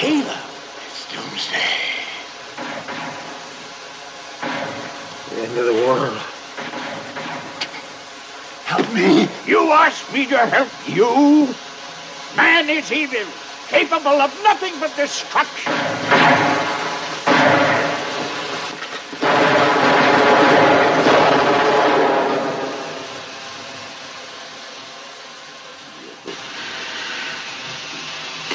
Caleb. 0.00 0.32
It's 0.86 1.04
doomsday. 1.12 1.58
The 5.28 5.42
end 5.42 5.58
of 5.58 5.66
the 5.66 5.74
world. 5.74 6.16
Help 8.64 8.90
me. 8.94 9.28
You 9.46 9.70
ask 9.72 10.10
me 10.10 10.24
to 10.28 10.38
help 10.38 10.70
you? 10.88 11.54
Man 12.34 12.70
is 12.70 12.90
evil, 12.90 13.26
capable 13.68 14.22
of 14.22 14.32
nothing 14.42 14.80
but 14.80 14.96
destruction. 14.96 15.70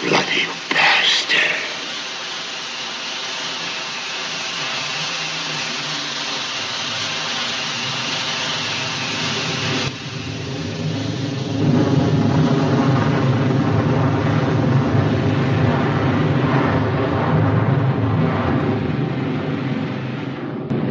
Bloody 0.01 0.45
bastard. 0.69 1.41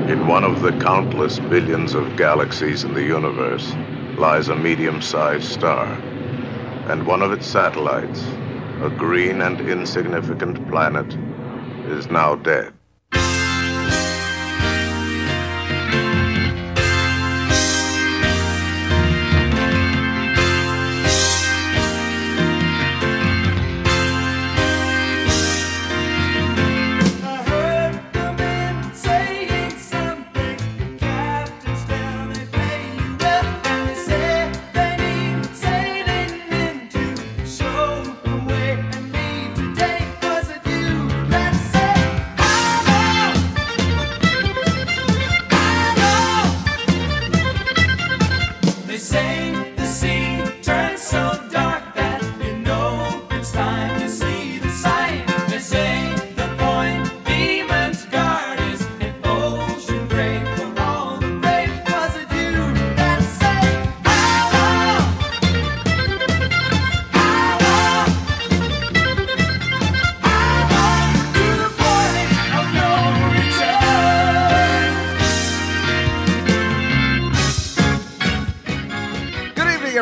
In 0.09 0.27
one 0.27 0.45
of 0.45 0.61
the 0.63 0.73
countless 1.25 1.49
billions 1.49 1.95
of 1.95 2.17
galaxies 2.17 2.85
in 2.85 2.93
the 2.93 3.03
universe 3.03 3.79
lies 4.19 4.51
a 4.51 4.55
medium 4.57 5.01
sized 5.01 5.47
star. 5.47 5.99
And 6.87 7.07
one 7.07 7.23
of 7.23 7.33
its 7.33 7.47
satellites, 7.47 8.43
a 8.83 8.91
green 8.91 9.41
and 9.41 9.59
insignificant 9.63 10.59
planet, 10.67 11.17
is 11.87 12.11
now 12.11 12.37
dead. 12.37 12.74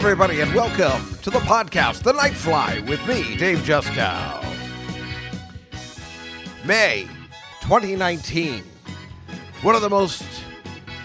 Everybody, 0.05 0.41
and 0.41 0.53
welcome 0.53 1.17
to 1.23 1.31
the 1.31 1.39
podcast, 1.39 2.03
The 2.03 2.13
Night 2.13 2.35
Fly, 2.35 2.81
with 2.89 3.07
me, 3.07 3.37
Dave 3.37 3.59
Juskow. 3.59 4.45
May 6.65 7.07
2019, 7.61 8.65
one 9.63 9.77
of 9.77 9.81
the 9.81 9.89
most 9.89 10.25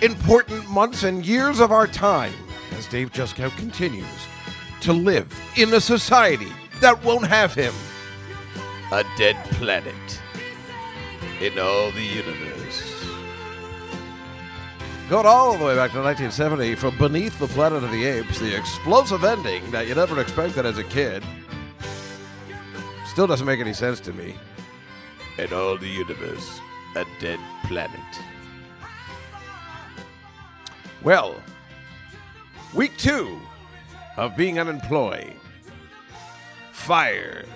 important 0.02 0.68
months 0.68 1.04
and 1.04 1.24
years 1.24 1.60
of 1.60 1.72
our 1.72 1.86
time, 1.86 2.34
as 2.76 2.88
Dave 2.88 3.12
Juskow 3.12 3.56
continues 3.56 4.04
to 4.82 4.94
live 4.94 5.32
in 5.56 5.72
a 5.76 5.80
society 5.80 6.52
that 6.82 7.04
won't 7.04 7.28
have 7.28 7.54
him. 7.54 7.76
A 8.92 9.04
dead 9.16 9.36
planet 9.52 9.94
in 11.40 11.60
all 11.60 11.92
the 11.92 12.02
universe. 12.02 12.97
Going 15.10 15.26
all 15.26 15.58
the 15.58 15.64
way 15.64 15.74
back 15.74 15.92
to 15.92 16.02
1970 16.02 16.76
from 16.76 16.98
Beneath 16.98 17.40
the 17.40 17.48
Planet 17.48 17.82
of 17.82 17.92
the 17.92 18.04
Apes, 18.04 18.40
the 18.40 18.54
explosive 18.54 19.24
ending 19.24 19.72
that 19.72 19.88
you 19.88 19.96
never 19.96 20.20
expected 20.20 20.66
as 20.66 20.78
a 20.78 20.84
kid. 20.84 21.24
Still 23.06 23.26
doesn't 23.26 23.48
make 23.48 23.62
any 23.62 23.72
sense 23.72 24.02
to 24.02 24.12
me. 24.12 24.36
In 25.38 25.54
all 25.54 25.78
the 25.78 25.88
universe, 25.88 26.60
a 26.98 27.06
dead 27.22 27.40
planet. 27.64 28.02
Well, 31.02 31.42
week 32.74 32.98
two 32.98 33.40
of 34.18 34.36
being 34.36 34.60
unemployed, 34.60 35.36
fired, 36.74 37.48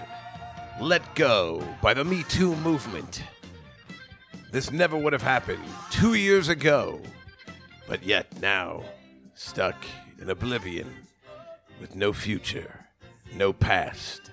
let 0.79 1.15
go 1.15 1.67
by 1.81 1.93
the 1.93 2.05
Me 2.05 2.23
Too 2.29 2.55
movement. 2.55 3.23
This 4.53 4.71
never 4.71 4.95
would 4.95 5.11
have 5.11 5.21
happened 5.21 5.65
two 5.89 6.13
years 6.13 6.47
ago, 6.47 7.01
but 7.87 8.03
yet 8.03 8.41
now 8.41 8.83
stuck 9.33 9.75
in 10.19 10.29
oblivion 10.29 10.89
with 11.79 11.95
no 11.95 12.13
future, 12.13 12.85
no 13.35 13.51
past, 13.51 14.31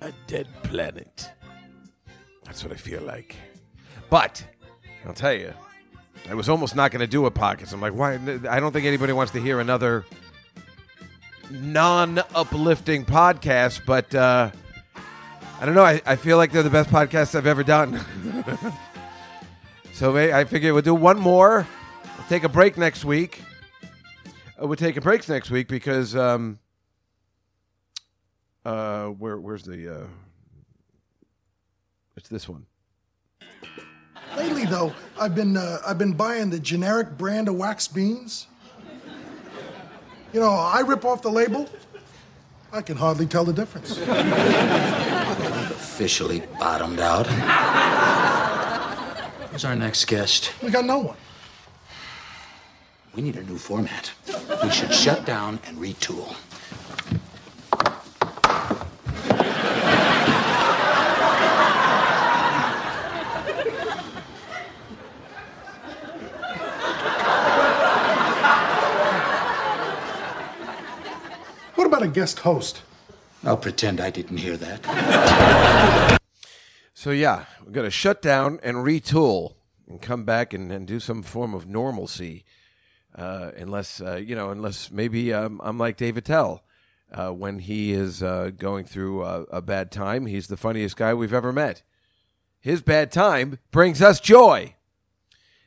a 0.00 0.12
dead 0.26 0.48
planet. 0.62 1.30
That's 2.44 2.64
what 2.64 2.72
I 2.72 2.76
feel 2.76 3.02
like. 3.02 3.36
But 4.08 4.44
I'll 5.06 5.14
tell 5.14 5.32
you, 5.32 5.54
I 6.28 6.34
was 6.34 6.48
almost 6.48 6.74
not 6.74 6.90
going 6.90 7.00
to 7.00 7.06
do 7.06 7.26
a 7.26 7.30
podcast. 7.30 7.72
I'm 7.72 7.80
like, 7.80 7.94
why? 7.94 8.14
I 8.48 8.60
don't 8.60 8.72
think 8.72 8.86
anybody 8.86 9.12
wants 9.12 9.32
to 9.32 9.40
hear 9.40 9.60
another 9.60 10.04
non-uplifting 11.50 13.04
podcast. 13.04 13.82
But 13.86 14.14
uh, 14.14 14.50
I 15.60 15.66
don't 15.66 15.74
know. 15.74 15.84
I, 15.84 16.02
I 16.04 16.16
feel 16.16 16.36
like 16.36 16.52
they're 16.52 16.62
the 16.62 16.70
best 16.70 16.90
podcasts 16.90 17.34
I've 17.34 17.46
ever 17.46 17.62
done. 17.62 18.00
so 19.92 20.16
I 20.16 20.44
figure 20.44 20.72
we'll 20.72 20.82
do 20.82 20.94
one 20.94 21.18
more. 21.18 21.66
We'll 22.30 22.38
take 22.38 22.44
a 22.44 22.48
break 22.48 22.78
next 22.78 23.04
week. 23.04 23.42
Uh, 24.56 24.68
we're 24.68 24.76
taking 24.76 25.02
breaks 25.02 25.28
next 25.28 25.50
week 25.50 25.66
because 25.66 26.14
um, 26.14 26.60
uh, 28.64 29.06
where 29.06 29.36
where's 29.36 29.64
the 29.64 30.02
uh, 30.02 30.06
it's 32.16 32.28
this 32.28 32.48
one. 32.48 32.66
Lately, 34.36 34.64
though, 34.64 34.94
I've 35.18 35.34
been 35.34 35.56
uh, 35.56 35.78
I've 35.84 35.98
been 35.98 36.12
buying 36.12 36.50
the 36.50 36.60
generic 36.60 37.18
brand 37.18 37.48
of 37.48 37.56
wax 37.56 37.88
beans. 37.88 38.46
You 40.32 40.38
know, 40.38 40.52
I 40.52 40.82
rip 40.82 41.04
off 41.04 41.22
the 41.22 41.32
label. 41.32 41.68
I 42.72 42.80
can 42.80 42.96
hardly 42.96 43.26
tell 43.26 43.44
the 43.44 43.52
difference. 43.52 43.98
officially 45.72 46.44
bottomed 46.60 47.00
out. 47.00 47.26
Who's 49.50 49.64
our 49.64 49.74
next 49.74 50.04
guest? 50.04 50.52
We 50.62 50.70
got 50.70 50.84
no 50.84 51.00
one. 51.00 51.16
We 53.14 53.22
need 53.22 53.36
a 53.36 53.42
new 53.42 53.58
format. 53.58 54.12
We 54.62 54.70
should 54.70 54.94
shut 54.94 55.24
down 55.26 55.58
and 55.66 55.78
retool. 55.78 56.36
What 71.74 71.86
about 71.86 72.02
a 72.02 72.08
guest 72.08 72.38
host? 72.40 72.82
I'll 73.42 73.56
pretend 73.56 74.00
I 74.00 74.10
didn't 74.10 74.36
hear 74.36 74.56
that. 74.56 76.20
So 76.94 77.10
yeah, 77.10 77.46
we're 77.64 77.72
gonna 77.72 77.90
shut 77.90 78.22
down 78.22 78.60
and 78.62 78.76
retool 78.78 79.54
and 79.88 80.00
come 80.00 80.24
back 80.24 80.52
and, 80.52 80.70
and 80.70 80.86
do 80.86 81.00
some 81.00 81.22
form 81.22 81.54
of 81.54 81.66
normalcy. 81.66 82.44
Uh, 83.14 83.50
unless 83.56 84.00
uh, 84.00 84.16
you 84.16 84.34
know, 84.34 84.50
unless 84.50 84.90
maybe 84.90 85.32
um, 85.32 85.60
I'm 85.62 85.78
like 85.78 85.96
Dave 85.96 86.16
Attell. 86.16 86.62
Uh, 87.12 87.30
when 87.30 87.58
he 87.58 87.92
is 87.92 88.22
uh, 88.22 88.52
going 88.56 88.84
through 88.84 89.24
a, 89.24 89.60
bad 89.60 89.90
time, 89.90 90.26
he's 90.26 90.46
the 90.46 90.56
funniest 90.56 90.96
guy 90.96 91.12
we've 91.12 91.34
ever 91.34 91.52
met. 91.52 91.82
His 92.60 92.82
bad 92.82 93.10
time 93.10 93.58
brings 93.72 94.00
us 94.00 94.20
joy. 94.20 94.76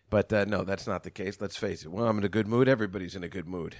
But 0.09 0.31
uh, 0.31 0.45
no, 0.45 0.63
that's 0.63 0.87
not 0.87 1.03
the 1.03 1.11
case. 1.11 1.41
Let's 1.41 1.57
face 1.57 1.83
it. 1.83 1.91
When 1.91 2.05
I'm 2.05 2.17
in 2.17 2.23
a 2.23 2.29
good 2.29 2.47
mood, 2.47 2.69
everybody's 2.69 3.15
in 3.15 3.25
a 3.25 3.27
good 3.27 3.47
mood. 3.47 3.75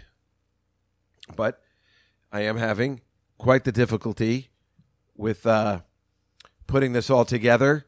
But 1.37 1.61
I 2.33 2.41
am 2.41 2.57
having 2.57 2.99
quite 3.37 3.63
the 3.63 3.71
difficulty 3.71 4.49
with 5.15 5.45
uh, 5.45 5.81
putting 6.67 6.91
this 6.91 7.09
all 7.09 7.23
together. 7.23 7.85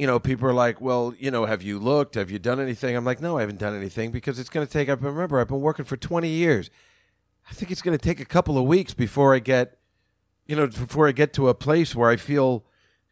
You 0.00 0.06
know, 0.06 0.18
people 0.18 0.48
are 0.48 0.54
like, 0.54 0.80
well, 0.80 1.12
you 1.18 1.30
know, 1.30 1.44
have 1.44 1.60
you 1.60 1.78
looked? 1.78 2.14
Have 2.14 2.30
you 2.30 2.38
done 2.38 2.58
anything? 2.58 2.96
I'm 2.96 3.04
like, 3.04 3.20
no, 3.20 3.36
I 3.36 3.42
haven't 3.42 3.58
done 3.58 3.76
anything 3.76 4.12
because 4.12 4.38
it's 4.38 4.48
going 4.48 4.66
to 4.66 4.72
take, 4.72 4.88
I 4.88 4.94
remember, 4.94 5.38
I've 5.38 5.48
been 5.48 5.60
working 5.60 5.84
for 5.84 5.98
20 5.98 6.26
years. 6.26 6.70
I 7.50 7.52
think 7.52 7.70
it's 7.70 7.82
going 7.82 7.98
to 7.98 8.02
take 8.02 8.18
a 8.18 8.24
couple 8.24 8.56
of 8.56 8.64
weeks 8.64 8.94
before 8.94 9.34
I 9.34 9.40
get, 9.40 9.76
you 10.46 10.56
know, 10.56 10.68
before 10.68 11.06
I 11.06 11.12
get 11.12 11.34
to 11.34 11.50
a 11.50 11.54
place 11.54 11.94
where 11.94 12.08
I 12.08 12.16
feel 12.16 12.64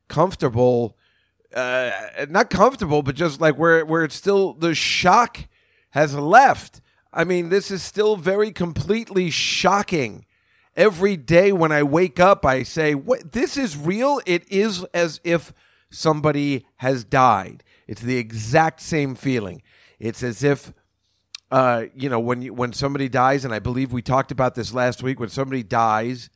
comfortable, 0.09 0.97
uh, 1.55 1.91
not 2.31 2.49
comfortable, 2.49 3.03
but 3.03 3.15
just 3.15 3.39
like 3.39 3.59
where, 3.59 3.85
where 3.85 4.03
it's 4.03 4.15
still, 4.15 4.55
the 4.55 4.75
shock 4.75 5.41
has 5.91 6.15
left. 6.15 6.81
I 7.13 7.25
mean, 7.25 7.51
this 7.51 7.71
is 7.71 7.83
still 7.83 8.17
very 8.17 8.51
completely 8.51 9.29
shocking. 9.29 10.25
Every 10.75 11.19
day 11.19 11.53
when 11.53 11.71
I 11.71 11.83
wake 11.83 12.19
up, 12.19 12.47
I 12.47 12.63
say, 12.63 12.95
"What? 12.95 13.33
This 13.33 13.59
is 13.59 13.77
real." 13.77 14.23
It 14.25 14.51
is 14.51 14.85
as 14.95 15.21
if 15.25 15.53
somebody 15.91 16.67
has 16.77 17.05
died. 17.05 17.65
It's 17.87 18.03
the 18.03 18.17
exact 18.17 18.81
same 18.81 19.15
feeling. 19.15 19.63
It's 19.99 20.23
as 20.23 20.45
if, 20.45 20.73
uh, 21.51 21.87
you 21.95 22.09
know, 22.09 22.21
when 22.21 22.43
you, 22.43 22.55
when 22.55 22.73
somebody 22.73 23.09
dies, 23.09 23.45
and 23.45 23.55
I 23.55 23.59
believe 23.59 23.93
we 23.93 24.03
talked 24.03 24.31
about 24.31 24.55
this 24.55 24.73
last 24.73 25.03
week. 25.03 25.19
When 25.19 25.29
somebody 25.31 25.63
dies, 25.63 26.31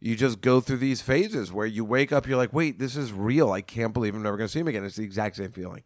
you 0.00 0.16
just 0.16 0.40
go 0.40 0.60
through 0.60 0.78
these 0.78 1.02
phases 1.02 1.52
where 1.52 1.66
you 1.66 1.84
wake 1.84 2.12
up, 2.12 2.26
you're 2.26 2.38
like, 2.38 2.52
"Wait, 2.52 2.78
this 2.78 2.96
is 2.96 3.12
real. 3.12 3.52
I 3.52 3.60
can't 3.60 3.92
believe 3.92 4.14
I'm 4.14 4.22
never 4.22 4.36
going 4.36 4.48
to 4.48 4.52
see 4.52 4.60
him 4.60 4.68
again." 4.68 4.84
It's 4.84 4.96
the 4.96 5.04
exact 5.04 5.36
same 5.36 5.50
feeling. 5.50 5.82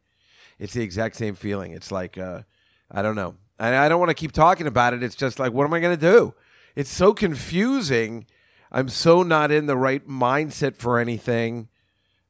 It's 0.58 0.72
the 0.72 0.82
exact 0.82 1.16
same 1.16 1.34
feeling. 1.34 1.72
It's 1.72 1.90
like, 1.90 2.16
uh, 2.18 2.42
I 2.90 3.02
don't 3.02 3.16
know. 3.16 3.36
I, 3.58 3.76
I 3.76 3.88
don't 3.88 4.00
want 4.00 4.10
to 4.10 4.14
keep 4.14 4.32
talking 4.32 4.66
about 4.66 4.94
it. 4.94 5.02
It's 5.02 5.16
just 5.16 5.38
like, 5.38 5.52
what 5.52 5.64
am 5.64 5.74
I 5.74 5.80
going 5.80 5.98
to 5.98 6.12
do? 6.12 6.34
It's 6.74 6.90
so 6.90 7.12
confusing. 7.14 8.26
I'm 8.70 8.88
so 8.88 9.22
not 9.22 9.50
in 9.50 9.66
the 9.66 9.76
right 9.76 10.06
mindset 10.06 10.76
for 10.76 10.98
anything. 10.98 11.68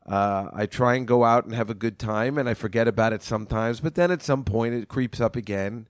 Uh, 0.07 0.51
I 0.53 0.67
try 0.67 0.95
and 0.95 1.07
go 1.07 1.25
out 1.25 1.45
and 1.45 1.55
have 1.55 1.69
a 1.69 1.75
good 1.75 1.99
time, 1.99 2.39
and 2.39 2.49
I 2.49 2.55
forget 2.55 2.87
about 2.87 3.13
it 3.13 3.23
sometimes. 3.23 3.81
But 3.81 3.97
then 3.97 4.11
at 4.11 4.23
some 4.23 4.45
point, 4.45 4.75
it 4.75 4.89
creeps 4.89 5.21
up 5.21 5.35
again. 5.35 5.89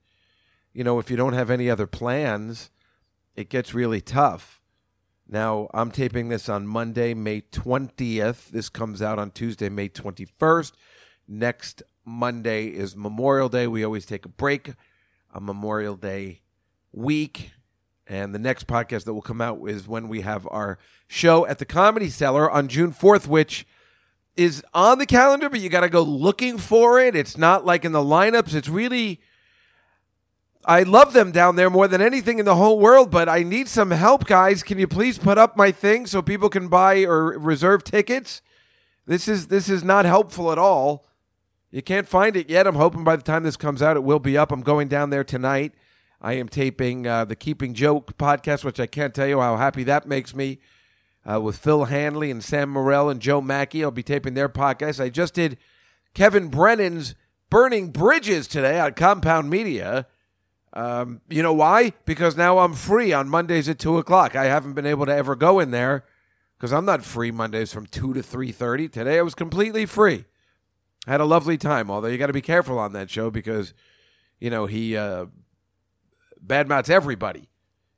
You 0.73 0.85
know, 0.85 0.99
if 0.99 1.11
you 1.11 1.17
don't 1.17 1.35
have 1.35 1.51
any 1.51 1.69
other 1.69 1.87
plans, 1.87 2.71
it 3.35 3.51
gets 3.51 3.75
really 3.75 4.01
tough. 4.01 4.63
Now, 5.29 5.69
I'm 5.75 5.91
taping 5.91 6.29
this 6.29 6.49
on 6.49 6.67
Monday, 6.67 7.13
May 7.13 7.43
20th. 7.43 8.51
This 8.51 8.69
comes 8.69 9.03
out 9.03 9.19
on 9.19 9.33
Tuesday, 9.33 9.69
May 9.69 9.89
21st. 9.89 10.73
Next 11.29 11.83
Monday 12.05 12.69
is 12.69 12.97
Memorial 12.97 13.49
Day. 13.49 13.67
We 13.67 13.85
always 13.85 14.07
take 14.07 14.25
a 14.25 14.31
break 14.31 14.73
on 15.35 15.45
Memorial 15.45 15.97
Day 15.97 16.43
week. 16.93 17.51
And 18.07 18.33
the 18.33 18.39
next 18.39 18.69
podcast 18.69 19.05
that 19.05 19.15
will 19.15 19.23
come 19.23 19.41
out 19.41 19.61
is 19.69 19.89
when 19.89 20.09
we 20.09 20.21
have 20.21 20.47
our 20.51 20.79
show 21.09 21.45
at 21.47 21.59
the 21.59 21.65
Comedy 21.65 22.09
Cellar 22.09 22.49
on 22.49 22.69
June 22.69 22.93
4th, 22.93 23.27
which 23.27 23.67
is 24.37 24.63
on 24.75 24.99
the 24.99 25.07
calendar, 25.07 25.49
but 25.49 25.61
you 25.61 25.69
got 25.69 25.81
to 25.81 25.89
go 25.89 26.03
looking 26.03 26.59
for 26.59 27.01
it. 27.01 27.17
It's 27.17 27.37
not 27.37 27.65
like 27.65 27.85
in 27.85 27.93
the 27.93 28.01
lineups. 28.01 28.55
It's 28.55 28.69
really. 28.69 29.21
I 30.69 30.83
love 30.83 31.13
them 31.13 31.31
down 31.31 31.55
there 31.55 31.71
more 31.71 31.87
than 31.87 32.01
anything 32.01 32.41
in 32.41 32.45
the 32.45 32.57
whole 32.57 32.81
world, 32.81 33.09
but 33.09 33.29
I 33.29 33.45
need 33.45 33.69
some 33.69 33.93
help, 33.93 34.27
guys. 34.27 34.65
Can 34.65 34.79
you 34.81 34.89
please 34.89 35.17
put 35.17 35.39
up 35.39 35.57
my 35.57 35.71
thing 35.71 36.07
so 36.07 36.23
people 36.23 36.49
can 36.49 36.67
buy 36.67 37.05
or 37.05 37.39
reserve 37.39 37.85
tickets? 37.85 38.43
This 39.07 39.29
is 39.29 39.47
this 39.47 39.69
is 39.69 39.85
not 39.85 40.05
helpful 40.05 40.51
at 40.51 40.59
all. 40.59 41.07
You 41.71 41.83
can't 41.83 42.09
find 42.09 42.37
it 42.37 42.51
yet. 42.51 42.67
I'm 42.67 42.75
hoping 42.75 43.05
by 43.05 43.17
the 43.17 43.23
time 43.23 43.45
this 43.45 43.57
comes 43.57 43.81
out, 43.81 43.97
it 43.97 44.03
will 44.03 44.19
be 44.19 44.37
up. 44.37 44.51
I'm 44.51 44.63
going 44.63 44.89
down 44.89 45.11
there 45.11 45.25
tonight. 45.25 45.73
I 46.21 46.33
am 46.35 46.49
taping 46.49 47.07
uh, 47.07 47.25
the 47.25 47.37
Keeping 47.37 47.75
Joke 47.75 48.17
podcast, 48.17 48.65
which 48.65 48.81
I 48.81 48.87
can't 48.87 49.15
tell 49.15 49.27
you 49.27 49.41
how 49.41 49.57
happy 49.57 49.85
that 49.85 50.09
makes 50.09 50.35
me. 50.35 50.59
Uh, 51.29 51.41
with 51.41 51.59
Phil 51.59 51.87
Hanley 51.87 52.31
and 52.31 52.43
Sam 52.43 52.73
Morril 52.73 53.11
and 53.11 53.21
Joe 53.21 53.41
Machi, 53.41 53.83
I'll 53.83 53.91
be 53.91 54.03
taping 54.03 54.35
their 54.35 54.49
podcast. 54.49 55.03
I 55.03 55.09
just 55.09 55.35
did 55.35 55.59
Kevin 56.15 56.49
Brennan's 56.49 57.15
Burning 57.51 57.91
Bridges 57.91 58.47
today 58.47 58.79
on 58.79 58.95
Compound 58.95 59.51
Media. 59.51 60.07
Um, 60.73 61.21
you 61.29 61.43
know 61.43 61.53
why? 61.53 61.95
Because 62.05 62.37
now 62.37 62.59
I'm 62.59 62.75
free 62.75 63.13
on 63.13 63.29
Mondays 63.29 63.69
at 63.69 63.79
two 63.79 63.99
o'clock. 63.99 64.37
I 64.37 64.45
haven't 64.45 64.75
been 64.75 64.87
able 64.87 65.07
to 65.07 65.15
ever 65.15 65.35
go 65.35 65.59
in 65.59 65.71
there 65.71 66.05
because 66.57 66.73
I'm 66.73 66.85
not 66.85 67.03
free 67.03 67.31
Mondays 67.31 67.73
from 67.73 67.87
two 67.87 68.13
to 68.15 68.23
three 68.23 68.53
thirty. 68.53 68.89
Today 68.89 69.19
I 69.19 69.23
was 69.23 69.35
completely 69.35 69.87
free. 69.87 70.27
Had 71.07 71.21
a 71.21 71.25
lovely 71.25 71.57
time. 71.57 71.91
Although 71.91 72.09
you 72.09 72.19
got 72.19 72.27
to 72.27 72.33
be 72.33 72.43
careful 72.43 72.79
on 72.79 72.93
that 72.93 73.11
show 73.11 73.31
because 73.31 73.73
you 74.39 74.51
know 74.51 74.67
he 74.67 74.97
uh, 74.97 75.27
badmouths 76.45 76.91
everybody. 76.91 77.49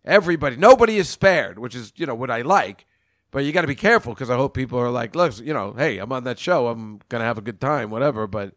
Everybody, 0.05 0.57
nobody 0.57 0.97
is 0.97 1.09
spared, 1.09 1.59
which 1.59 1.75
is 1.75 1.93
you 1.97 2.07
know 2.07 2.15
what 2.15 2.31
I 2.31 2.43
like. 2.43 2.87
But 3.31 3.45
you 3.45 3.53
got 3.53 3.61
to 3.61 3.69
be 3.69 3.75
careful 3.75 4.15
because 4.15 4.31
I 4.31 4.37
hope 4.37 4.55
people 4.55 4.79
are 4.79 4.91
like, 4.91 5.15
look, 5.15 5.39
you 5.39 5.53
know, 5.53 5.75
hey, 5.75 5.99
I'm 5.99 6.13
on 6.13 6.25
that 6.25 6.39
show. 6.39 6.69
I'm 6.69 7.01
gonna 7.09 7.25
have 7.25 7.39
a 7.39 7.43
good 7.43 7.61
time, 7.61 7.91
whatever. 7.91 8.27
But 8.27 8.55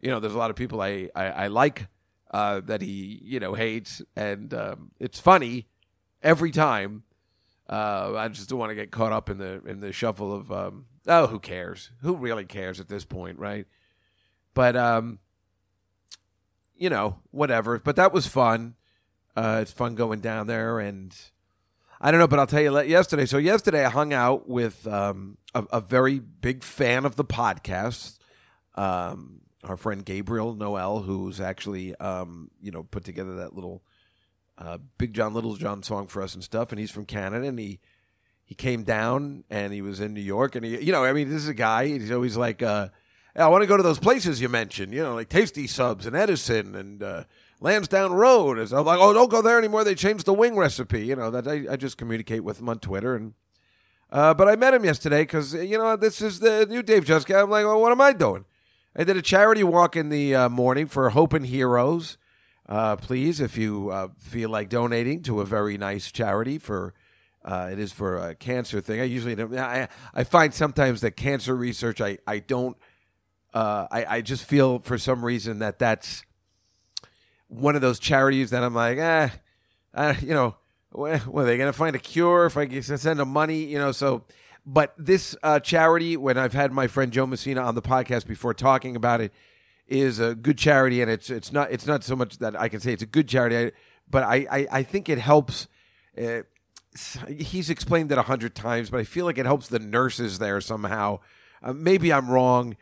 you 0.00 0.10
know, 0.10 0.18
there's 0.18 0.34
a 0.34 0.38
lot 0.38 0.50
of 0.50 0.56
people 0.56 0.80
I 0.80 1.08
I, 1.14 1.26
I 1.26 1.46
like 1.46 1.86
uh, 2.32 2.60
that 2.64 2.80
he 2.80 3.20
you 3.22 3.38
know 3.38 3.54
hates, 3.54 4.02
and 4.16 4.52
um, 4.54 4.90
it's 4.98 5.20
funny 5.20 5.68
every 6.22 6.50
time. 6.50 7.04
Uh, 7.68 8.14
I 8.16 8.28
just 8.28 8.48
don't 8.48 8.58
want 8.58 8.70
to 8.70 8.74
get 8.74 8.90
caught 8.90 9.12
up 9.12 9.30
in 9.30 9.38
the 9.38 9.62
in 9.66 9.80
the 9.80 9.92
shuffle 9.92 10.34
of 10.34 10.50
um, 10.50 10.86
oh, 11.06 11.28
who 11.28 11.38
cares? 11.38 11.90
Who 12.00 12.16
really 12.16 12.44
cares 12.44 12.80
at 12.80 12.88
this 12.88 13.04
point, 13.04 13.38
right? 13.38 13.66
But 14.52 14.76
um, 14.76 15.20
you 16.76 16.90
know, 16.90 17.20
whatever. 17.30 17.78
But 17.78 17.96
that 17.96 18.12
was 18.12 18.26
fun. 18.26 18.74
Uh, 19.36 19.60
it's 19.62 19.72
fun 19.72 19.94
going 19.94 20.20
down 20.20 20.46
there, 20.46 20.80
and 20.80 21.16
I 22.04 22.10
don't 22.10 22.18
know, 22.18 22.26
but 22.26 22.40
I'll 22.40 22.48
tell 22.48 22.60
you 22.60 22.80
yesterday. 22.82 23.26
So 23.26 23.38
yesterday, 23.38 23.84
I 23.84 23.88
hung 23.88 24.12
out 24.12 24.48
with 24.48 24.88
um, 24.88 25.38
a, 25.54 25.64
a 25.74 25.80
very 25.80 26.18
big 26.18 26.64
fan 26.64 27.04
of 27.04 27.14
the 27.14 27.24
podcast, 27.24 28.18
um, 28.74 29.42
our 29.62 29.76
friend 29.76 30.04
Gabriel 30.04 30.52
Noel, 30.52 30.98
who's 31.02 31.40
actually 31.40 31.94
um, 31.96 32.50
you 32.60 32.72
know 32.72 32.82
put 32.82 33.04
together 33.04 33.36
that 33.36 33.54
little 33.54 33.84
uh, 34.58 34.78
Big 34.98 35.14
John 35.14 35.32
Little 35.32 35.54
John 35.54 35.84
song 35.84 36.08
for 36.08 36.22
us 36.22 36.34
and 36.34 36.42
stuff. 36.42 36.72
And 36.72 36.80
he's 36.80 36.90
from 36.90 37.04
Canada, 37.04 37.46
and 37.46 37.56
he 37.56 37.78
he 38.44 38.56
came 38.56 38.82
down 38.82 39.44
and 39.48 39.72
he 39.72 39.80
was 39.80 40.00
in 40.00 40.12
New 40.12 40.20
York, 40.20 40.56
and 40.56 40.64
he 40.64 40.82
you 40.82 40.90
know 40.90 41.04
I 41.04 41.12
mean 41.12 41.30
this 41.30 41.42
is 41.42 41.48
a 41.48 41.54
guy. 41.54 41.86
He's 41.86 42.10
always 42.10 42.36
like. 42.36 42.62
Uh, 42.62 42.88
I 43.34 43.48
want 43.48 43.62
to 43.62 43.66
go 43.66 43.78
to 43.78 43.82
those 43.82 43.98
places 43.98 44.42
you 44.42 44.50
mentioned, 44.50 44.92
you 44.92 45.02
know, 45.02 45.14
like 45.14 45.30
Tasty 45.30 45.66
Subs 45.66 46.04
and 46.04 46.14
Edison 46.14 46.74
and 46.74 47.02
uh, 47.02 47.24
Lansdowne 47.62 48.12
Road. 48.12 48.58
And 48.58 48.72
I'm 48.72 48.84
like, 48.84 48.98
oh, 49.00 49.12
don't 49.12 49.30
go 49.30 49.42
there 49.42 49.58
anymore. 49.58 49.84
They 49.84 49.94
changed 49.94 50.26
the 50.26 50.34
wing 50.34 50.56
recipe. 50.56 51.06
You 51.06 51.16
know, 51.16 51.30
that 51.30 51.46
I, 51.46 51.72
I 51.72 51.76
just 51.76 51.96
communicate 51.96 52.44
with 52.44 52.60
him 52.60 52.68
on 52.68 52.78
Twitter. 52.78 53.14
And 53.14 53.34
uh, 54.10 54.34
but 54.34 54.48
I 54.48 54.56
met 54.56 54.74
him 54.74 54.84
yesterday 54.84 55.22
because 55.22 55.54
you 55.54 55.78
know 55.78 55.96
this 55.96 56.20
is 56.20 56.40
the 56.40 56.66
new 56.66 56.82
Dave 56.82 57.04
Juskow. 57.04 57.42
I'm 57.42 57.50
like, 57.50 57.64
well, 57.64 57.80
what 57.80 57.92
am 57.92 58.00
I 58.00 58.12
doing? 58.12 58.44
I 58.94 59.04
did 59.04 59.16
a 59.16 59.22
charity 59.22 59.64
walk 59.64 59.96
in 59.96 60.10
the 60.10 60.34
uh, 60.34 60.48
morning 60.48 60.86
for 60.86 61.08
Hope 61.10 61.32
and 61.32 61.46
Heroes. 61.46 62.18
Uh, 62.68 62.96
please, 62.96 63.40
if 63.40 63.56
you 63.56 63.90
uh, 63.90 64.08
feel 64.18 64.50
like 64.50 64.68
donating 64.68 65.22
to 65.22 65.40
a 65.40 65.44
very 65.44 65.78
nice 65.78 66.12
charity 66.12 66.58
for. 66.58 66.94
Uh, 67.44 67.70
it 67.72 67.80
is 67.80 67.92
for 67.92 68.18
a 68.18 68.36
cancer 68.36 68.80
thing. 68.80 69.00
I 69.00 69.02
usually 69.02 69.34
don't. 69.34 69.52
I, 69.58 69.88
I 70.14 70.22
find 70.22 70.54
sometimes 70.54 71.00
that 71.00 71.16
cancer 71.16 71.56
research, 71.56 72.00
I, 72.00 72.18
I 72.24 72.38
don't 72.38 72.76
uh, 73.54 73.86
I, 73.90 74.04
I 74.16 74.20
just 74.22 74.44
feel 74.44 74.78
for 74.78 74.98
some 74.98 75.24
reason 75.24 75.58
that 75.58 75.78
that's 75.78 76.24
one 77.52 77.76
of 77.76 77.82
those 77.82 77.98
charities 77.98 78.50
that 78.50 78.64
I'm 78.64 78.74
like, 78.74 78.98
eh, 78.98 79.28
you 80.20 80.34
know, 80.34 80.56
well, 80.92 81.14
are 81.14 81.44
they 81.44 81.56
going 81.56 81.72
to 81.72 81.76
find 81.76 81.94
a 81.94 81.98
cure 81.98 82.46
if 82.46 82.56
I 82.56 82.80
send 82.80 83.20
them 83.20 83.28
money? 83.28 83.64
You 83.64 83.78
know, 83.78 83.92
so. 83.92 84.24
But 84.64 84.94
this 84.96 85.34
uh, 85.42 85.58
charity, 85.58 86.16
when 86.16 86.38
I've 86.38 86.52
had 86.52 86.70
my 86.70 86.86
friend 86.86 87.12
Joe 87.12 87.26
Messina 87.26 87.62
on 87.62 87.74
the 87.74 87.82
podcast 87.82 88.28
before 88.28 88.54
talking 88.54 88.94
about 88.94 89.20
it, 89.20 89.32
is 89.88 90.20
a 90.20 90.36
good 90.36 90.56
charity, 90.56 91.02
and 91.02 91.10
it's 91.10 91.30
it's 91.30 91.52
not 91.52 91.72
it's 91.72 91.86
not 91.86 92.04
so 92.04 92.14
much 92.14 92.38
that 92.38 92.58
I 92.58 92.68
can 92.68 92.78
say 92.78 92.92
it's 92.92 93.02
a 93.02 93.06
good 93.06 93.28
charity, 93.28 93.72
but 94.08 94.22
I 94.22 94.46
I, 94.50 94.66
I 94.70 94.82
think 94.84 95.08
it 95.08 95.18
helps. 95.18 95.66
Uh, 96.16 96.42
he's 97.26 97.70
explained 97.70 98.12
it 98.12 98.18
a 98.18 98.22
hundred 98.22 98.54
times, 98.54 98.88
but 98.88 99.00
I 99.00 99.04
feel 99.04 99.24
like 99.24 99.38
it 99.38 99.46
helps 99.46 99.66
the 99.66 99.80
nurses 99.80 100.38
there 100.38 100.60
somehow. 100.60 101.18
Uh, 101.60 101.72
maybe 101.72 102.12
I'm 102.12 102.30
wrong. 102.30 102.76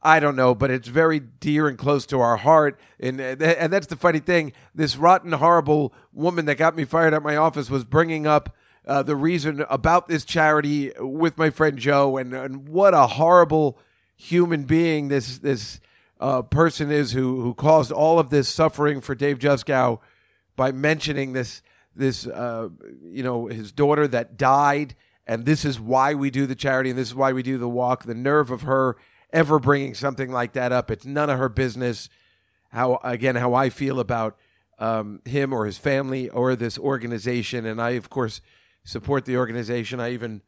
I 0.00 0.20
don't 0.20 0.36
know, 0.36 0.54
but 0.54 0.70
it's 0.70 0.88
very 0.88 1.18
dear 1.18 1.66
and 1.66 1.76
close 1.76 2.06
to 2.06 2.20
our 2.20 2.36
heart. 2.36 2.78
And 3.00 3.20
and 3.20 3.72
that's 3.72 3.88
the 3.88 3.96
funny 3.96 4.20
thing. 4.20 4.52
This 4.74 4.96
rotten, 4.96 5.32
horrible 5.32 5.92
woman 6.12 6.44
that 6.44 6.54
got 6.54 6.76
me 6.76 6.84
fired 6.84 7.14
at 7.14 7.22
my 7.22 7.36
office 7.36 7.68
was 7.68 7.84
bringing 7.84 8.26
up 8.26 8.54
uh, 8.86 9.02
the 9.02 9.16
reason 9.16 9.64
about 9.68 10.08
this 10.08 10.24
charity 10.24 10.92
with 10.98 11.36
my 11.36 11.50
friend 11.50 11.78
Joe, 11.78 12.16
and, 12.16 12.32
and 12.32 12.68
what 12.68 12.94
a 12.94 13.06
horrible 13.06 13.78
human 14.16 14.64
being 14.64 15.08
this 15.08 15.38
this 15.38 15.80
uh, 16.20 16.42
person 16.42 16.90
is 16.90 17.12
who 17.12 17.42
who 17.42 17.54
caused 17.54 17.92
all 17.92 18.18
of 18.18 18.30
this 18.30 18.48
suffering 18.48 19.00
for 19.00 19.14
Dave 19.14 19.38
Juskow 19.38 20.00
by 20.56 20.72
mentioning 20.72 21.32
this 21.32 21.60
this 21.94 22.26
uh, 22.26 22.68
you 23.02 23.22
know 23.24 23.46
his 23.46 23.72
daughter 23.72 24.06
that 24.08 24.36
died, 24.36 24.94
and 25.26 25.44
this 25.44 25.64
is 25.64 25.80
why 25.80 26.14
we 26.14 26.30
do 26.30 26.46
the 26.46 26.54
charity, 26.54 26.90
and 26.90 26.98
this 26.98 27.08
is 27.08 27.14
why 27.14 27.32
we 27.32 27.42
do 27.42 27.58
the 27.58 27.68
walk. 27.68 28.04
The 28.04 28.14
nerve 28.14 28.50
of 28.50 28.62
her 28.62 28.96
ever 29.32 29.58
bringing 29.58 29.94
something 29.94 30.30
like 30.30 30.52
that 30.52 30.72
up. 30.72 30.90
It's 30.90 31.04
none 31.04 31.30
of 31.30 31.38
her 31.38 31.48
business. 31.48 32.08
How 32.70 33.00
again, 33.02 33.36
how 33.36 33.54
I 33.54 33.70
feel 33.70 34.00
about 34.00 34.36
um, 34.78 35.20
him 35.24 35.52
or 35.52 35.66
his 35.66 35.78
family 35.78 36.28
or 36.28 36.56
this 36.56 36.78
organization, 36.78 37.66
and 37.66 37.80
I 37.80 37.90
of 37.90 38.10
course 38.10 38.40
support 38.84 39.24
the 39.24 39.36
organization. 39.36 40.00
I 40.00 40.12
even 40.12 40.42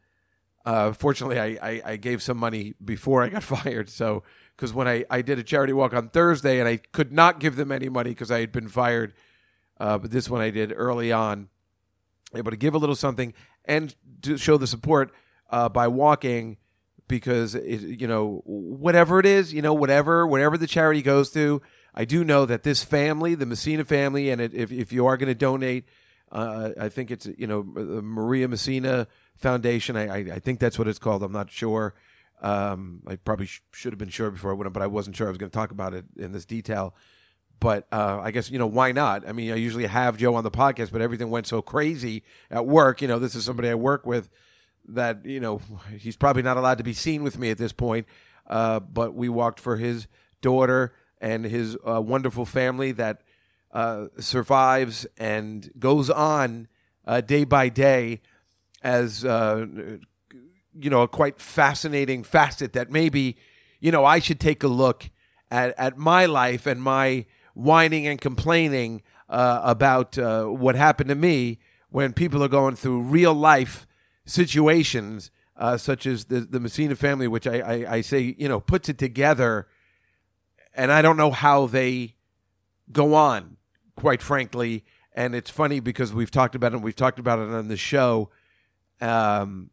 Uh, 0.63 0.93
fortunately, 0.93 1.39
I, 1.39 1.57
I, 1.71 1.81
I 1.93 1.97
gave 1.97 2.21
some 2.21 2.37
money 2.37 2.75
before 2.85 3.23
I 3.23 3.29
got 3.29 3.41
fired. 3.55 3.89
So, 3.89 4.21
because 4.55 4.71
when 4.73 4.87
I, 4.87 5.05
I 5.09 5.23
did 5.23 5.39
a 5.39 5.43
charity 5.43 5.73
walk 5.73 5.91
on 5.93 6.09
Thursday 6.09 6.59
and 6.59 6.67
I 6.69 6.77
could 6.77 7.11
not 7.11 7.39
give 7.39 7.55
them 7.55 7.71
any 7.71 7.89
money 7.89 8.11
because 8.11 8.29
I 8.29 8.41
had 8.41 8.51
been 8.51 8.67
fired, 8.67 9.13
uh, 9.79 9.97
but 9.97 10.11
this 10.11 10.29
one 10.29 10.39
I 10.39 10.51
did 10.51 10.71
early 10.75 11.11
on, 11.11 11.49
able 12.35 12.51
to 12.51 12.57
give 12.57 12.75
a 12.75 12.77
little 12.77 12.95
something 12.95 13.33
and 13.65 13.95
to 14.21 14.37
show 14.37 14.57
the 14.57 14.67
support 14.67 15.11
uh, 15.49 15.67
by 15.67 15.87
walking 15.87 16.57
because 17.11 17.55
it, 17.55 17.81
you 17.99 18.07
know 18.07 18.41
whatever 18.45 19.19
it 19.19 19.25
is, 19.25 19.53
you 19.53 19.61
know 19.61 19.73
whatever 19.73 20.25
whatever 20.25 20.57
the 20.57 20.65
charity 20.65 21.01
goes 21.01 21.29
to, 21.31 21.61
I 21.93 22.05
do 22.05 22.23
know 22.23 22.45
that 22.45 22.63
this 22.63 22.83
family, 22.83 23.35
the 23.35 23.45
Messina 23.45 23.83
family, 23.83 24.31
and 24.31 24.39
it, 24.39 24.53
if 24.53 24.71
if 24.71 24.93
you 24.93 25.05
are 25.05 25.17
going 25.17 25.27
to 25.27 25.35
donate, 25.35 25.85
uh, 26.31 26.69
I 26.79 26.87
think 26.89 27.11
it's 27.11 27.27
you 27.37 27.45
know 27.45 27.61
the 27.61 28.01
Maria 28.01 28.47
Messina 28.47 29.07
Foundation. 29.35 29.97
I, 29.97 30.07
I 30.07 30.17
I 30.35 30.39
think 30.39 30.59
that's 30.59 30.79
what 30.79 30.87
it's 30.87 30.99
called. 30.99 31.21
I'm 31.21 31.33
not 31.33 31.51
sure. 31.51 31.93
Um, 32.41 33.03
I 33.05 33.17
probably 33.17 33.45
sh- 33.45 33.61
should 33.73 33.91
have 33.91 33.99
been 33.99 34.09
sure 34.09 34.31
before 34.31 34.51
I 34.51 34.53
went, 34.55 34.71
but 34.73 34.81
I 34.81 34.87
wasn't 34.87 35.15
sure 35.17 35.27
I 35.27 35.29
was 35.29 35.37
going 35.37 35.51
to 35.51 35.55
talk 35.55 35.71
about 35.71 35.93
it 35.93 36.05
in 36.17 36.31
this 36.31 36.45
detail. 36.45 36.95
But 37.59 37.87
uh, 37.91 38.19
I 38.23 38.31
guess 38.31 38.49
you 38.49 38.57
know 38.57 38.67
why 38.67 38.93
not? 38.93 39.27
I 39.27 39.33
mean, 39.33 39.51
I 39.51 39.55
usually 39.55 39.85
have 39.85 40.15
Joe 40.15 40.33
on 40.35 40.45
the 40.45 40.49
podcast, 40.49 40.93
but 40.93 41.01
everything 41.01 41.29
went 41.29 41.45
so 41.45 41.61
crazy 41.61 42.23
at 42.49 42.65
work. 42.65 43.01
You 43.01 43.09
know, 43.09 43.19
this 43.19 43.35
is 43.35 43.43
somebody 43.43 43.69
I 43.69 43.75
work 43.75 44.05
with 44.05 44.29
that 44.87 45.25
you 45.25 45.39
know 45.39 45.61
he's 45.97 46.17
probably 46.17 46.43
not 46.43 46.57
allowed 46.57 46.77
to 46.77 46.83
be 46.83 46.93
seen 46.93 47.23
with 47.23 47.37
me 47.37 47.49
at 47.49 47.57
this 47.57 47.73
point. 47.73 48.07
Uh, 48.47 48.79
but 48.79 49.13
we 49.13 49.29
walked 49.29 49.59
for 49.59 49.77
his 49.77 50.07
daughter 50.41 50.93
and 51.21 51.45
his 51.45 51.77
uh, 51.87 52.01
wonderful 52.01 52.45
family 52.45 52.91
that 52.91 53.21
uh, 53.71 54.07
survives 54.19 55.07
and 55.17 55.71
goes 55.79 56.09
on 56.09 56.67
uh, 57.05 57.21
day 57.21 57.45
by 57.45 57.69
day 57.69 58.19
as 58.83 59.23
uh, 59.23 59.65
you 60.77 60.89
know 60.89 61.03
a 61.03 61.07
quite 61.07 61.39
fascinating 61.39 62.23
facet 62.23 62.73
that 62.73 62.91
maybe 62.91 63.37
you 63.79 63.91
know 63.91 64.03
I 64.03 64.19
should 64.19 64.39
take 64.39 64.63
a 64.63 64.67
look 64.67 65.09
at 65.49 65.73
at 65.77 65.97
my 65.97 66.25
life 66.25 66.65
and 66.65 66.81
my 66.81 67.25
whining 67.53 68.07
and 68.07 68.19
complaining 68.19 69.01
uh, 69.29 69.61
about 69.63 70.17
what 70.17 70.75
happened 70.75 71.09
to 71.09 71.15
me 71.15 71.59
when 71.89 72.11
people 72.11 72.43
are 72.43 72.49
going 72.49 72.75
through 72.75 73.01
real 73.01 73.33
life 73.33 73.85
situations 74.31 75.31
uh, 75.57 75.77
such 75.77 76.05
as 76.05 76.25
the 76.25 76.39
the 76.41 76.59
Messina 76.59 76.95
family, 76.95 77.27
which 77.27 77.45
I, 77.45 77.59
I 77.59 77.93
I 77.95 78.01
say 78.01 78.35
you 78.37 78.49
know 78.49 78.59
puts 78.59 78.89
it 78.89 78.97
together, 78.97 79.67
and 80.73 80.91
I 80.91 81.01
don't 81.01 81.17
know 81.17 81.31
how 81.31 81.67
they 81.67 82.15
go 82.91 83.13
on, 83.13 83.57
quite 83.95 84.21
frankly. 84.21 84.83
And 85.13 85.35
it's 85.35 85.49
funny 85.49 85.81
because 85.81 86.13
we've 86.13 86.31
talked 86.31 86.55
about 86.55 86.73
it. 86.73 86.81
We've 86.81 86.95
talked 86.95 87.19
about 87.19 87.39
it 87.39 87.49
on 87.49 87.67
the 87.67 87.77
show. 87.77 88.29
Um, 89.01 89.69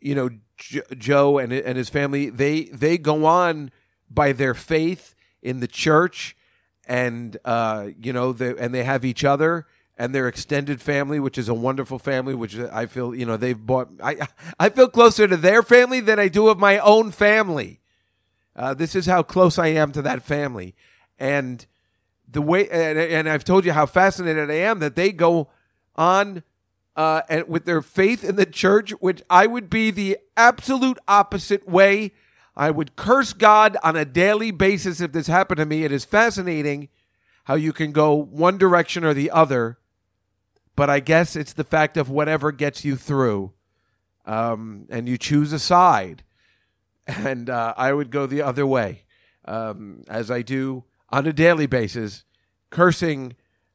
you 0.00 0.14
know, 0.14 0.30
Joe 0.56 1.38
and 1.38 1.52
and 1.52 1.76
his 1.76 1.88
family 1.88 2.30
they 2.30 2.64
they 2.64 2.96
go 2.96 3.24
on 3.26 3.70
by 4.08 4.32
their 4.32 4.54
faith 4.54 5.14
in 5.42 5.60
the 5.60 5.68
church, 5.68 6.36
and 6.86 7.36
uh, 7.44 7.88
you 8.00 8.12
know, 8.12 8.32
they, 8.32 8.54
and 8.56 8.72
they 8.72 8.84
have 8.84 9.04
each 9.04 9.24
other 9.24 9.66
and 10.02 10.12
their 10.12 10.26
extended 10.26 10.82
family, 10.82 11.20
which 11.20 11.38
is 11.38 11.48
a 11.48 11.54
wonderful 11.54 11.96
family. 11.96 12.34
Which 12.34 12.58
I 12.58 12.86
feel 12.86 13.14
you 13.14 13.24
know 13.24 13.36
they've 13.36 13.56
bought. 13.56 13.88
I 14.02 14.26
I 14.58 14.68
feel 14.68 14.88
closer 14.88 15.28
to 15.28 15.36
their 15.36 15.62
family 15.62 16.00
than 16.00 16.18
I 16.18 16.26
do 16.26 16.48
of 16.48 16.58
my 16.58 16.78
own 16.78 17.12
family. 17.12 17.80
Uh, 18.56 18.74
this 18.74 18.96
is 18.96 19.06
how 19.06 19.22
close 19.22 19.60
I 19.60 19.68
am 19.68 19.92
to 19.92 20.02
that 20.02 20.24
family, 20.24 20.74
and 21.20 21.64
the 22.28 22.42
way 22.42 22.68
and, 22.68 22.98
and 22.98 23.28
I've 23.28 23.44
told 23.44 23.64
you 23.64 23.70
how 23.70 23.86
fascinated 23.86 24.50
I 24.50 24.54
am 24.54 24.80
that 24.80 24.96
they 24.96 25.12
go 25.12 25.50
on 25.94 26.42
uh, 26.96 27.22
and 27.28 27.46
with 27.46 27.64
their 27.64 27.80
faith 27.80 28.24
in 28.24 28.34
the 28.34 28.44
church, 28.44 28.90
which 28.98 29.22
I 29.30 29.46
would 29.46 29.70
be 29.70 29.92
the 29.92 30.18
absolute 30.36 30.98
opposite 31.06 31.68
way. 31.68 32.10
I 32.56 32.72
would 32.72 32.96
curse 32.96 33.32
God 33.32 33.76
on 33.84 33.94
a 33.94 34.04
daily 34.04 34.50
basis 34.50 35.00
if 35.00 35.12
this 35.12 35.28
happened 35.28 35.58
to 35.58 35.64
me. 35.64 35.84
It 35.84 35.92
is 35.92 36.04
fascinating 36.04 36.88
how 37.44 37.54
you 37.54 37.72
can 37.72 37.92
go 37.92 38.14
one 38.14 38.58
direction 38.58 39.04
or 39.04 39.14
the 39.14 39.30
other, 39.30 39.78
but 40.76 40.88
I 40.90 41.00
guess 41.00 41.36
it's 41.36 41.52
the 41.52 41.64
fact 41.64 41.96
of 41.96 42.08
whatever 42.08 42.52
gets 42.52 42.84
you 42.84 42.96
through, 42.96 43.52
um, 44.26 44.86
and 44.90 45.08
you 45.08 45.18
choose 45.18 45.52
a 45.52 45.58
side. 45.58 46.24
And 47.06 47.50
uh, 47.50 47.74
I 47.76 47.92
would 47.92 48.10
go 48.10 48.26
the 48.26 48.42
other 48.42 48.66
way, 48.66 49.04
um, 49.44 50.02
as 50.08 50.30
I 50.30 50.42
do 50.42 50.84
on 51.10 51.26
a 51.26 51.32
daily 51.32 51.66
basis, 51.66 52.24
cursing 52.70 53.34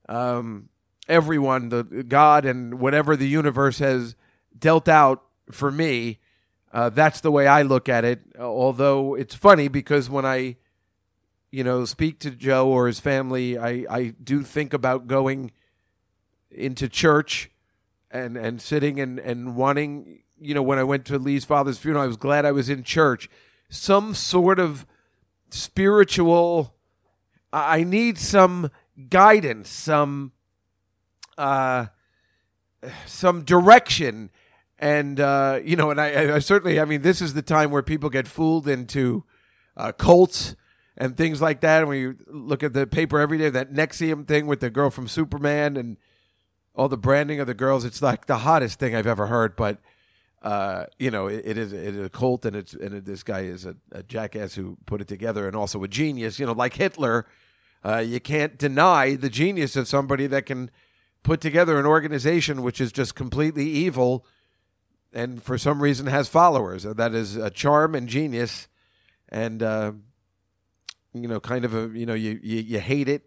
um, 0.10 0.70
everyone, 1.08 1.70
the 1.70 1.84
God 1.84 2.46
and 2.46 2.80
whatever 2.80 3.16
the 3.16 3.28
universe 3.28 3.80
has 3.80 4.16
dealt 4.58 4.88
out 4.88 5.24
for 5.52 5.72
me. 5.72 6.20
Uh, 6.74 6.90
that's 6.90 7.22
the 7.22 7.32
way 7.32 7.48
I 7.48 7.62
look 7.62 7.88
at 7.88 8.04
it. 8.04 8.22
Although 8.40 9.16
it's 9.16 9.36
funny 9.36 9.68
because 9.68 10.10
when 10.10 10.26
I, 10.26 10.58
you 11.52 11.64
know, 11.64 11.86
speak 11.86 12.20
to 12.20 12.32
Joe 12.32 12.68
or 12.68 12.88
his 12.88 13.00
family, 13.00 13.58
I, 13.58 13.86
I 13.90 14.14
do 14.22 14.44
think 14.44 14.74
about 14.74 15.08
going 15.08 15.52
into 16.52 16.88
church 16.88 17.52
and, 18.12 18.38
and 18.38 18.62
sitting 18.62 19.00
and, 19.00 19.20
and 19.20 19.56
wanting, 19.56 20.24
you 20.40 20.54
know, 20.54 20.64
when 20.64 20.80
I 20.80 20.84
went 20.84 21.06
to 21.06 21.18
Lee's 21.18 21.46
father's 21.46 21.78
funeral, 21.78 22.04
I 22.04 22.08
was 22.08 22.18
glad 22.18 22.46
I 22.46 22.52
was 22.52 22.70
in 22.70 22.84
church. 22.84 23.30
Some 23.70 24.14
sort 24.14 24.60
of 24.60 24.86
spiritual, 25.50 26.76
I 27.52 27.84
need 27.84 28.18
some 28.18 28.72
guidance, 29.10 29.70
some 29.70 30.32
uh, 31.38 31.88
some 33.06 33.44
direction, 33.44 34.32
and 34.80 35.20
uh, 35.20 35.60
you 35.64 35.76
know, 35.76 35.92
and 35.92 36.00
I, 36.00 36.36
I 36.36 36.40
certainly, 36.40 36.80
I 36.80 36.86
mean, 36.86 37.02
this 37.02 37.22
is 37.22 37.34
the 37.34 37.42
time 37.42 37.72
where 37.72 37.84
people 37.84 38.10
get 38.10 38.28
fooled 38.28 38.68
into 38.68 39.24
uh, 39.76 39.92
cults 39.92 40.56
and 40.98 41.16
things 41.16 41.42
like 41.42 41.62
that. 41.62 41.80
And 41.80 41.90
when 41.90 42.00
you 42.00 42.16
look 42.28 42.64
at 42.64 42.74
the 42.74 42.88
paper 42.88 43.20
every 43.20 43.38
day, 43.38 43.50
that 43.50 43.72
NXIVM 43.72 44.28
thing 44.28 44.48
with 44.48 44.60
the 44.60 44.70
girl 44.70 44.90
from 44.90 45.08
Superman 45.08 45.78
and 45.78 45.98
all 46.78 46.88
the 46.88 46.98
branding 46.98 47.40
of 47.40 47.48
the 47.48 47.56
girls, 47.56 47.84
it's 47.84 48.02
like 48.02 48.28
the 48.28 48.38
hottest 48.38 48.80
thing 48.80 48.96
I've 48.96 49.08
ever 49.08 49.28
heard. 49.28 49.56
But 49.56 49.80
uh, 50.44 50.86
you 51.00 51.10
know, 51.10 51.28
it, 51.28 51.42
it 51.44 51.58
is 51.58 51.74
it 51.74 51.96
is 51.96 52.06
a 52.06 52.10
cult, 52.10 52.46
and 52.46 52.56
it's 52.56 52.74
and 52.74 52.94
it, 52.94 53.06
this 53.06 53.24
guy 53.24 53.42
is 53.42 53.66
a, 53.66 53.76
a 53.92 54.04
jackass 54.04 54.54
who 54.54 54.78
put 54.86 55.02
it 55.02 55.08
together, 55.08 55.48
and 55.48 55.56
also 55.56 55.84
a 55.84 55.88
genius. 55.88 56.40
You 56.40 56.46
know, 56.46 56.52
like 56.54 56.76
Hitler, 56.76 57.26
uh, 57.84 57.98
you 57.98 58.20
can't 58.20 58.58
deny 58.58 59.16
the 59.16 59.30
genius 59.30 59.76
of 59.76 59.88
somebody 59.88 60.28
that 60.28 60.46
can 60.46 60.70
put 61.24 61.42
together 61.42 61.80
an 61.80 61.86
organization 61.86 62.62
which 62.62 62.80
is 62.80 62.92
just 62.92 63.16
completely 63.16 63.68
evil, 63.68 64.26
and 65.12 65.42
for 65.42 65.58
some 65.58 65.82
reason 65.82 66.06
has 66.06 66.30
followers. 66.30 66.86
Uh, 66.86 66.94
That 66.94 67.16
is 67.16 67.36
a 67.36 67.50
charm 67.50 67.96
and 67.96 68.08
genius, 68.08 68.68
and 69.30 69.64
uh, 69.64 69.94
you 71.14 71.28
know, 71.28 71.40
kind 71.40 71.66
of 71.66 71.74
a 71.74 71.98
you 71.98 72.06
know, 72.06 72.14
you, 72.14 72.40
you 72.44 72.60
you 72.60 72.80
hate 72.80 73.10
it, 73.10 73.27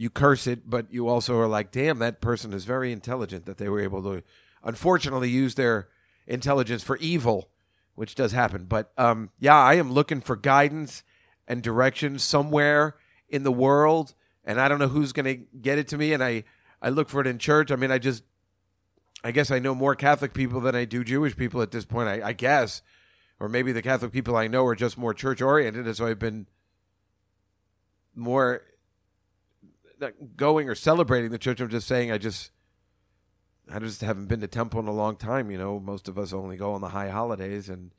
you 0.00 0.08
curse 0.08 0.46
it, 0.46 0.62
but 0.64 0.90
you 0.90 1.08
also 1.08 1.38
are 1.38 1.46
like, 1.46 1.70
damn, 1.70 1.98
that 1.98 2.22
person 2.22 2.54
is 2.54 2.64
very 2.64 2.90
intelligent 2.90 3.44
that 3.44 3.58
they 3.58 3.68
were 3.68 3.80
able 3.80 4.02
to, 4.02 4.22
unfortunately, 4.64 5.28
use 5.28 5.56
their 5.56 5.88
intelligence 6.26 6.82
for 6.82 6.96
evil, 6.96 7.50
which 7.96 8.14
does 8.14 8.32
happen. 8.32 8.64
But 8.64 8.92
um, 8.96 9.28
yeah, 9.38 9.58
I 9.58 9.74
am 9.74 9.92
looking 9.92 10.22
for 10.22 10.36
guidance 10.36 11.02
and 11.46 11.62
direction 11.62 12.18
somewhere 12.18 12.96
in 13.28 13.42
the 13.42 13.52
world, 13.52 14.14
and 14.42 14.58
I 14.58 14.68
don't 14.68 14.78
know 14.78 14.88
who's 14.88 15.12
going 15.12 15.26
to 15.26 15.44
get 15.60 15.76
it 15.76 15.86
to 15.88 15.98
me. 15.98 16.14
And 16.14 16.24
I 16.24 16.44
I 16.80 16.88
look 16.88 17.10
for 17.10 17.20
it 17.20 17.26
in 17.26 17.36
church. 17.36 17.70
I 17.70 17.76
mean, 17.76 17.90
I 17.90 17.98
just 17.98 18.22
I 19.22 19.32
guess 19.32 19.50
I 19.50 19.58
know 19.58 19.74
more 19.74 19.94
Catholic 19.94 20.32
people 20.32 20.62
than 20.62 20.74
I 20.74 20.86
do 20.86 21.04
Jewish 21.04 21.36
people 21.36 21.60
at 21.60 21.72
this 21.72 21.84
point. 21.84 22.08
I, 22.08 22.28
I 22.28 22.32
guess, 22.32 22.80
or 23.38 23.50
maybe 23.50 23.70
the 23.70 23.82
Catholic 23.82 24.12
people 24.12 24.34
I 24.34 24.46
know 24.46 24.64
are 24.64 24.74
just 24.74 24.96
more 24.96 25.12
church 25.12 25.42
oriented, 25.42 25.86
and 25.86 25.94
so 25.94 26.06
I've 26.06 26.18
been 26.18 26.46
more 28.14 28.62
not 30.00 30.12
going 30.36 30.68
or 30.68 30.74
celebrating 30.74 31.30
the 31.30 31.38
church. 31.38 31.60
I'm 31.60 31.68
just 31.68 31.88
saying 31.88 32.10
I 32.10 32.18
just 32.18 32.50
I 33.72 33.78
just 33.78 34.00
haven't 34.00 34.26
been 34.26 34.40
to 34.40 34.48
temple 34.48 34.80
in 34.80 34.88
a 34.88 34.92
long 34.92 35.16
time. 35.16 35.50
You 35.50 35.58
know, 35.58 35.78
most 35.78 36.08
of 36.08 36.18
us 36.18 36.32
only 36.32 36.56
go 36.56 36.72
on 36.72 36.80
the 36.80 36.88
high 36.88 37.10
holidays, 37.10 37.68
and 37.68 37.92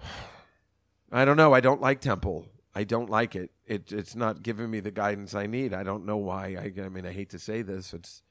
I 1.12 1.24
don't 1.24 1.36
know. 1.36 1.52
I 1.52 1.60
don't 1.60 1.80
like 1.80 2.00
temple. 2.00 2.48
I 2.74 2.84
don't 2.84 3.10
like 3.10 3.34
it. 3.34 3.50
It 3.66 3.92
it's 3.92 4.14
not 4.14 4.42
giving 4.42 4.70
me 4.70 4.80
the 4.80 4.90
guidance 4.90 5.34
I 5.34 5.46
need. 5.46 5.72
I 5.72 5.82
don't 5.82 6.04
know 6.06 6.16
why. 6.16 6.56
I, 6.58 6.82
I 6.82 6.88
mean, 6.88 7.06
I 7.06 7.12
hate 7.12 7.30
to 7.30 7.38
say 7.38 7.62
this. 7.62 7.92
It's 7.92 8.22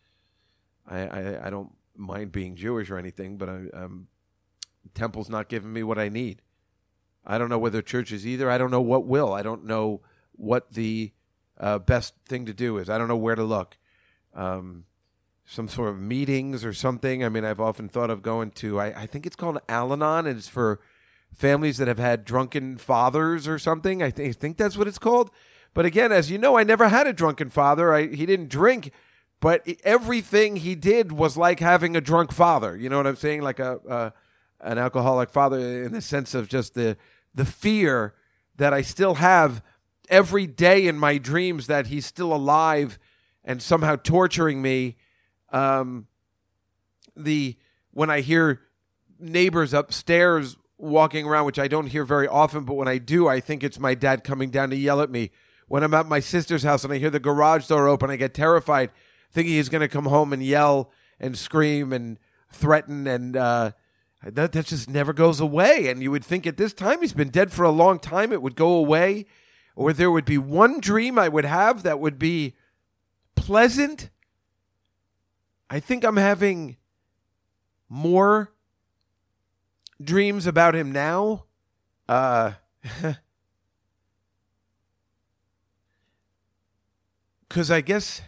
I, 0.88 1.00
I, 1.00 1.48
I 1.48 1.50
don't 1.50 1.72
mind 1.96 2.32
being 2.32 2.56
Jewish 2.56 2.90
or 2.90 2.98
anything, 2.98 3.38
but 3.38 3.50
I, 3.50 3.66
um, 3.74 4.08
temple's 4.94 5.30
not 5.30 5.50
giving 5.50 5.74
me 5.74 5.84
what 5.84 5.98
I 5.98 6.10
need. 6.10 6.42
I 7.26 7.38
don't 7.38 7.50
know 7.50 7.58
whether 7.58 7.82
church 7.82 8.12
is 8.12 8.28
either. 8.28 8.50
I 8.50 8.58
don't 8.58 8.72
know 8.72 8.82
what 8.82 9.06
will. 9.06 9.34
I 9.34 9.42
don't 9.42 9.66
know 9.66 10.02
what 10.34 10.74
the 10.74 11.12
uh, 11.60 11.80
best 11.80 12.14
thing 12.26 12.46
to 12.46 12.54
do 12.54 12.78
is. 12.78 12.90
I 12.90 12.98
don't 12.98 13.08
know 13.08 13.16
where 13.16 13.36
to 13.36 13.44
look. 13.44 13.78
Um, 14.34 14.86
some 15.46 15.68
sort 15.68 15.90
of 15.90 16.00
meetings 16.00 16.66
or 16.66 16.74
something. 16.74 17.24
I 17.24 17.30
mean, 17.30 17.46
I've 17.46 17.60
often 17.60 17.88
thought 17.88 18.10
of 18.10 18.22
going 18.22 18.52
to. 18.52 18.80
I, 18.80 19.02
I 19.02 19.06
think 19.06 19.26
it's 19.26 19.36
called 19.36 19.60
Al-Anon, 19.70 20.26
and 20.26 20.38
it's 20.38 20.48
for 20.48 20.80
families 21.34 21.78
that 21.78 21.88
have 21.88 22.00
had 22.00 22.26
drunken 22.26 22.78
fathers 22.78 23.48
or 23.48 23.60
something. 23.60 24.02
I 24.02 24.10
think, 24.10 24.30
I 24.30 24.32
think 24.32 24.58
that's 24.58 24.78
what 24.78 24.88
it's 24.88 24.98
called. 24.98 25.30
But 25.74 25.86
again, 25.86 26.12
as 26.12 26.32
you 26.32 26.38
know, 26.38 26.58
I 26.58 26.64
never 26.64 26.88
had 26.88 27.06
a 27.06 27.14
drunken 27.14 27.50
father. 27.50 27.94
I, 27.94 28.08
he 28.08 28.26
didn't 28.26 28.50
drink, 28.50 28.92
but 29.40 29.68
everything 29.84 30.56
he 30.56 30.74
did 30.74 31.12
was 31.12 31.38
like 31.38 31.60
having 31.60 31.96
a 31.96 32.02
drunk 32.02 32.32
father. 32.32 32.76
You 32.76 32.90
know 32.90 32.98
what 32.98 33.08
I'm 33.08 33.18
saying? 33.18 33.42
Like 33.42 33.60
a 33.60 34.14
an 34.62 34.78
alcoholic 34.78 35.30
father 35.30 35.60
in 35.84 35.92
the 35.92 36.02
sense 36.02 36.34
of 36.34 36.48
just 36.48 36.74
the 36.74 36.98
the 37.34 37.46
fear 37.46 38.16
that 38.58 38.74
I 38.74 38.82
still 38.82 39.16
have 39.16 39.62
every 40.10 40.48
day 40.48 40.88
in 40.88 40.98
my 40.98 41.18
dreams 41.18 41.68
that 41.68 41.88
he's 41.88 42.06
still 42.06 42.34
alive 42.34 43.00
and 43.44 43.62
somehow 43.62 43.96
torturing 43.96 44.62
me. 44.62 44.98
Um, 45.52 46.08
the 47.16 47.58
when 47.92 48.10
I 48.10 48.22
hear 48.22 48.62
neighbors 49.20 49.74
upstairs 49.74 50.58
walking 50.78 51.26
around, 51.26 51.46
which 51.46 51.60
I 51.60 51.68
don't 51.68 51.88
hear 51.88 52.04
very 52.04 52.28
often, 52.28 52.66
but 52.66 52.74
when 52.74 52.88
I 52.88 52.98
do, 52.98 53.28
I 53.28 53.40
think 53.40 53.64
it's 53.64 53.80
my 53.80 53.96
dad 53.96 54.24
coming 54.24 54.50
down 54.50 54.70
to 54.72 54.76
yell 54.76 55.02
at 55.02 55.10
me. 55.10 55.32
When 55.68 55.84
I'm 55.84 55.94
at 55.94 56.08
my 56.08 56.20
sister's 56.20 56.64
house 56.64 56.84
and 56.84 56.94
I 56.94 56.98
hear 56.98 57.10
the 57.10 57.20
garage 57.20 57.68
door 57.68 57.88
open, 57.88 58.10
I 58.12 58.18
get 58.18 58.34
terrified, 58.34 58.92
thinking 59.32 59.54
he's 59.54 59.70
going 59.70 59.82
to 59.82 59.88
come 59.88 60.06
home 60.06 60.34
and 60.34 60.44
yell 60.44 60.92
and 61.20 61.38
scream 61.38 61.94
and 61.94 62.20
threaten, 62.52 63.08
and 63.08 63.36
uh, 63.36 63.72
that 64.24 64.52
that 64.52 64.66
just 64.66 64.90
never 64.90 65.14
goes 65.14 65.40
away. 65.40 65.88
And 65.88 66.04
you 66.04 66.12
would 66.12 66.26
think 66.26 66.46
at 66.46 66.58
this 66.58 66.74
time 66.74 67.02
he's 67.02 67.14
been 67.14 67.30
dead 67.30 67.52
for 67.52 67.64
a 67.64 67.72
long 67.72 68.00
time, 68.00 68.32
it 68.32 68.42
would 68.42 68.56
go 68.56 68.74
away, 68.74 69.26
or 69.76 69.94
there 69.94 70.10
would 70.10 70.26
be 70.26 70.38
one 70.38 70.80
dream 70.80 71.20
I 71.20 71.28
would 71.28 71.46
have 71.46 71.84
that 71.84 72.00
would 72.00 72.18
be 72.18 72.56
pleasant. 73.36 74.10
I 75.70 75.80
think 75.80 76.04
I'm 76.04 76.18
having 76.18 76.78
more 77.90 78.52
dreams 80.02 80.48
about 80.48 80.76
him 80.76 80.92
now. 80.92 81.46
Uh 82.08 82.54
cuz 87.50 87.72
I 87.72 87.82
guess 87.82 88.22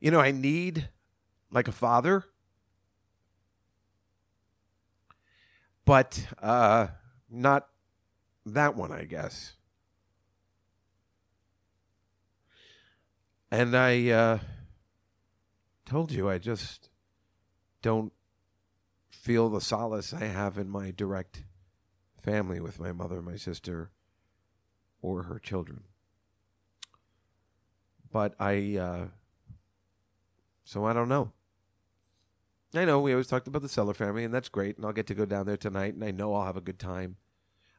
you 0.00 0.10
know, 0.10 0.20
I 0.20 0.30
need 0.30 0.88
like 1.50 1.66
a 1.68 1.72
father. 1.72 2.24
But 5.84 6.26
uh 6.42 6.88
not 7.30 7.68
that 8.54 8.76
one, 8.76 8.92
I 8.92 9.04
guess. 9.04 9.54
And 13.50 13.76
I 13.76 14.08
uh 14.08 14.38
told 15.86 16.12
you 16.12 16.28
I 16.28 16.36
just 16.38 16.90
don't 17.80 18.12
feel 19.10 19.48
the 19.48 19.60
solace 19.60 20.12
I 20.12 20.24
have 20.24 20.58
in 20.58 20.68
my 20.68 20.90
direct 20.90 21.44
family 22.20 22.60
with 22.60 22.78
my 22.78 22.92
mother, 22.92 23.22
my 23.22 23.36
sister, 23.36 23.90
or 25.00 25.24
her 25.24 25.38
children. 25.38 25.84
But 28.10 28.34
I, 28.38 28.76
uh, 28.76 29.06
so 30.64 30.84
I 30.84 30.92
don't 30.92 31.08
know. 31.08 31.32
I 32.74 32.84
know 32.84 33.00
we 33.00 33.12
always 33.12 33.26
talked 33.26 33.48
about 33.48 33.62
the 33.62 33.68
Cellar 33.68 33.94
family, 33.94 34.24
and 34.24 34.32
that's 34.32 34.48
great, 34.48 34.76
and 34.76 34.84
I'll 34.84 34.92
get 34.92 35.06
to 35.06 35.14
go 35.14 35.24
down 35.24 35.46
there 35.46 35.56
tonight, 35.56 35.94
and 35.94 36.04
I 36.04 36.10
know 36.10 36.34
I'll 36.34 36.46
have 36.46 36.56
a 36.56 36.62
good 36.62 36.78
time. 36.78 37.16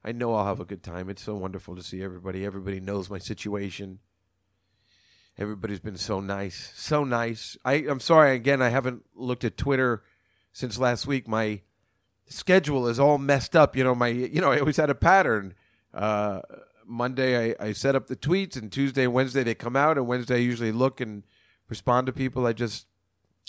I 0.03 0.12
know 0.12 0.34
I'll 0.34 0.46
have 0.46 0.60
a 0.60 0.65
good 0.65 0.84
time. 0.84 1.10
It's 1.10 1.24
so 1.24 1.36
wonderful 1.36 1.75
to 1.75 1.84
see 1.84 2.01
everybody. 2.01 2.46
Everybody 2.46 2.79
knows 2.79 3.10
my 3.10 3.18
situation. 3.18 4.00
Everybody's 5.38 5.79
been 5.79 5.98
so 5.98 6.20
nice, 6.20 6.72
so 6.75 7.03
nice. 7.03 7.58
I, 7.63 7.75
I'm 7.75 8.00
sorry 8.00 8.36
again. 8.36 8.62
I 8.62 8.70
haven't 8.70 9.03
looked 9.15 9.44
at 9.44 9.58
Twitter 9.58 10.03
since 10.51 10.77
last 10.77 11.08
week. 11.08 11.27
My 11.27 11.62
schedule 12.27 12.88
is 12.88 13.00
all 13.00 13.18
messed 13.18 13.56
up. 13.56 13.75
You 13.75 13.84
know, 13.84 13.96
my 13.96 14.10
you 14.10 14.41
know 14.41 14.51
I 14.51 14.60
always 14.60 14.77
had 14.77 14.89
a 14.89 14.96
pattern. 14.96 15.53
Uh, 15.94 16.41
Monday 16.86 17.53
I, 17.53 17.68
I 17.68 17.72
set 17.74 17.96
up 17.96 18.08
the 18.08 18.15
tweets, 18.15 18.58
and 18.58 18.72
Tuesday 18.72 19.08
Wednesday 19.08 19.44
they 19.44 19.56
come 19.56 19.75
out, 19.75 19.98
and 19.98 20.08
Wednesday 20.08 20.36
I 20.36 20.39
usually 20.39 20.74
look 20.74 21.00
and 21.00 21.24
respond 21.70 22.08
to 22.08 22.13
people. 22.13 22.46
I 22.46 22.53
just 22.53 22.88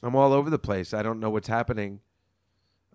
I'm 0.03 0.15
all 0.15 0.33
over 0.33 0.51
the 0.51 0.59
place. 0.59 0.95
I 0.95 1.03
don't 1.03 1.21
know 1.21 1.31
what's 1.31 1.49
happening. 1.49 2.01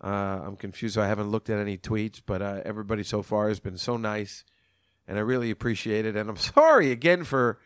Uh, 0.02 0.40
I'm 0.44 0.56
confused. 0.56 0.94
So 0.94 1.02
I 1.02 1.06
haven't 1.06 1.30
looked 1.30 1.50
at 1.50 1.58
any 1.58 1.78
tweets, 1.78 2.20
but 2.24 2.42
uh, 2.42 2.60
everybody 2.64 3.02
so 3.02 3.22
far 3.22 3.48
has 3.48 3.60
been 3.60 3.78
so 3.78 3.96
nice, 3.96 4.44
and 5.08 5.18
I 5.18 5.22
really 5.22 5.50
appreciate 5.50 6.04
it. 6.04 6.16
And 6.16 6.28
I'm 6.28 6.36
sorry 6.54 6.90
again 6.92 7.24
for 7.24 7.58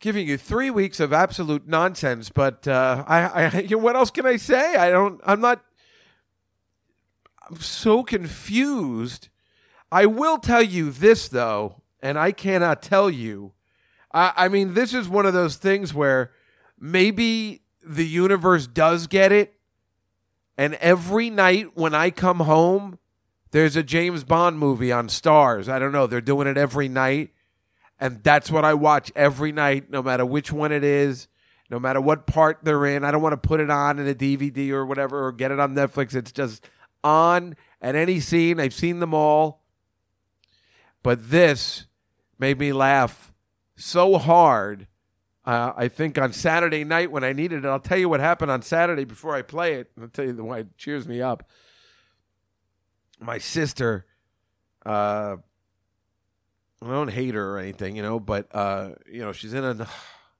giving 0.00 0.26
you 0.26 0.36
three 0.36 0.70
weeks 0.70 0.98
of 0.98 1.12
absolute 1.12 1.68
nonsense. 1.68 2.30
But 2.30 2.66
uh, 2.66 3.04
I, 3.06 3.20
I, 3.22 3.60
you 3.60 3.76
know, 3.76 3.82
what 3.82 3.96
else 3.96 4.10
can 4.10 4.26
I 4.26 4.36
say? 4.36 4.76
I 4.76 4.90
don't. 4.90 5.20
I'm 5.24 5.40
not. 5.40 5.62
I'm 7.48 7.60
so 7.60 8.02
confused. 8.02 9.28
I 9.92 10.06
will 10.06 10.38
tell 10.38 10.62
you 10.62 10.90
this 10.90 11.28
though, 11.28 11.82
and 12.00 12.18
I 12.18 12.32
cannot 12.32 12.82
tell 12.82 13.10
you. 13.10 13.52
I, 14.12 14.32
I 14.36 14.48
mean, 14.48 14.74
this 14.74 14.94
is 14.94 15.08
one 15.08 15.26
of 15.26 15.34
those 15.34 15.56
things 15.56 15.92
where 15.92 16.32
maybe 16.78 17.62
the 17.84 18.06
universe 18.06 18.66
does 18.66 19.06
get 19.06 19.32
it, 19.32 19.54
and 20.56 20.74
every 20.74 21.30
night 21.30 21.76
when 21.76 21.94
I 21.94 22.10
come 22.10 22.40
home, 22.40 22.98
there's 23.50 23.76
a 23.76 23.82
James 23.82 24.24
Bond 24.24 24.58
movie 24.58 24.92
on 24.92 25.08
Starz. 25.08 25.68
I 25.68 25.78
don't 25.78 25.92
know. 25.92 26.06
They're 26.06 26.20
doing 26.20 26.46
it 26.46 26.56
every 26.56 26.88
night 26.88 27.30
and 28.00 28.22
that's 28.24 28.50
what 28.50 28.64
I 28.64 28.74
watch 28.74 29.12
every 29.14 29.52
night, 29.52 29.90
no 29.90 30.02
matter 30.02 30.24
which 30.24 30.50
one 30.50 30.72
it 30.72 30.82
is, 30.82 31.28
no 31.68 31.78
matter 31.78 32.00
what 32.00 32.26
part 32.26 32.60
they're 32.62 32.86
in. 32.86 33.04
I 33.04 33.10
don't 33.10 33.20
want 33.20 33.34
to 33.40 33.48
put 33.48 33.60
it 33.60 33.70
on 33.70 33.98
in 33.98 34.08
a 34.08 34.14
DVD 34.14 34.70
or 34.70 34.86
whatever 34.86 35.26
or 35.26 35.32
get 35.32 35.52
it 35.52 35.60
on 35.60 35.74
Netflix. 35.74 36.14
It's 36.14 36.32
just 36.32 36.66
on 37.04 37.56
at 37.82 37.94
any 37.94 38.18
scene. 38.18 38.58
I've 38.58 38.72
seen 38.72 39.00
them 39.00 39.12
all. 39.12 39.62
But 41.02 41.30
this 41.30 41.86
made 42.38 42.58
me 42.58 42.72
laugh 42.72 43.32
so 43.76 44.16
hard. 44.16 44.86
Uh, 45.44 45.72
I 45.74 45.88
think 45.88 46.18
on 46.18 46.32
Saturday 46.32 46.84
night 46.84 47.10
when 47.10 47.24
I 47.24 47.32
needed 47.32 47.64
it, 47.64 47.68
I'll 47.68 47.80
tell 47.80 47.98
you 47.98 48.08
what 48.08 48.20
happened 48.20 48.50
on 48.50 48.62
Saturday 48.62 49.04
before 49.04 49.34
I 49.34 49.42
play 49.42 49.74
it. 49.74 49.90
I'll 50.00 50.08
tell 50.08 50.26
you 50.26 50.32
the 50.32 50.44
why 50.44 50.58
it 50.60 50.76
cheers 50.76 51.08
me 51.08 51.22
up. 51.22 51.48
My 53.18 53.38
sister, 53.38 54.06
uh, 54.84 55.36
I 56.82 56.86
don't 56.86 57.10
hate 57.10 57.34
her 57.34 57.54
or 57.56 57.58
anything, 57.58 57.96
you 57.96 58.02
know, 58.02 58.20
but 58.20 58.54
uh, 58.54 58.90
you 59.10 59.20
know, 59.20 59.32
she's 59.32 59.54
in 59.54 59.64
an, 59.64 59.86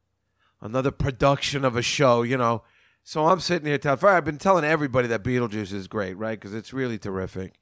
another 0.61 0.91
production 0.91 1.65
of 1.65 1.77
a 1.77 1.83
show, 1.83 2.23
you 2.23 2.37
know. 2.37 2.63
So 3.03 3.27
I'm 3.27 3.41
sitting 3.41 3.67
here 3.67 3.79
telling. 3.79 4.05
I've 4.05 4.25
been 4.25 4.39
telling 4.39 4.65
everybody 4.65 5.09
that 5.09 5.25
Beetlejuice 5.25 5.73
is 5.73 5.89
great, 5.89 6.17
right? 6.19 6.39
Because 6.39 6.55
it's 6.55 6.73
really 6.73 6.99
terrific, 6.99 7.59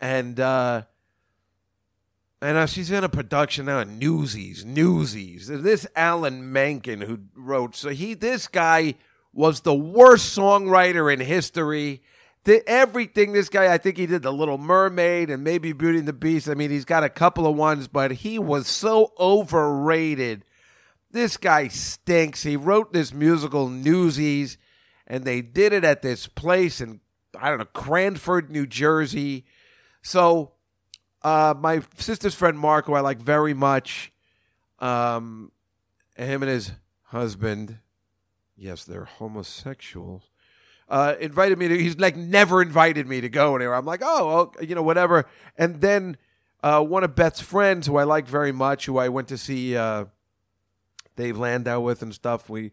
and 0.00 0.38
uh, 0.38 0.82
and 2.42 2.68
she's 2.68 2.90
in 2.90 3.04
a 3.04 3.08
production 3.08 3.66
now, 3.66 3.82
Newsies, 3.84 4.64
Newsies. 4.64 5.48
This 5.48 5.86
Alan 5.96 6.52
Menken 6.52 7.00
who 7.00 7.20
wrote, 7.34 7.76
so 7.76 7.90
he, 7.90 8.14
this 8.14 8.48
guy 8.48 8.94
was 9.32 9.60
the 9.60 9.74
worst 9.74 10.36
songwriter 10.36 11.12
in 11.12 11.20
history 11.20 12.02
the, 12.46 12.66
everything 12.68 13.32
this 13.32 13.48
guy, 13.48 13.74
I 13.74 13.76
think 13.76 13.98
he 13.98 14.06
did 14.06 14.22
The 14.22 14.32
Little 14.32 14.56
Mermaid 14.56 15.30
and 15.30 15.42
maybe 15.42 15.72
Beauty 15.72 15.98
and 15.98 16.06
the 16.06 16.12
Beast. 16.12 16.48
I 16.48 16.54
mean, 16.54 16.70
he's 16.70 16.84
got 16.84 17.02
a 17.02 17.08
couple 17.08 17.44
of 17.44 17.56
ones, 17.56 17.88
but 17.88 18.12
he 18.12 18.38
was 18.38 18.68
so 18.68 19.12
overrated. 19.18 20.44
This 21.10 21.36
guy 21.36 21.66
stinks. 21.66 22.44
He 22.44 22.56
wrote 22.56 22.92
this 22.92 23.12
musical 23.12 23.68
Newsies, 23.68 24.58
and 25.08 25.24
they 25.24 25.42
did 25.42 25.72
it 25.72 25.82
at 25.82 26.02
this 26.02 26.28
place 26.28 26.80
in 26.80 27.00
I 27.38 27.50
don't 27.50 27.58
know 27.58 27.64
Cranford, 27.66 28.48
New 28.48 28.66
Jersey. 28.66 29.44
So, 30.02 30.52
uh, 31.22 31.54
my 31.58 31.82
sister's 31.96 32.34
friend 32.34 32.58
Mark, 32.58 32.86
who 32.86 32.94
I 32.94 33.00
like 33.00 33.18
very 33.18 33.54
much, 33.54 34.12
um, 34.78 35.50
him 36.16 36.42
and 36.42 36.50
his 36.50 36.72
husband, 37.02 37.78
yes, 38.56 38.84
they're 38.84 39.04
homosexuals 39.04 40.30
uh, 40.88 41.14
invited 41.20 41.58
me 41.58 41.68
to. 41.68 41.78
He's 41.78 41.98
like 41.98 42.16
never 42.16 42.62
invited 42.62 43.06
me 43.06 43.20
to 43.20 43.28
go 43.28 43.56
anywhere. 43.56 43.74
I'm 43.74 43.86
like, 43.86 44.02
oh, 44.04 44.52
you 44.60 44.74
know, 44.74 44.82
whatever. 44.82 45.26
And 45.58 45.80
then 45.80 46.16
uh, 46.62 46.82
one 46.82 47.04
of 47.04 47.14
Beth's 47.14 47.40
friends, 47.40 47.86
who 47.86 47.96
I 47.96 48.04
like 48.04 48.26
very 48.26 48.52
much, 48.52 48.86
who 48.86 48.98
I 48.98 49.08
went 49.08 49.28
to 49.28 49.38
see 49.38 49.76
uh, 49.76 50.06
Dave 51.16 51.38
Landau 51.38 51.80
with 51.80 52.02
and 52.02 52.14
stuff. 52.14 52.48
We, 52.48 52.72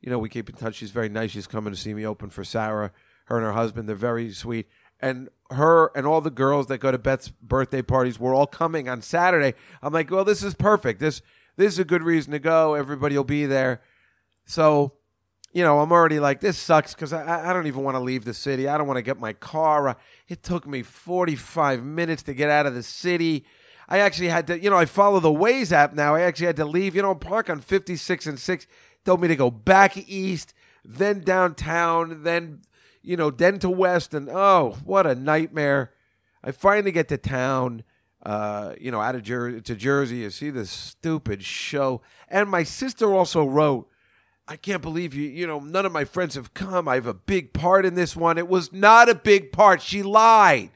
you 0.00 0.10
know, 0.10 0.18
we 0.18 0.28
keep 0.28 0.48
in 0.48 0.56
touch. 0.56 0.76
She's 0.76 0.90
very 0.90 1.08
nice. 1.08 1.30
She's 1.30 1.46
coming 1.46 1.72
to 1.72 1.78
see 1.78 1.94
me 1.94 2.04
open 2.04 2.30
for 2.30 2.44
Sarah. 2.44 2.90
Her 3.26 3.36
and 3.36 3.46
her 3.46 3.52
husband, 3.52 3.88
they're 3.88 3.96
very 3.96 4.32
sweet. 4.32 4.68
And 5.02 5.28
her 5.50 5.90
and 5.96 6.06
all 6.06 6.20
the 6.20 6.30
girls 6.30 6.68
that 6.68 6.78
go 6.78 6.90
to 6.90 6.98
Beth's 6.98 7.28
birthday 7.28 7.82
parties 7.82 8.18
were 8.18 8.34
all 8.34 8.46
coming 8.46 8.88
on 8.88 9.02
Saturday. 9.02 9.54
I'm 9.82 9.92
like, 9.92 10.10
well, 10.10 10.24
this 10.24 10.42
is 10.42 10.54
perfect. 10.54 11.00
This 11.00 11.20
this 11.56 11.74
is 11.74 11.78
a 11.78 11.84
good 11.84 12.02
reason 12.02 12.32
to 12.32 12.38
go. 12.38 12.74
Everybody 12.74 13.16
will 13.16 13.24
be 13.24 13.44
there. 13.44 13.82
So 14.46 14.92
you 15.52 15.62
know, 15.62 15.80
I'm 15.80 15.92
already 15.92 16.18
like, 16.18 16.40
this 16.40 16.58
sucks 16.58 16.94
because 16.94 17.12
I, 17.12 17.50
I 17.50 17.52
don't 17.52 17.66
even 17.66 17.82
want 17.82 17.96
to 17.96 18.00
leave 18.00 18.24
the 18.24 18.34
city. 18.34 18.68
I 18.68 18.78
don't 18.78 18.86
want 18.86 18.96
to 18.96 19.02
get 19.02 19.20
my 19.20 19.34
car. 19.34 19.96
It 20.28 20.42
took 20.42 20.66
me 20.66 20.82
45 20.82 21.84
minutes 21.84 22.22
to 22.24 22.34
get 22.34 22.48
out 22.48 22.66
of 22.66 22.74
the 22.74 22.82
city. 22.82 23.44
I 23.88 23.98
actually 23.98 24.28
had 24.28 24.46
to, 24.46 24.58
you 24.58 24.70
know, 24.70 24.78
I 24.78 24.86
follow 24.86 25.20
the 25.20 25.28
Waze 25.28 25.72
app 25.72 25.92
now. 25.92 26.14
I 26.14 26.22
actually 26.22 26.46
had 26.46 26.56
to 26.56 26.64
leave, 26.64 26.96
you 26.96 27.02
know, 27.02 27.14
park 27.14 27.50
on 27.50 27.60
56 27.60 28.26
and 28.26 28.38
6. 28.38 28.66
Told 29.04 29.20
me 29.20 29.28
to 29.28 29.36
go 29.36 29.50
back 29.50 29.96
east, 30.08 30.54
then 30.84 31.20
downtown, 31.20 32.22
then, 32.22 32.62
you 33.02 33.16
know, 33.16 33.30
to 33.30 33.70
west. 33.70 34.14
And 34.14 34.28
oh, 34.30 34.78
what 34.84 35.06
a 35.06 35.14
nightmare. 35.14 35.92
I 36.42 36.52
finally 36.52 36.92
get 36.92 37.08
to 37.08 37.18
town, 37.18 37.84
uh, 38.24 38.74
you 38.80 38.90
know, 38.90 39.00
out 39.00 39.14
of 39.14 39.22
Jersey 39.22 39.60
to 39.60 39.74
Jersey. 39.74 40.16
You 40.18 40.30
see 40.30 40.50
this 40.50 40.70
stupid 40.70 41.42
show. 41.42 42.02
And 42.28 42.48
my 42.48 42.62
sister 42.62 43.12
also 43.12 43.44
wrote, 43.44 43.88
I 44.48 44.56
can't 44.56 44.82
believe 44.82 45.14
you, 45.14 45.28
you 45.28 45.46
know, 45.46 45.60
none 45.60 45.86
of 45.86 45.92
my 45.92 46.04
friends 46.04 46.34
have 46.34 46.52
come. 46.52 46.88
I 46.88 46.96
have 46.96 47.06
a 47.06 47.14
big 47.14 47.52
part 47.52 47.86
in 47.86 47.94
this 47.94 48.16
one. 48.16 48.38
It 48.38 48.48
was 48.48 48.72
not 48.72 49.08
a 49.08 49.14
big 49.14 49.52
part. 49.52 49.80
She 49.80 50.02
lied. 50.02 50.70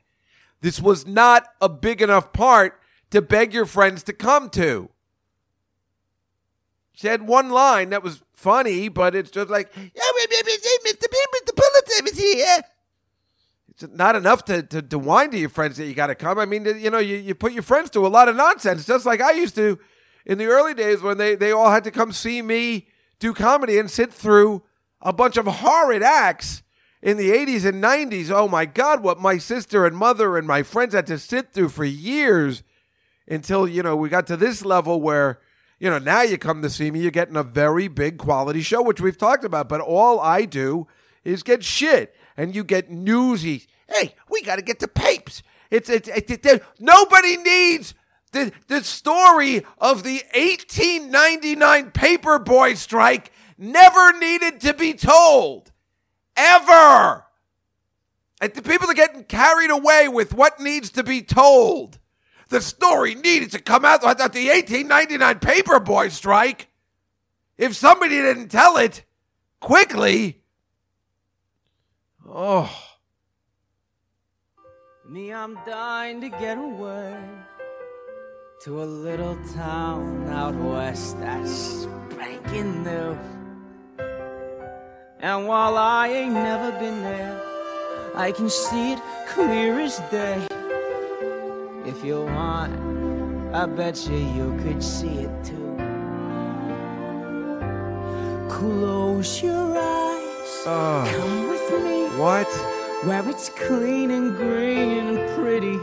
This 0.60 0.80
was 0.80 1.06
not 1.06 1.46
a 1.60 1.68
big 1.68 2.00
enough 2.00 2.32
part 2.32 2.80
to 3.10 3.20
beg 3.20 3.52
your 3.52 3.66
friends 3.66 4.02
to 4.04 4.12
come 4.12 4.50
to. 4.50 4.90
She 6.92 7.08
had 7.08 7.22
one 7.22 7.50
line 7.50 7.90
that 7.90 8.02
was 8.02 8.22
funny, 8.32 8.88
but 8.88 9.14
it's 9.14 9.30
just 9.30 9.50
like, 9.50 9.70
yeah, 9.76 10.02
is 12.16 12.34
here. 12.34 12.46
Eh? 12.58 12.62
It's 13.70 13.92
not 13.92 14.16
enough 14.16 14.44
to, 14.46 14.62
to, 14.62 14.80
to 14.80 14.98
whine 14.98 15.30
to 15.32 15.38
your 15.38 15.50
friends 15.50 15.76
that 15.76 15.86
you 15.86 15.94
got 15.94 16.06
to 16.06 16.14
come. 16.14 16.38
I 16.38 16.46
mean, 16.46 16.64
you 16.64 16.90
know, 16.90 16.98
you, 16.98 17.16
you 17.16 17.34
put 17.34 17.52
your 17.52 17.62
friends 17.62 17.90
to 17.90 18.06
a 18.06 18.08
lot 18.08 18.28
of 18.28 18.36
nonsense, 18.36 18.86
just 18.86 19.04
like 19.04 19.20
I 19.20 19.32
used 19.32 19.54
to 19.56 19.78
in 20.24 20.38
the 20.38 20.46
early 20.46 20.72
days 20.72 21.02
when 21.02 21.18
they, 21.18 21.34
they 21.34 21.52
all 21.52 21.70
had 21.70 21.84
to 21.84 21.90
come 21.90 22.12
see 22.12 22.40
me 22.40 22.88
do 23.18 23.32
comedy 23.32 23.78
and 23.78 23.90
sit 23.90 24.12
through 24.12 24.62
a 25.00 25.12
bunch 25.12 25.36
of 25.36 25.46
horrid 25.46 26.02
acts 26.02 26.62
in 27.02 27.16
the 27.16 27.30
80s 27.30 27.64
and 27.64 27.82
90s. 27.82 28.30
Oh 28.30 28.48
my 28.48 28.66
God, 28.66 29.02
what 29.02 29.20
my 29.20 29.38
sister 29.38 29.86
and 29.86 29.96
mother 29.96 30.36
and 30.36 30.46
my 30.46 30.62
friends 30.62 30.94
had 30.94 31.06
to 31.08 31.18
sit 31.18 31.52
through 31.52 31.68
for 31.68 31.84
years 31.84 32.62
until, 33.28 33.68
you 33.68 33.82
know, 33.82 33.96
we 33.96 34.08
got 34.08 34.26
to 34.28 34.36
this 34.36 34.64
level 34.64 35.00
where, 35.00 35.40
you 35.78 35.90
know, 35.90 35.98
now 35.98 36.22
you 36.22 36.38
come 36.38 36.62
to 36.62 36.70
see 36.70 36.90
me, 36.90 37.00
you're 37.00 37.10
getting 37.10 37.36
a 37.36 37.42
very 37.42 37.88
big 37.88 38.18
quality 38.18 38.62
show, 38.62 38.82
which 38.82 39.00
we've 39.00 39.18
talked 39.18 39.44
about. 39.44 39.68
But 39.68 39.80
all 39.80 40.18
I 40.20 40.44
do 40.44 40.86
is 41.26 41.42
get 41.42 41.64
shit 41.64 42.14
and 42.36 42.54
you 42.54 42.64
get 42.64 42.90
newsy. 42.90 43.66
Hey, 43.88 44.14
we 44.30 44.42
got 44.42 44.56
to 44.56 44.62
get 44.62 44.78
the 44.78 44.88
papes. 44.88 45.42
It's, 45.70 45.90
it's, 45.90 46.08
it's, 46.08 46.30
it's 46.30 46.64
nobody 46.78 47.36
needs 47.36 47.94
the, 48.32 48.52
the 48.68 48.82
story 48.84 49.64
of 49.78 50.02
the 50.02 50.22
1899 50.34 51.90
paperboy 51.90 52.76
strike 52.76 53.32
never 53.58 54.18
needed 54.18 54.60
to 54.60 54.74
be 54.74 54.94
told. 54.94 55.72
Ever. 56.36 57.24
And 58.40 58.52
the 58.52 58.62
people 58.62 58.90
are 58.90 58.94
getting 58.94 59.24
carried 59.24 59.70
away 59.70 60.08
with 60.08 60.34
what 60.34 60.60
needs 60.60 60.90
to 60.90 61.02
be 61.02 61.22
told. 61.22 61.98
The 62.48 62.60
story 62.60 63.14
needed 63.14 63.50
to 63.52 63.58
come 63.58 63.84
out 63.84 64.02
about 64.02 64.32
the 64.32 64.48
1899 64.48 65.40
paperboy 65.40 66.12
strike. 66.12 66.68
If 67.56 67.74
somebody 67.74 68.16
didn't 68.16 68.48
tell 68.48 68.76
it 68.76 69.04
quickly, 69.60 70.42
oh. 72.28 72.70
Me, 75.08 75.32
I'm 75.32 75.54
dying 75.64 76.20
to 76.20 76.28
get 76.28 76.58
away 76.58 77.16
to 78.62 78.82
a 78.82 78.84
little 78.84 79.36
town 79.54 80.28
out 80.28 80.54
west 80.56 81.20
that's 81.20 81.86
spanking 82.10 82.82
new. 82.82 83.16
And 85.20 85.46
while 85.46 85.76
I 85.76 86.08
ain't 86.08 86.32
never 86.32 86.72
been 86.72 87.02
there, 87.02 87.40
I 88.14 88.32
can 88.32 88.50
see 88.50 88.92
it 88.92 89.00
clear 89.28 89.78
as 89.78 89.98
day. 90.10 90.46
If 91.84 92.04
you 92.04 92.24
want, 92.24 92.74
I 93.54 93.66
bet 93.66 94.08
you 94.08 94.16
you 94.16 94.58
could 94.62 94.82
see 94.82 95.18
it 95.26 95.44
too. 95.44 95.76
Close 98.48 99.42
your 99.42 99.78
eyes, 99.78 100.62
Oh. 100.66 101.04
come 101.14 101.48
with 101.48 101.55
What? 102.18 102.48
where 103.04 103.28
it's 103.28 103.50
clean 103.50 104.10
and 104.10 104.34
green 104.36 105.06
and 105.06 105.36
pretty, 105.36 105.78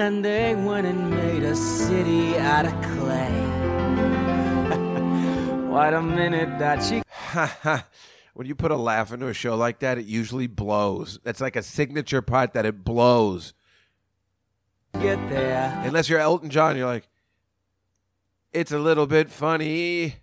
and 0.00 0.24
they 0.24 0.54
went 0.54 0.86
and 0.86 1.10
made 1.10 1.42
a 1.42 1.54
city 1.54 2.38
out 2.38 2.64
of 2.64 2.72
clay. 2.82 3.30
what 5.68 5.92
a 5.92 6.02
minute 6.02 6.58
that 6.58 6.82
she 6.82 7.02
when 8.34 8.46
you 8.46 8.54
put 8.54 8.70
a 8.70 8.76
laugh 8.76 9.12
into 9.12 9.28
a 9.28 9.34
show 9.34 9.56
like 9.56 9.80
that, 9.80 9.98
it 9.98 10.06
usually 10.06 10.46
blows. 10.46 11.20
That's 11.22 11.40
like 11.40 11.54
a 11.54 11.62
signature 11.62 12.22
part 12.22 12.54
that 12.54 12.64
it 12.64 12.82
blows. 12.82 13.52
get 14.94 15.16
there. 15.28 15.82
Unless 15.84 16.08
you're 16.08 16.18
Elton 16.18 16.50
John, 16.50 16.76
you're 16.76 16.86
like, 16.86 17.08
it's 18.52 18.72
a 18.72 18.78
little 18.78 19.06
bit 19.06 19.30
funny. 19.30 20.16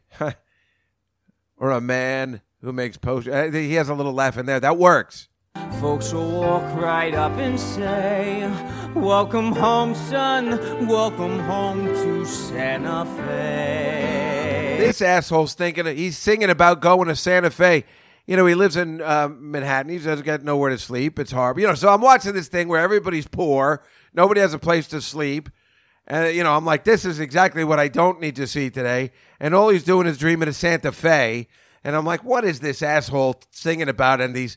or 1.57 1.71
a 1.71 1.81
man 1.81 2.41
who 2.61 2.73
makes 2.73 2.97
posters. 2.97 3.33
Uh, 3.33 3.51
he 3.57 3.75
has 3.75 3.89
a 3.89 3.93
little 3.93 4.13
laugh 4.13 4.37
in 4.37 4.45
there. 4.45 4.59
That 4.59 4.77
works. 4.77 5.29
Folks 5.55 6.13
will 6.13 6.31
walk 6.31 6.63
right 6.79 7.13
up 7.13 7.33
and 7.33 7.59
say, 7.59 8.49
Welcome 8.95 9.51
home, 9.51 9.95
son. 9.95 10.87
Welcome 10.87 11.39
home 11.39 11.87
to 11.87 12.25
Santa 12.25 13.05
Fe. 13.17 14.77
This 14.79 15.01
asshole's 15.01 15.53
thinking 15.53 15.85
he's 15.87 16.17
singing 16.17 16.49
about 16.49 16.79
going 16.79 17.07
to 17.09 17.15
Santa 17.15 17.51
Fe. 17.51 17.83
You 18.25 18.37
know, 18.37 18.45
he 18.45 18.55
lives 18.55 18.77
in 18.77 19.01
uh, 19.01 19.27
Manhattan. 19.27 19.91
He 19.91 19.97
doesn't 19.97 20.23
get 20.23 20.43
nowhere 20.43 20.69
to 20.69 20.77
sleep. 20.77 21.19
It's 21.19 21.31
horrible. 21.31 21.61
You 21.61 21.67
know, 21.67 21.75
so 21.75 21.89
I'm 21.89 22.01
watching 22.01 22.33
this 22.33 22.47
thing 22.47 22.69
where 22.69 22.79
everybody's 22.79 23.27
poor, 23.27 23.83
nobody 24.13 24.39
has 24.39 24.53
a 24.53 24.59
place 24.59 24.87
to 24.89 25.01
sleep, 25.01 25.49
and 26.07 26.33
you 26.33 26.43
know, 26.43 26.55
I'm 26.55 26.65
like, 26.65 26.85
this 26.85 27.03
is 27.03 27.19
exactly 27.19 27.63
what 27.63 27.79
I 27.79 27.89
don't 27.89 28.21
need 28.21 28.37
to 28.37 28.47
see 28.47 28.69
today. 28.69 29.11
And 29.39 29.53
all 29.53 29.69
he's 29.69 29.83
doing 29.83 30.07
is 30.07 30.17
dreaming 30.17 30.47
of 30.47 30.55
Santa 30.55 30.91
Fe. 30.91 31.47
And 31.83 31.95
I'm 31.95 32.05
like, 32.05 32.23
what 32.23 32.45
is 32.45 32.59
this 32.59 32.81
asshole 32.83 33.41
singing 33.49 33.89
about? 33.89 34.21
And 34.21 34.35
these 34.35 34.55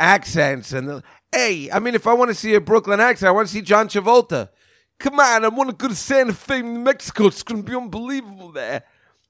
accents 0.00 0.72
and 0.72 0.88
the, 0.88 1.02
hey, 1.32 1.70
I 1.70 1.78
mean, 1.78 1.94
if 1.94 2.06
I 2.06 2.14
want 2.14 2.30
to 2.30 2.34
see 2.34 2.54
a 2.54 2.60
Brooklyn 2.60 2.98
accent, 2.98 3.28
I 3.28 3.32
want 3.32 3.46
to 3.46 3.54
see 3.54 3.62
John 3.62 3.88
Travolta. 3.88 4.48
Come 4.98 5.20
on, 5.20 5.44
I 5.44 5.48
want 5.48 5.70
to 5.70 5.76
go 5.76 5.88
to 5.88 5.94
Santa 5.94 6.32
Fe, 6.32 6.62
Mexico. 6.62 7.26
It's 7.26 7.42
going 7.42 7.62
to 7.62 7.70
be 7.70 7.76
unbelievable 7.76 8.50
there. 8.52 8.82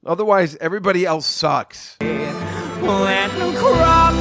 Otherwise, 0.07 0.57
everybody 0.57 1.05
else 1.05 1.27
sucks. 1.27 1.97
planting 1.99 3.55
crops, 3.55 4.19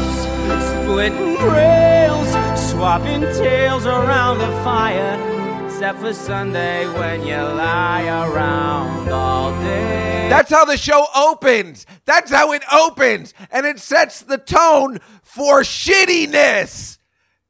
splitting 0.84 1.36
rails, 1.36 2.70
swapping 2.70 3.22
tails 3.22 3.86
around 3.86 4.40
the 4.40 4.48
fire. 4.64 5.39
Except 5.80 6.00
for 6.00 6.14
Sunday 6.14 6.86
when 6.88 7.26
you 7.26 7.38
lie 7.38 8.06
around 8.06 9.08
all 9.08 9.52
day. 9.62 10.28
That's 10.30 10.52
how 10.52 10.66
the 10.66 10.76
show 10.76 11.06
opens. 11.16 11.86
That's 12.04 12.30
how 12.30 12.52
it 12.52 12.64
opens. 12.70 13.34
And 13.50 13.66
it 13.66 13.80
sets 13.80 14.20
the 14.20 14.38
tone 14.38 15.00
for 15.24 15.62
shittiness. 15.62 16.98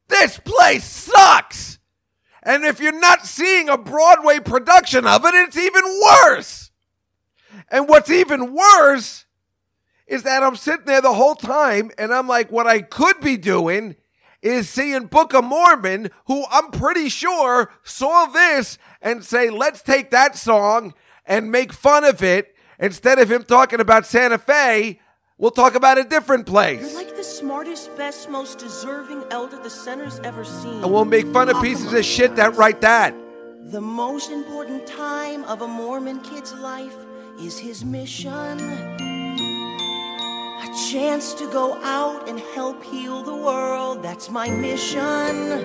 This 0.09 0.39
place 0.45 0.83
sucks. 0.83 1.79
And 2.43 2.65
if 2.65 2.79
you're 2.79 2.99
not 2.99 3.25
seeing 3.25 3.67
a 3.67 3.79
Broadway 3.79 4.37
production 4.37 5.07
of 5.07 5.25
it, 5.25 5.33
it's 5.33 5.57
even 5.57 5.99
worse. 6.05 6.69
And 7.71 7.89
what's 7.89 8.11
even 8.11 8.53
worse 8.53 9.25
is 10.05 10.21
that 10.21 10.43
I'm 10.43 10.55
sitting 10.55 10.85
there 10.85 11.01
the 11.01 11.15
whole 11.15 11.33
time 11.33 11.89
and 11.97 12.13
I'm 12.13 12.27
like, 12.27 12.51
what 12.51 12.67
I 12.67 12.83
could 12.83 13.21
be 13.21 13.37
doing 13.37 13.95
is 14.41 14.69
seeing 14.69 15.05
Book 15.05 15.33
of 15.33 15.43
Mormon, 15.43 16.09
who 16.27 16.45
I'm 16.49 16.71
pretty 16.71 17.09
sure 17.09 17.71
saw 17.83 18.25
this 18.25 18.77
and 19.01 19.23
say, 19.23 19.49
let's 19.49 19.81
take 19.81 20.11
that 20.11 20.37
song 20.37 20.93
and 21.25 21.51
make 21.51 21.73
fun 21.73 22.03
of 22.03 22.23
it. 22.23 22.55
Instead 22.79 23.19
of 23.19 23.29
him 23.31 23.43
talking 23.43 23.79
about 23.79 24.05
Santa 24.05 24.37
Fe, 24.37 24.99
we'll 25.37 25.51
talk 25.51 25.75
about 25.75 25.97
a 25.97 26.03
different 26.03 26.45
place. 26.45 26.81
You're 26.81 27.03
like 27.03 27.15
the 27.15 27.23
smartest, 27.23 27.95
best, 27.97 28.29
most 28.29 28.59
deserving 28.59 29.23
elder 29.31 29.61
the 29.61 29.69
center's 29.69 30.19
ever 30.19 30.45
seen. 30.45 30.83
And 30.83 30.91
we'll 30.91 31.05
make 31.05 31.27
fun 31.27 31.49
of 31.49 31.61
pieces 31.61 31.91
of 31.93 32.05
shit 32.05 32.35
that 32.37 32.55
write 32.55 32.81
that. 32.81 33.13
The 33.71 33.81
most 33.81 34.31
important 34.31 34.87
time 34.87 35.43
of 35.43 35.61
a 35.61 35.67
Mormon 35.67 36.21
kid's 36.21 36.53
life 36.53 36.95
is 37.39 37.59
his 37.59 37.83
mission. 37.83 39.08
A 40.61 40.67
chance 40.91 41.33
to 41.35 41.49
go 41.49 41.81
out 41.83 42.27
and 42.27 42.37
help 42.53 42.83
heal 42.83 43.23
the 43.23 43.33
world, 43.33 44.03
that's 44.03 44.29
my 44.29 44.49
mission. 44.49 45.63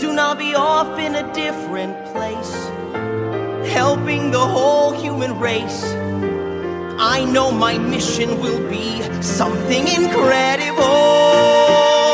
Soon 0.00 0.18
I'll 0.18 0.34
be 0.34 0.54
off 0.54 0.98
in 0.98 1.16
a 1.16 1.32
different 1.34 1.94
place, 2.12 2.54
helping 3.70 4.30
the 4.30 4.40
whole 4.40 4.92
human 4.92 5.38
race. 5.38 5.84
I 6.98 7.26
know 7.30 7.52
my 7.52 7.76
mission 7.76 8.40
will 8.40 8.66
be 8.70 9.02
something 9.20 9.86
incredible. 9.86 12.11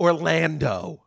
Orlando. 0.00 1.04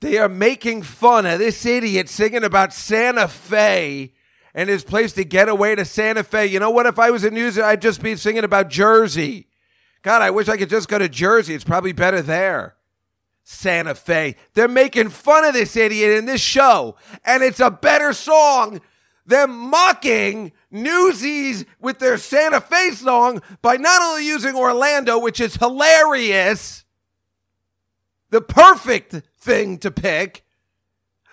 They 0.00 0.18
are 0.18 0.28
making 0.28 0.82
fun 0.82 1.26
of 1.26 1.38
this 1.38 1.64
idiot 1.64 2.08
singing 2.08 2.44
about 2.44 2.72
Santa 2.72 3.28
Fe 3.28 4.12
and 4.54 4.68
his 4.68 4.84
place 4.84 5.12
to 5.14 5.24
get 5.24 5.48
away 5.48 5.74
to 5.74 5.84
Santa 5.84 6.24
Fe. 6.24 6.46
You 6.46 6.58
know 6.58 6.70
what? 6.70 6.86
If 6.86 6.98
I 6.98 7.10
was 7.10 7.24
a 7.24 7.30
news, 7.30 7.58
I'd 7.58 7.82
just 7.82 8.02
be 8.02 8.16
singing 8.16 8.44
about 8.44 8.68
Jersey. 8.68 9.48
God, 10.02 10.20
I 10.20 10.30
wish 10.30 10.48
I 10.48 10.56
could 10.56 10.68
just 10.68 10.88
go 10.88 10.98
to 10.98 11.08
Jersey. 11.08 11.54
It's 11.54 11.64
probably 11.64 11.92
better 11.92 12.20
there. 12.20 12.76
Santa 13.44 13.94
Fe. 13.94 14.36
They're 14.54 14.68
making 14.68 15.10
fun 15.10 15.44
of 15.44 15.54
this 15.54 15.76
idiot 15.76 16.18
in 16.18 16.26
this 16.26 16.40
show, 16.40 16.96
and 17.24 17.42
it's 17.42 17.60
a 17.60 17.70
better 17.70 18.12
song 18.12 18.80
than 19.26 19.50
mocking 19.50 20.52
Newsies 20.70 21.64
with 21.80 21.98
their 21.98 22.18
Santa 22.18 22.60
Fe 22.60 22.90
song 22.92 23.42
by 23.60 23.76
not 23.76 24.02
only 24.02 24.26
using 24.26 24.54
Orlando, 24.54 25.18
which 25.18 25.40
is 25.40 25.56
hilarious, 25.56 26.81
the 28.32 28.40
perfect 28.40 29.14
thing 29.36 29.78
to 29.78 29.90
pick, 29.90 30.42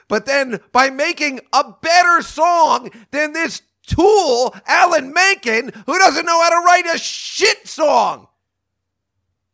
but 0.10 0.26
then 0.26 0.60
by 0.74 0.90
making 0.90 1.40
a 1.54 1.64
better 1.82 2.22
song 2.22 2.92
than 3.12 3.32
this 3.32 3.62
tool, 3.88 4.54
Alan 4.68 5.14
Menken, 5.14 5.72
who 5.86 5.98
doesn't 5.98 6.26
know 6.26 6.42
how 6.44 6.50
to 6.50 6.66
write 6.66 6.94
a 6.94 6.98
shit 6.98 7.66
song. 7.66 8.28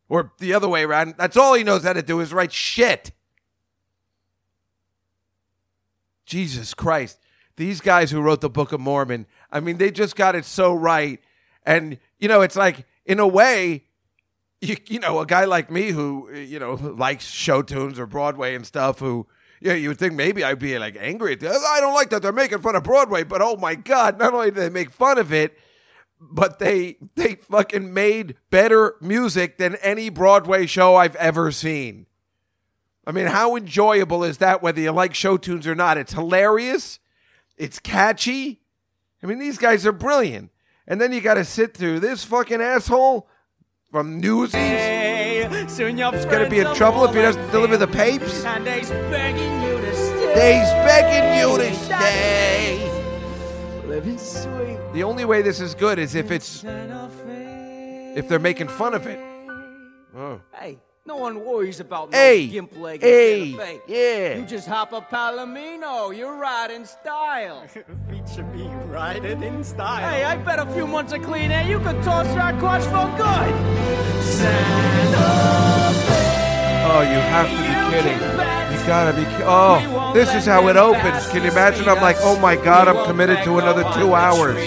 Or 0.10 0.34
the 0.40 0.54
other 0.56 0.68
way 0.68 0.84
around. 0.84 1.16
That's 1.18 1.38
all 1.38 1.54
he 1.54 1.64
knows 1.64 1.84
how 1.84 1.94
to 1.94 2.02
do 2.02 2.20
is 2.20 2.34
write 2.34 2.52
shit. 2.52 3.12
Jesus 6.26 6.74
Christ. 6.74 7.20
These 7.58 7.80
guys 7.80 8.10
who 8.10 8.22
wrote 8.22 8.42
the 8.42 8.50
Book 8.50 8.72
of 8.72 8.82
Mormon, 8.82 9.28
I 9.52 9.60
mean, 9.60 9.78
they 9.78 9.92
just 9.92 10.16
got 10.16 10.36
it 10.36 10.46
so 10.46 10.74
right. 10.74 11.20
And, 11.64 12.00
you 12.18 12.28
know, 12.28 12.42
it's 12.42 12.56
like, 12.56 12.86
in 13.06 13.20
a 13.20 13.28
way, 13.28 13.85
you, 14.67 14.78
you 14.88 14.99
know, 14.99 15.19
a 15.19 15.25
guy 15.25 15.45
like 15.45 15.71
me 15.71 15.91
who, 15.91 16.32
you 16.34 16.60
know, 16.60 16.73
likes 16.73 17.25
show 17.25 17.62
tunes 17.62 17.99
or 17.99 18.06
Broadway 18.06 18.56
and 18.56 18.65
stuff, 18.65 18.99
who, 18.99 19.28
yeah, 19.62 19.73
you 19.73 19.89
would 19.89 19.97
think 19.97 20.13
maybe 20.13 20.43
I'd 20.43 20.60
be 20.60 20.78
like 20.78 20.97
angry 20.99 21.34
at 21.34 21.39
this. 21.39 21.63
I 21.67 21.80
don't 21.80 21.93
like 21.93 22.10
that 22.10 22.21
they're 22.21 22.32
making 22.32 22.62
fun 22.62 22.75
of 22.75 22.84
Broadway, 22.84 23.23
but 23.23 23.41
oh 23.41 23.58
my 23.58 23.75
God, 23.75 24.19
not 24.19 24.34
only 24.34 24.51
do 24.51 24.60
they 24.60 24.69
make 24.69 24.91
fun 24.91 25.17
of 25.17 25.32
it, 25.32 25.58
but 26.19 26.60
they 26.60 26.97
they 27.15 27.36
fucking 27.36 27.93
made 27.93 28.36
better 28.49 28.95
music 29.01 29.58
than 29.58 29.75
any 29.75 30.10
Broadway 30.10 30.65
show 30.65 30.95
I've 30.95 31.15
ever 31.17 31.51
seen. 31.51 32.06
I 33.08 33.12
mean, 33.12 33.28
how 33.28 33.56
enjoyable 33.56 34.23
is 34.23 34.39
that 34.39 34.63
whether 34.63 34.82
you 34.82 34.91
like 34.91 35.13
show 35.13 35.38
tunes 35.38 35.67
or 35.67 35.75
not? 35.75 35.97
It's 35.97 36.13
hilarious. 36.13 36.99
It's 37.58 37.80
catchy. 37.80 38.62
I 39.21 39.28
mean, 39.28 39.39
these 39.39 39.58
guys 39.58 39.86
are 39.86 39.91
brilliant. 39.91 40.51
And 40.88 40.99
then 40.99 41.12
you 41.12 41.21
got 41.21 41.36
to 41.36 41.45
sit 41.45 41.75
through 41.75 41.99
this 41.99 42.23
fucking 42.23 42.62
asshole 42.62 43.28
from 43.96 44.20
Newsies. 44.20 44.60
Your 45.80 46.12
He's 46.12 46.26
gonna 46.26 46.50
be 46.50 46.60
in 46.60 46.76
trouble 46.76 47.06
if 47.06 47.16
he 47.16 47.22
doesn't 47.22 47.50
deliver 47.52 47.78
the 47.78 47.88
papes. 47.88 48.44
And 48.44 48.68
they's 48.68 48.90
begging 48.90 49.64
you 49.64 49.80
to 49.80 49.96
stay. 49.96 50.60
He's 50.60 50.70
begging 50.84 51.40
you 51.40 51.58
to 51.58 51.74
stay. 51.76 52.92
Living 53.88 54.18
sweet. 54.18 54.78
The 54.92 55.04
only 55.04 55.24
way 55.24 55.42
this 55.42 55.62
is 55.62 55.76
good 55.76 55.98
is 55.98 56.14
if 56.14 56.30
it's 56.30 56.66
if 56.66 58.28
they're 58.28 58.38
making 58.38 58.68
fun 58.68 58.96
of 58.96 59.08
it. 59.08 59.18
Oh. 60.14 60.42
Hey, 60.52 60.78
no 61.08 61.15
one 61.18 61.46
worries 61.46 61.80
about 61.80 62.12
no 62.12 62.18
Hey, 62.18 62.48
gimp 62.48 62.76
leg 62.78 63.02
hey, 63.02 63.52
in 63.52 63.58
Santa 63.58 63.63
Fe. 63.63 63.82
yeah. 63.88 64.38
You 64.39 64.46
just 64.46 64.68
hop 64.68 64.91
a 64.91 65.02
Palomino. 65.02 66.15
You're 66.18 66.36
riding 66.36 66.86
style. 66.86 67.68
Feature 68.10 68.44
me 68.46 68.68
riding 68.86 69.44
in 69.44 69.63
style. 69.63 70.10
hey, 70.10 70.24
I 70.24 70.36
bet 70.38 70.58
a 70.60 70.65
few 70.74 70.88
months 70.88 71.13
of 71.13 71.22
clean 71.22 71.52
air 71.52 71.68
you 71.68 71.80
could 71.80 72.02
toss 72.04 72.28
our 72.38 72.58
quads 72.60 72.86
for 72.88 73.06
good. 73.18 74.24
Santa 74.24 75.94
Fe. 76.08 76.41
Oh, 76.88 77.02
you 77.02 77.20
have 77.34 77.50
to 77.50 77.56
be 77.56 77.96
kidding. 77.96 78.20
You 78.80 78.88
gotta 78.88 79.13
be. 79.15 79.24
Ki- 79.26 79.44
oh, 79.46 80.12
this 80.13 80.34
is 80.34 80.46
how 80.46 80.68
it 80.70 80.76
opens. 80.78 81.28
Can 81.30 81.44
you 81.44 81.52
imagine? 81.52 81.88
I'm 81.88 82.02
like, 82.02 82.18
oh 82.22 82.39
my 82.39 82.56
god, 82.56 82.88
I'm 82.88 83.06
committed 83.06 83.44
to 83.44 83.58
another 83.60 83.84
two 83.94 84.13
hours. 84.15 84.58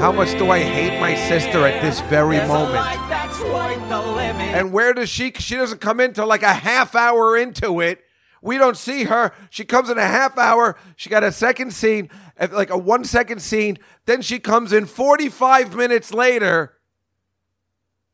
How 0.00 0.12
much 0.12 0.32
do 0.38 0.50
I 0.50 0.60
hate 0.60 1.00
my 1.00 1.14
sister 1.28 1.66
at 1.66 1.82
this 1.82 2.00
very 2.02 2.38
moment? 2.46 3.07
And 3.50 4.72
where 4.72 4.92
does 4.92 5.08
she? 5.08 5.32
She 5.32 5.54
doesn't 5.54 5.80
come 5.80 6.00
in 6.00 6.12
till 6.12 6.26
like 6.26 6.42
a 6.42 6.52
half 6.52 6.94
hour 6.94 7.36
into 7.36 7.80
it. 7.80 8.04
We 8.42 8.58
don't 8.58 8.76
see 8.76 9.04
her. 9.04 9.32
She 9.50 9.64
comes 9.64 9.90
in 9.90 9.98
a 9.98 10.06
half 10.06 10.38
hour. 10.38 10.76
She 10.96 11.10
got 11.10 11.24
a 11.24 11.32
second 11.32 11.72
scene, 11.72 12.08
like 12.52 12.70
a 12.70 12.78
one 12.78 13.04
second 13.04 13.40
scene. 13.40 13.78
Then 14.06 14.22
she 14.22 14.38
comes 14.38 14.72
in 14.72 14.86
45 14.86 15.74
minutes 15.74 16.12
later 16.12 16.78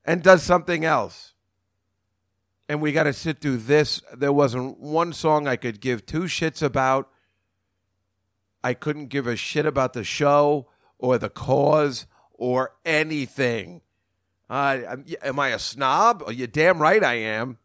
and 0.05 0.23
does 0.23 0.43
something 0.43 0.85
else. 0.85 1.35
And 2.69 2.81
we 2.81 2.93
got 2.93 3.05
to 3.05 3.13
sit 3.13 3.41
through 3.41 3.59
this. 3.59 4.01
There 4.15 4.33
wasn't 4.33 4.81
one 4.81 5.13
song 5.13 5.47
I 5.47 5.57
could 5.57 5.81
give 5.81 6.07
two 6.07 6.23
shits 6.23 6.63
about. 6.63 7.11
I 8.63 8.73
couldn't 8.73 9.09
give 9.09 9.27
a 9.27 9.37
shit 9.37 9.67
about 9.67 9.93
the 9.93 10.05
show 10.05 10.69
or 10.99 11.19
the 11.19 11.29
cause 11.29 12.07
or 12.33 12.73
anything. 12.87 13.83
Uh, 14.55 14.99
am- 15.25 15.41
I 15.41 15.49
a 15.49 15.59
snob? 15.59 16.23
Oh, 16.25 16.31
you 16.31 16.47
damn 16.47 16.81
right 16.81 17.03
I 17.03 17.15
am. 17.15 17.59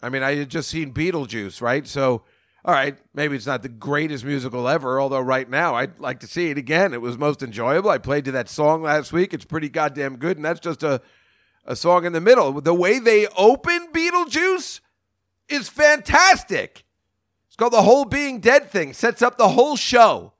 I 0.00 0.08
mean, 0.08 0.22
I 0.22 0.36
had 0.36 0.48
just 0.48 0.70
seen 0.70 0.94
Beetlejuice, 0.94 1.60
right? 1.60 1.84
So, 1.84 2.22
all 2.64 2.72
right, 2.72 2.96
maybe 3.12 3.34
it's 3.34 3.46
not 3.46 3.62
the 3.62 3.68
greatest 3.68 4.24
musical 4.24 4.68
ever, 4.68 5.00
although 5.00 5.18
right 5.18 5.50
now 5.50 5.74
I'd 5.74 5.98
like 5.98 6.20
to 6.20 6.28
see 6.28 6.50
it 6.50 6.58
again. 6.58 6.94
It 6.94 7.00
was 7.00 7.18
most 7.18 7.42
enjoyable. 7.42 7.90
I 7.90 7.98
played 7.98 8.24
to 8.26 8.32
that 8.32 8.48
song 8.48 8.82
last 8.82 9.12
week. 9.12 9.34
It's 9.34 9.44
pretty 9.44 9.68
goddamn 9.68 10.16
good, 10.18 10.36
and 10.36 10.44
that's 10.44 10.60
just 10.60 10.84
a, 10.84 11.02
a 11.64 11.74
song 11.74 12.04
in 12.04 12.12
the 12.12 12.20
middle. 12.20 12.60
The 12.60 12.72
way 12.72 13.00
they 13.00 13.26
open 13.36 13.88
Beetlejuice 13.92 14.78
is 15.48 15.68
fantastic. 15.68 16.84
It's 17.48 17.56
called 17.56 17.72
the 17.72 17.82
whole 17.82 18.04
being 18.04 18.38
dead 18.38 18.70
thing, 18.70 18.92
sets 18.92 19.22
up 19.22 19.38
the 19.38 19.48
whole 19.48 19.74
show. 19.74 20.34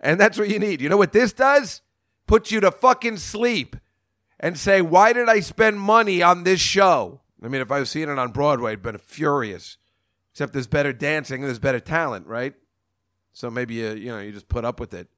And 0.00 0.18
that's 0.18 0.40
what 0.40 0.48
you 0.48 0.58
need. 0.58 0.80
You 0.80 0.88
know 0.88 0.96
what 0.96 1.12
this 1.12 1.32
does? 1.32 1.82
Puts 2.30 2.52
you 2.52 2.60
to 2.60 2.70
fucking 2.70 3.16
sleep 3.16 3.74
and 4.38 4.56
say, 4.56 4.80
why 4.80 5.12
did 5.12 5.28
I 5.28 5.40
spend 5.40 5.80
money 5.80 6.22
on 6.22 6.44
this 6.44 6.60
show? 6.60 7.22
I 7.42 7.48
mean, 7.48 7.60
if 7.60 7.72
I 7.72 7.80
was 7.80 7.90
seeing 7.90 8.08
it 8.08 8.20
on 8.20 8.30
Broadway, 8.30 8.70
I'd 8.70 8.82
been 8.82 8.98
furious. 8.98 9.78
Except 10.30 10.52
there's 10.52 10.68
better 10.68 10.92
dancing, 10.92 11.42
and 11.42 11.46
there's 11.46 11.58
better 11.58 11.80
talent, 11.80 12.28
right? 12.28 12.54
So 13.32 13.50
maybe 13.50 13.74
you, 13.74 13.94
you 13.94 14.10
know, 14.10 14.20
you 14.20 14.30
just 14.30 14.48
put 14.48 14.64
up 14.64 14.78
with 14.78 14.94
it. 14.94 15.08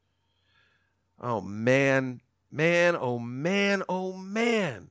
Oh 1.20 1.42
man, 1.42 2.22
man, 2.51 2.96
oh 2.98 3.18
man, 3.18 3.83
oh 3.90 4.14
man. 4.14 4.88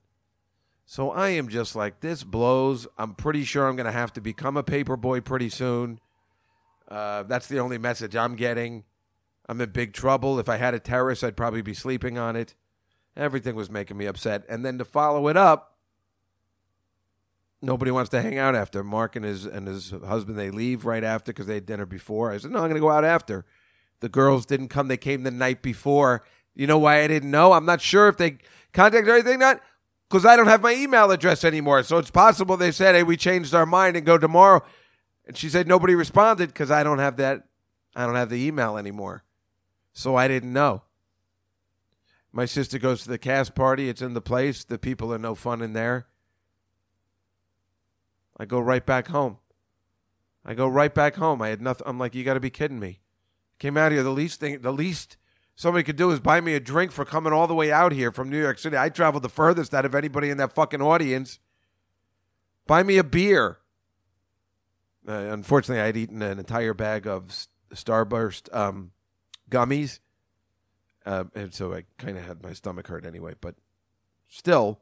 So 0.86 1.10
I 1.10 1.30
am 1.30 1.50
just 1.50 1.76
like 1.76 2.02
this 2.02 2.24
blows. 2.24 2.88
I'm 3.00 3.16
pretty 3.16 3.46
sure 3.46 3.68
I'm 3.68 3.76
going 3.76 3.88
to 3.88 3.92
have 3.92 4.14
to 4.14 4.22
become 4.22 4.58
a 4.58 4.64
paper 4.64 4.96
boy 4.96 5.22
pretty 5.22 5.50
soon. 5.50 6.00
Uh, 6.88 7.24
that's 7.24 7.48
the 7.48 7.58
only 7.58 7.80
message 7.80 8.16
I'm 8.16 8.36
getting. 8.36 8.84
I'm 9.52 9.60
in 9.60 9.72
big 9.72 9.92
trouble. 9.92 10.40
If 10.40 10.48
I 10.48 10.56
had 10.56 10.74
a 10.74 10.80
terrace, 10.80 11.26
I'd 11.26 11.36
probably 11.36 11.62
be 11.62 11.74
sleeping 11.74 12.18
on 12.18 12.38
it. 12.38 12.56
Everything 13.18 13.54
was 13.54 13.70
making 13.70 13.98
me 13.98 14.06
upset. 14.06 14.46
And 14.48 14.64
then 14.64 14.78
to 14.78 14.86
follow 14.86 15.28
it 15.28 15.36
up, 15.36 15.76
nobody 17.62 17.92
wants 17.92 18.10
to 18.12 18.22
hang 18.22 18.38
out 18.38 18.56
after. 18.56 18.82
Mark 18.82 19.18
and 19.18 19.26
his 19.26 19.46
and 19.46 19.68
his 19.68 19.94
husband 20.08 20.40
they 20.40 20.52
leave 20.52 20.86
right 20.86 21.04
after 21.04 21.34
because 21.34 21.48
they 21.48 21.56
had 21.56 21.66
dinner 21.66 21.86
before. 21.86 22.32
I 22.32 22.38
said, 22.38 22.52
no, 22.52 22.60
I'm 22.60 22.70
going 22.70 22.76
to 22.76 22.80
go 22.80 22.92
out 22.92 23.04
after. 23.04 23.46
The 24.00 24.08
girls 24.08 24.46
didn't 24.46 24.70
come; 24.70 24.88
they 24.88 24.96
came 24.96 25.24
the 25.24 25.32
night 25.32 25.62
before. 25.62 26.24
You 26.56 26.66
know 26.66 26.78
why 26.78 27.02
I 27.02 27.08
didn't 27.08 27.30
know? 27.30 27.52
I'm 27.52 27.66
not 27.66 27.82
sure 27.82 28.08
if 28.08 28.16
they 28.16 28.38
contacted 28.72 29.10
or 29.10 29.16
anything. 29.16 29.40
Not 29.40 29.60
because 30.10 30.26
I 30.26 30.38
don't 30.38 30.48
have 30.48 30.62
my 30.62 30.74
email 30.74 31.12
address 31.12 31.44
anymore. 31.44 31.84
So 31.84 31.98
it's 31.98 32.10
possible 32.10 32.56
they 32.56 32.72
said, 32.72 32.96
"Hey, 32.96 33.04
we 33.04 33.18
changed 33.18 33.54
our 33.54 33.66
mind 33.66 33.98
and 33.98 34.06
go 34.06 34.18
tomorrow." 34.18 34.64
And 35.28 35.36
she 35.36 35.50
said 35.50 35.68
nobody 35.68 35.94
responded 35.94 36.48
because 36.48 36.72
I 36.72 36.84
don't 36.84 37.00
have 37.00 37.18
that. 37.18 37.44
I 37.98 38.06
don't 38.06 38.16
have 38.16 38.30
the 38.30 38.42
email 38.48 38.78
anymore. 38.78 39.26
So 39.94 40.16
I 40.16 40.28
didn't 40.28 40.54
know. 40.54 40.84
My 42.32 42.46
sister 42.46 42.80
goes 42.80 43.04
to 43.04 43.10
the 43.10 43.18
cast 43.18 43.56
party. 43.56 43.90
It's 43.90 44.02
in 44.02 44.14
the 44.14 44.22
place. 44.22 44.64
The 44.64 44.80
people 44.80 45.14
are 45.14 45.20
no 45.20 45.36
fun 45.36 45.62
in 45.62 45.74
there. 45.74 46.08
I 48.38 48.46
go 48.46 48.60
right 48.60 48.86
back 48.86 49.08
home. 49.08 49.38
I 50.46 50.54
go 50.54 50.68
right 50.68 50.94
back 50.94 51.16
home. 51.16 51.42
I 51.42 51.50
had 51.50 51.62
nothing. 51.62 51.86
I'm 51.88 52.00
like, 52.00 52.16
you 52.16 52.24
got 52.24 52.34
to 52.36 52.40
be 52.40 52.50
kidding 52.50 52.80
me. 52.80 53.02
Came 53.60 53.78
out 53.78 53.92
here. 53.92 54.02
The 54.02 54.10
least 54.10 54.40
thing, 54.40 54.62
the 54.62 54.72
least 54.72 55.18
somebody 55.56 55.84
could 55.84 55.98
do 55.98 56.10
is 56.12 56.20
buy 56.20 56.42
me 56.42 56.56
a 56.56 56.60
drink 56.60 56.92
for 56.92 57.06
coming 57.06 57.34
all 57.34 57.48
the 57.48 57.54
way 57.54 57.72
out 57.72 57.92
here 57.92 58.12
from 58.12 58.30
New 58.30 58.40
York 58.42 58.58
City. 58.58 58.78
I 58.78 58.90
traveled 58.90 59.24
the 59.24 59.30
furthest 59.30 59.74
out 59.74 59.86
of 59.86 59.94
anybody 59.94 60.30
in 60.30 60.38
that 60.38 60.54
fucking 60.54 60.82
audience. 60.82 61.40
Buy 62.66 62.82
me 62.82 62.98
a 62.98 63.04
beer. 63.04 63.60
Uh, 65.08 65.12
unfortunately, 65.12 65.82
I'd 65.82 65.98
eaten 65.98 66.22
an 66.22 66.40
entire 66.40 66.74
bag 66.74 67.06
of 67.06 67.48
Starburst 67.74 68.54
um, 68.56 68.92
gummies, 69.52 70.00
uh, 71.06 71.26
and 71.36 71.54
so 71.54 71.74
I 71.74 71.84
kind 71.98 72.18
of 72.18 72.26
had 72.26 72.42
my 72.42 72.54
stomach 72.54 72.88
hurt 72.88 73.06
anyway. 73.06 73.36
But 73.40 73.56
still, 74.28 74.80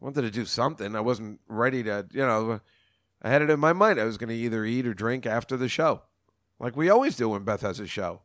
wanted 0.00 0.22
to 0.22 0.30
do 0.30 0.44
something. 0.44 0.96
I 0.96 1.00
wasn't 1.00 1.40
ready 1.48 1.82
to, 1.84 2.06
you 2.12 2.26
know, 2.26 2.60
I 3.22 3.30
had 3.30 3.42
it 3.42 3.50
in 3.50 3.60
my 3.60 3.72
mind 3.72 4.00
I 4.00 4.04
was 4.04 4.18
going 4.18 4.30
to 4.30 4.34
either 4.34 4.64
eat 4.64 4.86
or 4.86 4.94
drink 4.94 5.26
after 5.26 5.56
the 5.56 5.68
show, 5.68 6.02
like 6.58 6.76
we 6.76 6.90
always 6.90 7.16
do 7.16 7.28
when 7.28 7.44
Beth 7.44 7.60
has 7.60 7.80
a 7.80 7.86
show. 7.86 8.22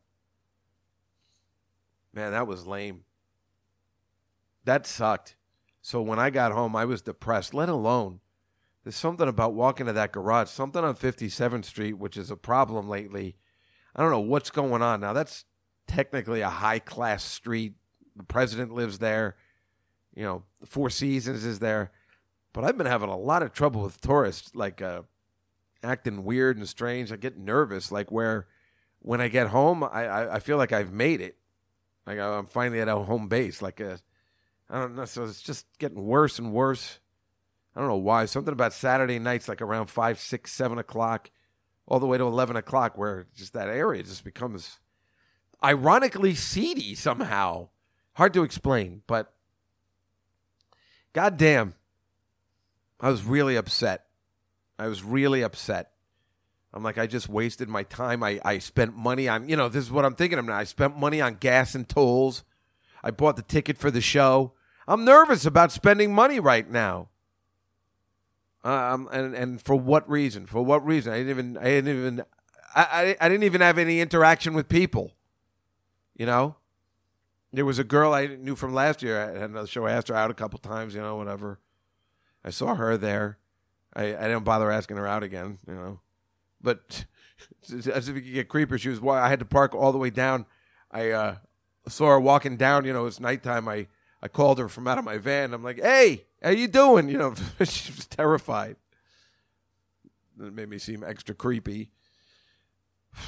Man, 2.14 2.32
that 2.32 2.48
was 2.48 2.66
lame. 2.66 3.04
That 4.66 4.88
sucked. 4.88 5.36
So 5.82 6.02
when 6.02 6.20
I 6.20 6.32
got 6.32 6.52
home, 6.52 6.76
I 6.76 6.84
was 6.84 7.02
depressed, 7.02 7.54
let 7.54 7.70
alone 7.70 8.20
There's 8.84 8.96
something 8.96 9.28
about 9.28 9.54
walking 9.54 9.86
to 9.86 9.94
that 9.94 10.12
garage, 10.12 10.50
something 10.50 10.84
on 10.84 10.96
57th 10.96 11.66
Street, 11.66 11.94
which 11.94 12.18
is 12.18 12.32
a 12.32 12.36
problem 12.36 12.90
lately. 12.90 13.38
I 13.98 14.04
don't 14.04 14.12
know 14.12 14.20
what's 14.20 14.52
going 14.52 14.82
on. 14.82 15.02
Now, 15.02 15.14
that's 15.14 15.46
technically 15.88 16.42
a 16.42 16.50
high 16.50 16.80
class 16.80 17.24
street. 17.24 17.74
The 18.16 18.24
president 18.24 18.72
lives 18.74 19.00
there. 19.00 19.36
You 20.16 20.24
know, 20.24 20.44
the 20.60 20.68
Four 20.68 20.90
Seasons 20.90 21.44
is 21.44 21.60
there. 21.60 21.92
But 22.54 22.64
I've 22.64 22.78
been 22.78 22.88
having 22.88 23.10
a 23.10 23.18
lot 23.18 23.44
of 23.44 23.54
trouble 23.54 23.82
with 23.82 24.02
tourists, 24.02 24.56
like 24.56 24.82
uh, 24.82 25.04
acting 25.84 26.24
weird 26.24 26.58
and 26.58 26.68
strange. 26.68 27.12
I 27.12 27.16
get 27.16 27.38
nervous, 27.38 27.92
like 27.92 28.12
where 28.12 28.48
when 29.00 29.22
I 29.22 29.28
get 29.28 29.48
home, 29.48 29.84
I, 29.84 30.06
I, 30.06 30.36
I 30.36 30.40
feel 30.40 30.58
like 30.58 30.72
I've 30.72 30.92
made 30.92 31.22
it. 31.22 31.38
Like 32.06 32.20
I'm 32.20 32.46
finally 32.46 32.80
at 32.82 32.88
a 32.88 32.96
home 32.96 33.28
base. 33.28 33.62
Like 33.62 33.80
a, 33.80 34.00
I 34.70 34.80
don't 34.80 34.96
know. 34.96 35.06
So 35.06 35.24
it's 35.26 35.42
just 35.42 35.66
getting 35.78 36.04
worse 36.04 36.40
and 36.40 36.52
worse. 36.52 37.00
I 37.76 37.80
don't 37.80 37.90
know 37.90 37.98
why. 37.98 38.26
Something 38.26 38.54
about 38.54 38.74
Saturday 38.74 39.20
nights, 39.20 39.48
like 39.48 39.62
around 39.62 39.88
five, 39.88 40.20
six, 40.20 40.52
seven 40.52 40.80
o'clock, 40.80 41.30
all 41.88 42.00
the 42.00 42.06
way 42.06 42.18
to 42.18 42.26
eleven 42.26 42.56
o'clock, 42.56 42.98
where 42.98 43.28
just 43.36 43.54
that 43.54 43.70
area 43.70 44.04
just 44.04 44.24
becomes 44.24 44.80
ironically 45.64 46.36
seedy 46.36 46.94
somehow. 46.96 47.70
Hard 48.14 48.34
to 48.34 48.44
explain, 48.44 49.04
but 49.08 49.34
goddamn, 51.14 51.76
I 53.00 53.10
was 53.10 53.24
really 53.24 53.56
upset. 53.56 54.06
I 54.80 54.88
was 54.88 55.04
really 55.04 55.44
upset. 55.44 55.92
I'm 56.74 56.84
like, 56.84 56.98
I 56.98 57.08
just 57.08 57.30
wasted 57.30 57.70
my 57.70 57.84
time. 57.84 58.24
I, 58.24 58.40
I 58.44 58.58
spent 58.60 58.96
money 58.96 59.28
on, 59.28 59.50
you 59.50 59.56
know, 59.56 59.70
this 59.70 59.84
is 59.84 59.92
what 59.92 60.06
I'm 60.06 60.16
thinking 60.16 60.38
of 60.38 60.46
now. 60.46 60.56
I 60.56 60.66
spent 60.66 60.98
money 60.98 61.22
on 61.22 61.36
gas 61.36 61.74
and 61.74 61.88
tolls. 61.88 62.44
I 63.04 63.12
bought 63.12 63.36
the 63.36 63.42
ticket 63.42 63.78
for 63.78 63.90
the 63.90 64.02
show. 64.02 64.54
I'm 64.88 65.06
nervous 65.06 65.46
about 65.46 65.72
spending 65.72 66.14
money 66.14 66.40
right 66.40 66.70
now. 66.70 67.10
Um, 68.64 69.08
and 69.12 69.36
and 69.36 69.62
for 69.62 69.76
what 69.76 70.10
reason? 70.10 70.46
For 70.46 70.62
what 70.62 70.86
reason? 70.86 71.14
I 71.14 71.18
didn't 71.18 71.30
even 71.30 71.58
I 71.58 71.64
didn't 71.64 71.98
even 71.98 72.24
I, 72.76 72.82
I, 72.82 73.26
I 73.26 73.30
didn't 73.30 73.44
even 73.44 73.62
have 73.62 73.78
any 73.78 74.02
interaction 74.02 74.54
with 74.54 74.68
people. 74.68 75.14
You 76.16 76.26
know, 76.26 76.56
there 77.54 77.66
was 77.66 77.80
a 77.80 77.84
girl 77.84 78.14
I 78.14 78.28
knew 78.28 78.56
from 78.56 78.74
last 78.74 79.02
year. 79.02 79.22
I 79.22 79.40
had 79.40 79.50
another 79.50 79.68
show. 79.68 79.86
I 79.86 79.92
asked 79.92 80.10
her 80.10 80.16
out 80.16 80.32
a 80.32 80.34
couple 80.34 80.60
times. 80.60 80.96
You 80.96 81.02
know, 81.02 81.16
whatever. 81.16 81.60
I 82.44 82.50
saw 82.50 82.76
her 82.76 82.98
there. 82.98 83.38
I 83.96 84.16
I 84.16 84.28
didn't 84.28 84.44
bother 84.44 84.72
asking 84.72 84.98
her 84.98 85.08
out 85.08 85.24
again. 85.24 85.60
You 85.68 85.76
know, 85.76 86.00
but 86.62 87.06
as 87.72 88.10
if 88.10 88.16
you 88.16 88.22
could 88.22 88.34
get 88.34 88.50
creeper, 88.50 88.78
she 88.78 88.90
was. 88.90 89.00
I 89.02 89.30
had 89.30 89.40
to 89.40 89.46
park 89.46 89.76
all 89.76 89.92
the 89.92 89.98
way 89.98 90.10
down. 90.10 90.46
I 90.92 91.12
uh, 91.12 91.36
saw 91.88 92.08
her 92.08 92.20
walking 92.20 92.58
down. 92.58 92.86
You 92.86 92.94
know, 92.94 93.06
it's 93.06 93.20
nighttime. 93.20 93.68
I 93.68 93.88
I 94.22 94.28
called 94.28 94.60
her 94.60 94.68
from 94.68 94.88
out 94.88 94.98
of 94.98 95.06
my 95.06 95.18
van. 95.18 95.54
I'm 95.54 95.64
like, 95.64 95.80
"Hey, 95.82 96.26
how 96.42 96.50
you 96.50 96.68
doing?" 96.68 97.10
You 97.10 97.18
know, 97.18 97.34
she 97.64 97.92
was 97.92 98.08
terrified. 98.08 98.76
It 100.40 100.54
made 100.54 100.70
me 100.70 100.78
seem 100.78 101.04
extra 101.04 101.36
creepy. 101.36 101.92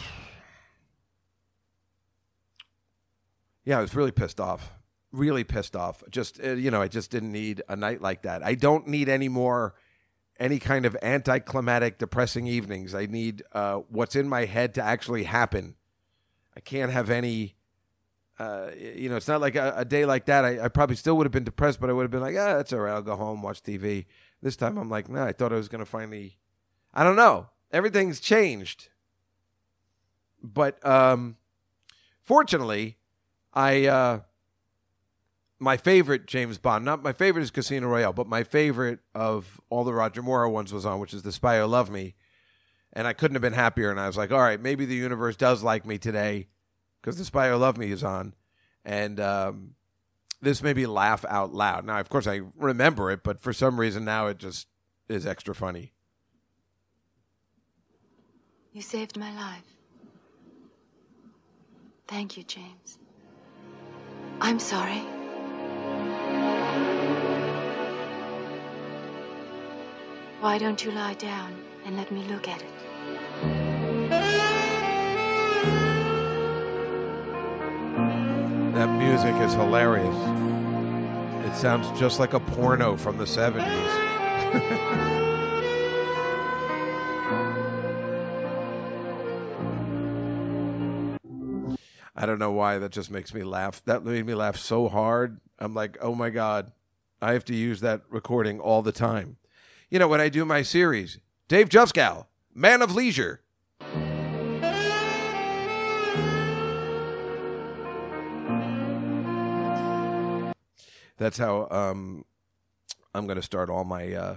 Yeah, 3.65 3.77
I 3.77 3.81
was 3.81 3.93
really 3.93 4.11
pissed 4.11 4.39
off. 4.39 4.71
Really 5.11 5.43
pissed 5.43 5.75
off. 5.75 6.01
Just 6.09 6.43
uh, 6.43 6.53
you 6.53 6.71
know, 6.71 6.81
I 6.81 6.87
just 6.87 7.11
didn't 7.11 7.31
need 7.31 7.61
a 7.69 7.75
night 7.75 8.01
like 8.01 8.23
that. 8.23 8.43
I 8.43 8.55
don't 8.55 8.87
need 8.87 9.09
any 9.09 9.29
more 9.29 9.75
any 10.39 10.57
kind 10.57 10.85
of 10.85 10.97
anticlimactic, 11.01 11.97
depressing 11.97 12.47
evenings. 12.47 12.95
I 12.95 13.05
need 13.05 13.43
uh, 13.51 13.81
what's 13.89 14.15
in 14.15 14.27
my 14.27 14.45
head 14.45 14.73
to 14.75 14.81
actually 14.81 15.23
happen. 15.23 15.75
I 16.55 16.61
can't 16.61 16.91
have 16.91 17.09
any. 17.09 17.55
Uh, 18.39 18.69
you 18.77 19.09
know, 19.09 19.17
it's 19.17 19.27
not 19.27 19.41
like 19.41 19.55
a, 19.55 19.73
a 19.75 19.83
day 19.83 20.05
like 20.05 20.25
that. 20.25 20.45
I, 20.45 20.63
I, 20.63 20.67
probably 20.69 20.95
still 20.95 21.17
would 21.17 21.25
have 21.25 21.31
been 21.33 21.43
depressed, 21.43 21.81
but 21.81 21.89
I 21.89 21.93
would 21.93 22.03
have 22.03 22.11
been 22.11 22.21
like, 22.21 22.37
ah, 22.37 22.55
that's 22.55 22.71
all 22.71 22.79
right. 22.79 22.93
I'll 22.93 23.01
go 23.01 23.17
home, 23.17 23.41
watch 23.41 23.61
TV. 23.61 24.05
This 24.41 24.55
time 24.55 24.77
I'm 24.77 24.89
like, 24.89 25.09
no, 25.09 25.19
nah, 25.19 25.25
I 25.25 25.33
thought 25.33 25.51
I 25.51 25.57
was 25.57 25.67
going 25.67 25.83
to 25.83 25.85
finally. 25.85 26.37
I 26.93 27.03
don't 27.03 27.17
know. 27.17 27.49
Everything's 27.73 28.21
changed. 28.21 28.87
But 30.41 30.83
um, 30.87 31.35
fortunately, 32.21 32.97
I 33.53 33.87
uh, 33.87 34.19
my 35.59 35.75
favorite 35.75 36.25
James 36.25 36.57
Bond, 36.57 36.85
not 36.85 37.03
my 37.03 37.11
favorite 37.11 37.41
is 37.41 37.51
Casino 37.51 37.89
Royale, 37.89 38.13
but 38.13 38.25
my 38.25 38.43
favorite 38.43 38.99
of 39.13 39.59
all 39.69 39.83
the 39.83 39.93
Roger 39.93 40.21
Moore 40.21 40.47
ones 40.47 40.71
was 40.71 40.85
on, 40.85 41.01
which 41.01 41.13
is 41.13 41.23
The 41.23 41.33
Spy 41.33 41.59
Who 41.59 41.65
Loved 41.65 41.91
Me. 41.91 42.15
And 42.93 43.05
I 43.05 43.11
couldn't 43.11 43.35
have 43.35 43.41
been 43.41 43.53
happier. 43.53 43.91
And 43.91 43.99
I 43.99 44.07
was 44.07 44.15
like, 44.15 44.31
all 44.31 44.39
right, 44.39 44.59
maybe 44.59 44.85
the 44.85 44.95
universe 44.95 45.35
does 45.35 45.61
like 45.61 45.85
me 45.85 45.97
today 45.97 46.47
because 47.01 47.17
The 47.17 47.25
Spy 47.25 47.49
Who 47.49 47.55
Loved 47.55 47.77
Me 47.77 47.91
is 47.91 48.03
on. 48.03 48.33
And 48.85 49.19
um, 49.19 49.75
this 50.41 50.63
made 50.63 50.75
me 50.75 50.85
laugh 50.85 51.25
out 51.27 51.53
loud. 51.53 51.85
Now, 51.85 51.99
of 51.99 52.09
course, 52.09 52.27
I 52.27 52.41
remember 52.57 53.11
it, 53.11 53.23
but 53.23 53.39
for 53.41 53.53
some 53.53 53.79
reason 53.79 54.05
now 54.05 54.27
it 54.27 54.37
just 54.37 54.67
is 55.07 55.25
extra 55.25 55.53
funny. 55.53 55.93
You 58.73 58.81
saved 58.81 59.17
my 59.17 59.33
life. 59.35 59.63
Thank 62.07 62.37
you, 62.37 62.43
James. 62.43 62.97
I'm 64.41 64.59
sorry. 64.59 65.03
Why 70.39 70.57
don't 70.57 70.83
you 70.83 70.91
lie 70.91 71.15
down 71.15 71.61
and 71.85 71.97
let 71.97 72.11
me 72.11 72.23
look 72.23 72.47
at 72.47 72.61
it? 72.61 72.88
That 78.79 78.97
music 78.97 79.35
is 79.41 79.53
hilarious. 79.55 80.15
It 81.45 81.53
sounds 81.53 81.99
just 81.99 82.17
like 82.17 82.31
a 82.31 82.39
porno 82.39 82.95
from 82.95 83.17
the 83.17 83.25
70s. 83.25 83.59
I 92.15 92.25
don't 92.25 92.39
know 92.39 92.53
why 92.53 92.77
that 92.77 92.93
just 92.93 93.11
makes 93.11 93.33
me 93.33 93.43
laugh. 93.43 93.83
That 93.83 94.05
made 94.05 94.25
me 94.25 94.33
laugh 94.33 94.55
so 94.55 94.87
hard. 94.87 95.41
I'm 95.59 95.73
like, 95.73 95.97
oh 95.99 96.15
my 96.15 96.29
God, 96.29 96.71
I 97.21 97.33
have 97.33 97.43
to 97.45 97.53
use 97.53 97.81
that 97.81 98.03
recording 98.09 98.61
all 98.61 98.81
the 98.81 98.93
time. 98.93 99.35
You 99.89 99.99
know, 99.99 100.07
when 100.07 100.21
I 100.21 100.29
do 100.29 100.45
my 100.45 100.61
series, 100.61 101.19
Dave 101.49 101.67
Juskow, 101.67 102.27
Man 102.55 102.81
of 102.81 102.95
Leisure. 102.95 103.41
That's 111.19 111.37
how 111.37 111.67
um, 111.69 112.23
I'm 113.13 113.27
going 113.27 113.35
to 113.35 113.43
start 113.43 113.69
all 113.69 113.83
my 113.83 114.13
uh, 114.13 114.35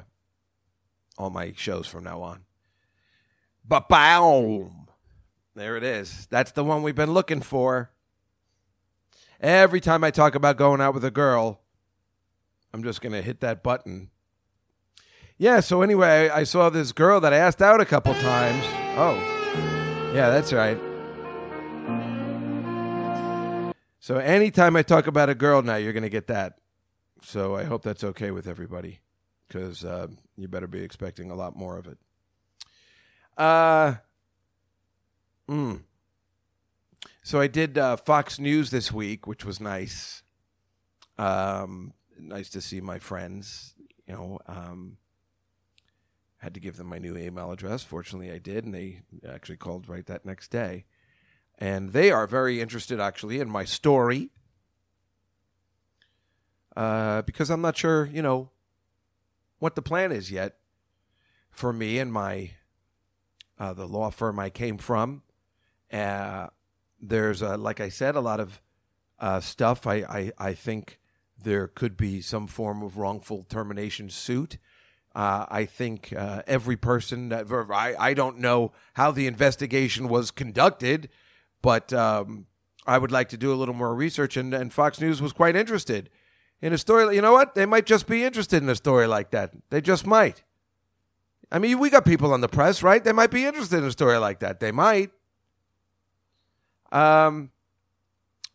all 1.17 1.31
my 1.31 1.53
shows 1.57 1.87
from 1.87 2.05
now 2.05 2.21
on. 2.23 2.41
Ba 3.65 3.85
boom. 3.89 4.89
There 5.55 5.77
it 5.77 5.85
is. 5.85 6.27
That's 6.31 6.51
the 6.51 6.65
one 6.65 6.83
we've 6.83 6.95
been 6.95 7.13
looking 7.13 7.41
for. 7.41 7.91
Every 9.41 9.81
time 9.81 10.03
I 10.03 10.11
talk 10.11 10.35
about 10.35 10.57
going 10.57 10.81
out 10.81 10.95
with 10.95 11.05
a 11.05 11.11
girl, 11.11 11.61
I'm 12.75 12.83
just 12.83 13.01
going 13.01 13.13
to 13.13 13.23
hit 13.23 13.41
that 13.41 13.63
button. 13.63 14.11
Yeah, 15.39 15.61
so 15.61 15.83
anyway, 15.83 16.31
I 16.31 16.45
saw 16.45 16.71
this 16.71 16.93
girl 16.93 17.21
that 17.21 17.33
I 17.33 17.37
asked 17.37 17.63
out 17.63 17.81
a 17.81 17.85
couple 17.85 18.15
times. 18.15 18.65
Oh, 18.97 19.15
yeah, 20.15 20.31
that's 20.31 20.53
right. 20.53 20.79
So 24.01 24.17
anytime 24.17 24.75
I 24.75 24.83
talk 24.83 25.07
about 25.07 25.29
a 25.29 25.35
girl 25.35 25.63
now, 25.63 25.77
you're 25.77 25.93
going 25.93 26.03
to 26.03 26.09
get 26.09 26.27
that. 26.29 26.59
So 27.25 27.55
I 27.55 27.65
hope 27.65 27.83
that's 27.83 28.05
okay 28.05 28.31
with 28.31 28.47
everybody 28.47 29.01
because 29.47 29.85
uh, 29.85 30.09
you 30.37 30.49
better 30.49 30.67
be 30.67 30.83
expecting 30.83 31.31
a 31.31 31.35
lot 31.35 31.57
more 31.57 31.79
of 31.79 31.87
it. 31.87 31.99
Uh, 33.37 33.95
mm. 35.49 35.81
So 37.23 37.41
I 37.41 37.47
did 37.47 37.79
uh, 37.79 37.97
Fox 37.97 38.39
News 38.39 38.71
this 38.71 38.91
week, 38.91 39.27
which 39.27 39.45
was 39.45 39.61
nice. 39.61 40.23
Um, 41.17 41.93
nice 42.19 42.51
to 42.51 42.61
see 42.61 42.81
my 42.81 42.99
friends. 42.99 43.75
You 44.07 44.15
know, 44.15 44.39
um, 44.47 44.97
had 46.39 46.55
to 46.55 46.61
give 46.61 46.77
them 46.77 46.89
my 46.89 46.99
new 46.99 47.17
email 47.17 47.53
address. 47.53 47.85
Fortunately, 47.85 48.33
I 48.33 48.39
did, 48.39 48.65
and 48.65 48.75
they 48.75 49.03
actually 49.29 49.59
called 49.59 49.89
right 49.89 50.07
that 50.07 50.27
next 50.27 50.51
day. 50.51 50.87
And 51.59 51.93
they 51.93 52.11
are 52.11 52.27
very 52.27 52.61
interested, 52.61 52.99
actually, 52.99 53.39
in 53.39 53.49
my 53.49 53.65
story 53.65 54.31
uh, 56.77 57.23
because 57.23 57.51
I'm 57.51 57.61
not 57.61 57.77
sure, 57.77 58.07
you 58.07 58.23
know, 58.23 58.51
what 59.59 59.75
the 59.75 59.83
plan 59.83 60.13
is 60.13 60.31
yet 60.31 60.57
for 61.51 61.73
me 61.73 61.99
and 61.99 62.13
my 62.13 62.53
uh, 63.59 63.73
the 63.73 63.87
law 63.87 64.11
firm 64.11 64.41
I 64.41 64.51
came 64.51 64.79
from. 64.79 65.23
Uh, 65.93 66.49
there's, 67.01 67.43
like 67.43 67.81
I 67.81 67.91
said, 67.91 68.17
a 68.17 68.21
lot 68.21 68.41
of 68.41 68.61
uh, 69.19 69.41
stuff. 69.41 69.87
I, 69.87 69.97
I, 69.97 70.33
I 70.39 70.53
think 70.55 70.99
there 71.41 71.69
could 71.69 71.97
be 71.97 72.21
some 72.21 72.47
form 72.47 72.83
of 72.83 72.97
wrongful 72.97 73.45
termination 73.45 74.11
suit. 74.11 74.59
Uh, 75.15 75.45
I 75.49 75.67
think 75.67 76.13
uh, 76.17 76.43
every 76.47 76.77
person 76.77 77.29
that 77.29 77.47
I, 77.71 77.95
I 77.99 78.15
don't 78.15 78.39
know 78.39 78.73
how 78.95 79.11
the 79.11 79.27
investigation 79.27 80.09
was 80.09 80.31
conducted, 80.31 81.11
but 81.61 81.93
um, 81.93 82.47
I 82.87 82.99
would 82.99 83.13
like 83.13 83.29
to 83.29 83.37
do 83.37 83.53
a 83.53 83.57
little 83.57 83.75
more 83.75 83.95
research. 83.95 84.37
And, 84.37 84.55
and 84.55 84.73
Fox 84.73 85.01
News 85.01 85.21
was 85.21 85.33
quite 85.33 85.55
interested 85.55 86.09
in 86.63 86.73
a 86.73 86.79
story. 86.79 87.15
You 87.15 87.21
know 87.21 87.33
what? 87.33 87.55
They 87.55 87.67
might 87.67 87.85
just 87.85 88.07
be 88.07 88.25
interested 88.25 88.63
in 88.63 88.69
a 88.69 88.77
story 88.77 89.07
like 89.07 89.33
that. 89.33 89.53
They 89.69 89.81
just 89.81 90.07
might. 90.07 90.43
I 91.51 91.59
mean, 91.59 91.79
we 91.79 91.91
got 91.91 92.07
people 92.07 92.33
on 92.33 92.41
the 92.41 92.49
press, 92.49 92.83
right? 92.83 93.05
They 93.05 93.13
might 93.13 93.31
be 93.31 93.45
interested 93.45 93.79
in 93.79 93.85
a 93.85 93.91
story 93.91 94.17
like 94.17 94.39
that. 94.39 94.61
They 94.61 94.73
might. 94.73 95.11
Um, 96.91 97.51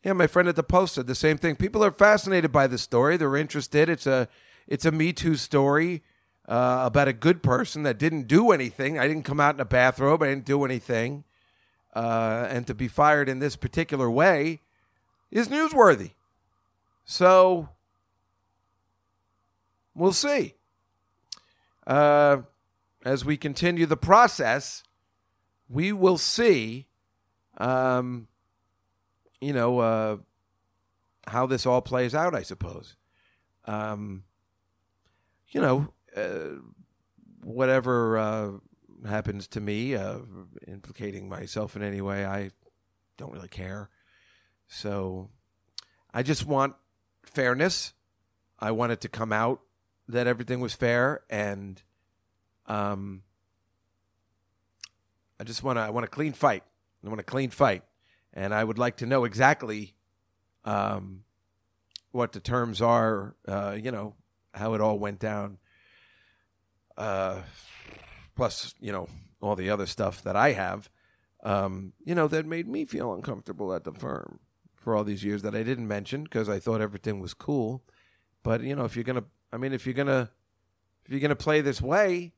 yeah, 0.03 0.13
my 0.13 0.25
friend 0.25 0.47
at 0.47 0.55
the 0.55 0.63
Post 0.63 0.95
said 0.95 1.05
the 1.05 1.15
same 1.15 1.37
thing. 1.37 1.55
People 1.55 1.83
are 1.83 1.91
fascinated 1.91 2.51
by 2.51 2.65
the 2.65 2.77
story. 2.77 3.17
They're 3.17 3.35
interested. 3.35 3.89
It's 3.89 4.07
a 4.07 4.27
it's 4.67 4.85
a 4.85 4.91
Me 4.91 5.13
Too 5.13 5.35
story 5.35 6.01
uh, 6.47 6.83
about 6.85 7.07
a 7.07 7.13
good 7.13 7.43
person 7.43 7.83
that 7.83 7.99
didn't 7.99 8.27
do 8.27 8.51
anything. 8.51 8.97
I 8.97 9.07
didn't 9.07 9.23
come 9.23 9.39
out 9.39 9.55
in 9.55 9.61
a 9.61 9.65
bathrobe. 9.65 10.23
I 10.23 10.27
didn't 10.27 10.45
do 10.45 10.63
anything. 10.63 11.23
Uh, 11.93 12.47
and 12.49 12.67
to 12.67 12.73
be 12.73 12.87
fired 12.87 13.27
in 13.27 13.39
this 13.39 13.55
particular 13.55 14.09
way 14.09 14.61
is 15.31 15.49
newsworthy. 15.49 16.11
So 17.05 17.69
we'll 19.97 20.13
see. 20.13 20.53
Uh, 21.85 22.37
as 23.03 23.25
we 23.25 23.35
continue 23.35 23.85
the 23.85 23.97
process, 23.97 24.83
we 25.67 25.91
will 25.91 26.17
see, 26.17 26.87
um, 27.57 28.27
you 29.41 29.53
know, 29.53 29.79
uh, 29.79 30.17
how 31.25 31.45
this 31.45 31.65
all 31.65 31.81
plays 31.81 32.15
out, 32.15 32.35
I 32.35 32.43
suppose. 32.43 32.95
Um, 33.65 34.23
you 35.49 35.61
know, 35.61 35.93
uh, 36.15 36.61
whatever 37.43 38.17
uh, 38.17 38.51
happens 39.07 39.47
to 39.49 39.61
me, 39.61 39.95
uh, 39.95 40.19
implicating 40.67 41.27
myself 41.27 41.75
in 41.75 41.83
any 41.83 42.01
way, 42.01 42.25
I 42.25 42.51
don't 43.17 43.33
really 43.33 43.47
care. 43.47 43.89
So 44.67 45.29
I 46.13 46.23
just 46.23 46.45
want 46.45 46.75
fairness. 47.23 47.93
I 48.59 48.71
want 48.71 48.91
it 48.91 49.01
to 49.01 49.09
come 49.09 49.31
out 49.31 49.61
that 50.07 50.27
everything 50.27 50.59
was 50.59 50.73
fair, 50.73 51.21
and 51.29 51.81
um, 52.65 53.23
I 55.39 55.43
just 55.43 55.63
want 55.63 55.77
to. 55.77 55.81
I 55.81 55.89
want 55.89 56.05
a 56.05 56.09
clean 56.09 56.33
fight. 56.33 56.63
I 57.05 57.09
want 57.09 57.19
a 57.19 57.23
clean 57.23 57.49
fight, 57.49 57.83
and 58.33 58.53
I 58.53 58.63
would 58.63 58.77
like 58.77 58.97
to 58.97 59.05
know 59.05 59.23
exactly 59.23 59.95
um, 60.65 61.23
what 62.11 62.31
the 62.31 62.39
terms 62.39 62.81
are. 62.81 63.35
Uh, 63.47 63.77
you 63.81 63.91
know 63.91 64.15
how 64.53 64.73
it 64.73 64.81
all 64.81 64.97
went 64.99 65.19
down. 65.19 65.57
Uh, 66.97 67.41
plus, 68.35 68.73
you 68.79 68.91
know 68.91 69.07
all 69.39 69.55
the 69.55 69.69
other 69.69 69.85
stuff 69.85 70.23
that 70.23 70.35
I 70.35 70.53
have. 70.53 70.89
Um, 71.43 71.93
you 72.03 72.15
know 72.15 72.27
that 72.27 72.45
made 72.45 72.67
me 72.67 72.85
feel 72.85 73.13
uncomfortable 73.13 73.73
at 73.73 73.83
the 73.83 73.93
firm 73.93 74.39
for 74.75 74.95
all 74.95 75.03
these 75.03 75.23
years 75.23 75.41
that 75.41 75.53
I 75.55 75.63
didn't 75.63 75.87
mention 75.87 76.23
because 76.23 76.49
I 76.49 76.59
thought 76.59 76.81
everything 76.81 77.19
was 77.19 77.33
cool. 77.33 77.83
But 78.41 78.61
you 78.61 78.75
know, 78.75 78.85
if 78.85 78.95
you're 78.95 79.03
gonna, 79.03 79.25
I 79.51 79.57
mean, 79.57 79.73
if 79.73 79.85
you're 79.85 79.93
gonna, 79.93 80.29
if 81.05 81.11
you're 81.11 81.21
gonna 81.21 81.35
play 81.35 81.61
this 81.61 81.81
way, 81.81 82.33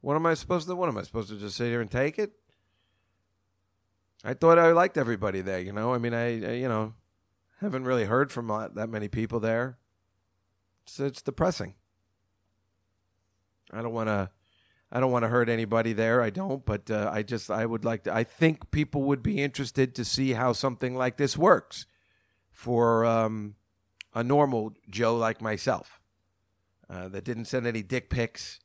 what 0.00 0.16
am 0.16 0.26
I 0.26 0.34
supposed 0.34 0.66
to? 0.68 0.74
What 0.76 0.88
am 0.88 0.98
I 0.98 1.02
supposed 1.02 1.30
to 1.30 1.36
just 1.36 1.56
sit 1.56 1.68
here 1.68 1.80
and 1.80 1.90
take 1.90 2.18
it? 2.18 2.32
I 4.24 4.34
thought 4.34 4.58
I 4.58 4.72
liked 4.72 4.96
everybody 4.96 5.40
there. 5.40 5.60
You 5.60 5.72
know, 5.72 5.94
I 5.94 5.98
mean, 5.98 6.14
I, 6.14 6.44
I 6.44 6.52
you 6.54 6.68
know, 6.68 6.94
haven't 7.60 7.84
really 7.84 8.04
heard 8.04 8.32
from 8.32 8.48
that 8.74 8.88
many 8.88 9.08
people 9.08 9.40
there. 9.40 9.78
It's, 10.84 11.00
it's 11.00 11.22
depressing. 11.22 11.74
I 13.72 13.82
don't 13.82 13.92
want 13.92 14.08
to. 14.08 14.30
I 14.92 15.00
don't 15.00 15.10
want 15.10 15.24
to 15.24 15.28
hurt 15.28 15.48
anybody 15.48 15.92
there. 15.92 16.22
I 16.22 16.30
don't, 16.30 16.64
but 16.64 16.88
uh, 16.88 17.10
I 17.12 17.22
just 17.22 17.50
I 17.50 17.66
would 17.66 17.84
like 17.84 18.04
to. 18.04 18.14
I 18.14 18.22
think 18.22 18.70
people 18.70 19.02
would 19.04 19.22
be 19.22 19.42
interested 19.42 19.94
to 19.96 20.04
see 20.04 20.34
how 20.34 20.52
something 20.52 20.94
like 20.94 21.16
this 21.16 21.36
works 21.36 21.86
for 22.52 23.04
um, 23.04 23.56
a 24.14 24.22
normal 24.22 24.72
Joe 24.88 25.16
like 25.16 25.42
myself 25.42 26.00
uh, 26.88 27.08
that 27.08 27.24
didn't 27.24 27.46
send 27.46 27.66
any 27.66 27.82
dick 27.82 28.08
pics 28.10 28.60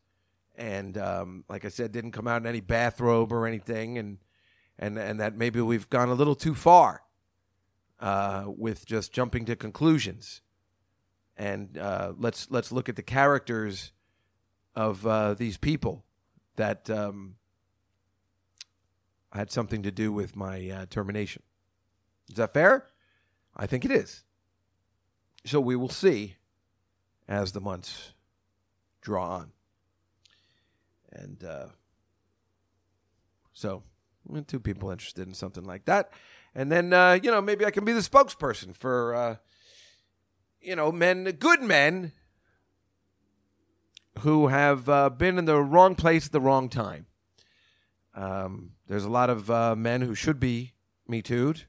and 0.60 0.98
um, 0.98 1.46
like 1.48 1.64
I 1.64 1.70
said, 1.70 1.94
didn't 1.94 2.12
come 2.12 2.28
out 2.28 2.42
in 2.42 2.48
any 2.48 2.60
bathrobe 2.60 3.32
or 3.32 3.48
anything, 3.48 3.98
and 3.98 4.18
and 4.78 5.00
and 5.00 5.20
that 5.20 5.36
maybe 5.36 5.62
we've 5.62 5.90
gone 5.90 6.10
a 6.10 6.14
little 6.14 6.36
too 6.36 6.54
far 6.54 7.02
uh, 8.00 8.44
with 8.46 8.86
just 8.86 9.14
jumping 9.14 9.46
to 9.46 9.56
conclusions. 9.56 10.42
And 11.38 11.78
uh, 11.78 12.12
let's 12.18 12.52
let's 12.52 12.74
look 12.74 12.90
at 12.90 12.98
the 12.98 13.02
characters 13.02 13.94
of 14.76 15.08
uh, 15.08 15.34
these 15.34 15.58
people 15.58 16.04
that 16.58 16.90
um, 16.90 17.36
had 19.32 19.50
something 19.50 19.82
to 19.84 19.92
do 19.92 20.12
with 20.12 20.36
my 20.36 20.70
uh, 20.70 20.86
termination. 20.90 21.42
Is 22.30 22.36
that 22.36 22.54
fair? 22.54 22.86
I 23.56 23.66
think 23.66 23.86
it 23.86 23.92
is. 23.92 24.26
So 25.46 25.60
we 25.60 25.76
will 25.76 25.90
see 25.90 26.36
as 27.28 27.52
the 27.52 27.62
months 27.62 28.14
draw 29.02 29.38
on. 29.38 29.52
And 31.12 31.44
uh, 31.44 31.68
so, 33.54 33.84
two 34.48 34.60
people 34.60 34.92
interested 34.92 35.28
in 35.28 35.34
something 35.34 35.64
like 35.64 35.86
that. 35.86 36.12
And 36.56 36.72
then, 36.72 36.94
uh, 36.94 37.20
you 37.22 37.32
know, 37.32 37.42
maybe 37.42 37.66
I 37.66 37.72
can 37.72 37.86
be 37.86 37.94
the 37.94 38.00
spokesperson 38.00 38.76
for, 38.76 39.16
uh, 39.16 39.36
you 40.62 40.76
know, 40.76 40.92
men, 40.92 41.24
good 41.40 41.62
men 41.62 42.12
who 44.20 44.48
have 44.48 44.90
uh, 44.90 45.10
been 45.10 45.38
in 45.38 45.46
the 45.46 45.62
wrong 45.62 45.96
place 45.96 46.26
at 46.26 46.32
the 46.32 46.42
wrong 46.42 46.70
time. 46.70 47.06
Um, 48.16 48.72
there's 48.88 49.06
a 49.06 49.10
lot 49.10 49.30
of 49.30 49.50
uh, 49.50 49.76
men 49.76 50.02
who 50.02 50.16
should 50.16 50.40
be 50.40 50.74
Me 51.08 51.22
Too'd, 51.22 51.66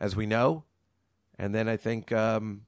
as 0.00 0.16
we 0.16 0.26
know. 0.26 0.64
And 1.38 1.54
then 1.54 1.68
I 1.68 1.76
think 1.76 2.10
um, 2.12 2.62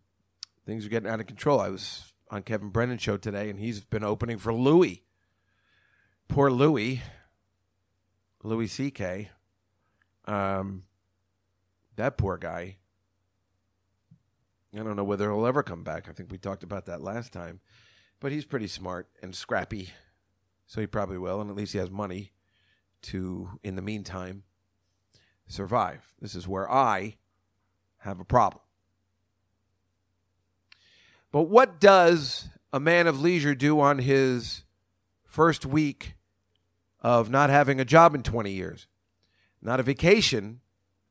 things 0.66 0.84
are 0.84 0.88
getting 0.88 1.08
out 1.08 1.20
of 1.20 1.26
control. 1.26 1.60
I 1.60 1.70
was 1.70 2.12
on 2.30 2.42
Kevin 2.42 2.70
Brennan's 2.70 3.00
show 3.00 3.16
today, 3.16 3.48
and 3.48 3.58
he's 3.58 3.80
been 3.80 4.04
opening 4.04 4.38
for 4.38 4.52
Louis. 4.52 5.04
Poor 6.28 6.50
Louis, 6.50 7.00
Louis 8.42 8.66
C.K. 8.66 9.30
Um, 10.24 10.82
that 11.94 12.18
poor 12.18 12.36
guy. 12.36 12.78
I 14.74 14.78
don't 14.78 14.96
know 14.96 15.04
whether 15.04 15.30
he'll 15.30 15.46
ever 15.46 15.62
come 15.62 15.84
back. 15.84 16.08
I 16.08 16.12
think 16.12 16.30
we 16.30 16.36
talked 16.36 16.64
about 16.64 16.86
that 16.86 17.00
last 17.00 17.32
time. 17.32 17.60
But 18.18 18.32
he's 18.32 18.44
pretty 18.44 18.66
smart 18.66 19.08
and 19.22 19.34
scrappy, 19.34 19.90
so 20.66 20.80
he 20.80 20.86
probably 20.86 21.18
will, 21.18 21.40
and 21.40 21.48
at 21.48 21.56
least 21.56 21.72
he 21.72 21.78
has 21.78 21.90
money 21.90 22.32
to, 23.02 23.50
in 23.62 23.76
the 23.76 23.82
meantime, 23.82 24.42
survive. 25.46 26.14
This 26.20 26.34
is 26.34 26.48
where 26.48 26.70
I 26.70 27.16
have 27.98 28.18
a 28.18 28.24
problem. 28.24 28.62
But 31.32 31.44
what 31.44 31.80
does 31.80 32.48
a 32.72 32.80
man 32.80 33.06
of 33.06 33.20
leisure 33.20 33.54
do 33.54 33.80
on 33.80 33.98
his 33.98 34.64
first 35.24 35.66
week 35.66 36.14
of 37.00 37.30
not 37.30 37.50
having 37.50 37.80
a 37.80 37.84
job 37.84 38.14
in 38.14 38.22
20 38.22 38.50
years? 38.50 38.86
Not 39.60 39.80
a 39.80 39.82
vacation, 39.82 40.60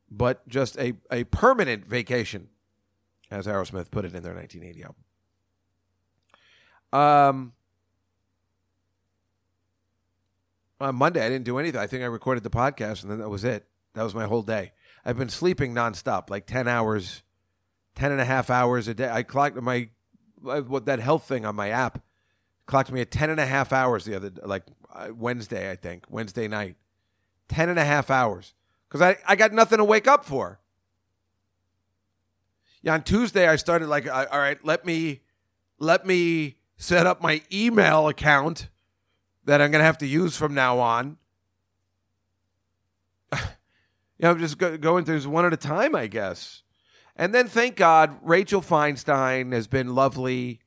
but 0.09 0.47
just 0.47 0.77
a, 0.77 0.93
a 1.11 1.25
permanent 1.25 1.85
vacation, 1.85 2.49
as 3.29 3.47
Aerosmith 3.47 3.91
put 3.91 4.05
it 4.05 4.13
in 4.13 4.23
their 4.23 4.33
1980 4.33 4.83
album. 4.83 5.03
Um, 6.93 7.53
on 10.79 10.95
Monday, 10.95 11.25
I 11.25 11.29
didn't 11.29 11.45
do 11.45 11.57
anything. 11.57 11.79
I 11.79 11.87
think 11.87 12.03
I 12.03 12.07
recorded 12.07 12.43
the 12.43 12.49
podcast, 12.49 13.03
and 13.03 13.11
then 13.11 13.19
that 13.19 13.29
was 13.29 13.43
it. 13.43 13.67
That 13.93 14.03
was 14.03 14.15
my 14.15 14.25
whole 14.25 14.43
day. 14.43 14.71
I've 15.05 15.17
been 15.17 15.29
sleeping 15.29 15.73
nonstop, 15.73 16.29
like 16.29 16.45
10 16.45 16.67
hours, 16.67 17.23
10 17.95 18.11
and 18.11 18.21
a 18.21 18.25
half 18.25 18.49
hours 18.49 18.87
a 18.87 18.93
day. 18.93 19.09
I 19.09 19.23
clocked 19.23 19.55
my, 19.61 19.89
what 20.45 20.85
that 20.85 20.99
health 20.99 21.27
thing 21.27 21.45
on 21.45 21.55
my 21.55 21.69
app 21.69 22.01
clocked 22.65 22.91
me 22.91 23.01
at 23.01 23.11
10 23.11 23.29
and 23.29 23.39
a 23.39 23.45
half 23.45 23.71
hours 23.71 24.05
the 24.05 24.15
other, 24.15 24.31
like 24.43 24.63
uh, 24.93 25.09
Wednesday, 25.15 25.69
I 25.69 25.75
think, 25.75 26.05
Wednesday 26.09 26.47
night. 26.47 26.75
10 27.49 27.69
and 27.69 27.77
a 27.77 27.85
half 27.85 28.09
hours. 28.09 28.53
Because 28.87 29.01
I, 29.01 29.17
I 29.27 29.35
got 29.35 29.53
nothing 29.53 29.77
to 29.77 29.83
wake 29.83 30.07
up 30.07 30.25
for. 30.25 30.59
Yeah, 32.81 32.93
on 32.93 33.03
Tuesday, 33.03 33.47
I 33.47 33.55
started 33.55 33.87
like, 33.87 34.07
all 34.11 34.25
right, 34.31 34.63
let 34.63 34.85
me, 34.85 35.21
let 35.79 36.05
me 36.05 36.57
set 36.77 37.05
up 37.05 37.21
my 37.21 37.41
email 37.51 38.07
account 38.07 38.69
that 39.45 39.61
I'm 39.61 39.71
going 39.71 39.79
to 39.79 39.85
have 39.85 39.97
to 39.99 40.07
use 40.07 40.35
from 40.35 40.53
now 40.53 40.79
on. 40.79 41.17
Yeah, 44.17 44.29
I'm 44.29 44.39
just 44.39 44.57
go- 44.57 44.77
going 44.77 45.03
through 45.03 45.19
one 45.29 45.43
at 45.45 45.51
a 45.51 45.57
time, 45.57 45.93
I 45.93 46.07
guess. 46.07 46.63
And 47.15 47.33
then, 47.33 47.47
thank 47.47 47.77
God, 47.77 48.17
Rachel 48.21 48.61
Feinstein 48.61 49.53
has 49.53 49.67
been 49.67 49.95
lovely, 49.95 50.59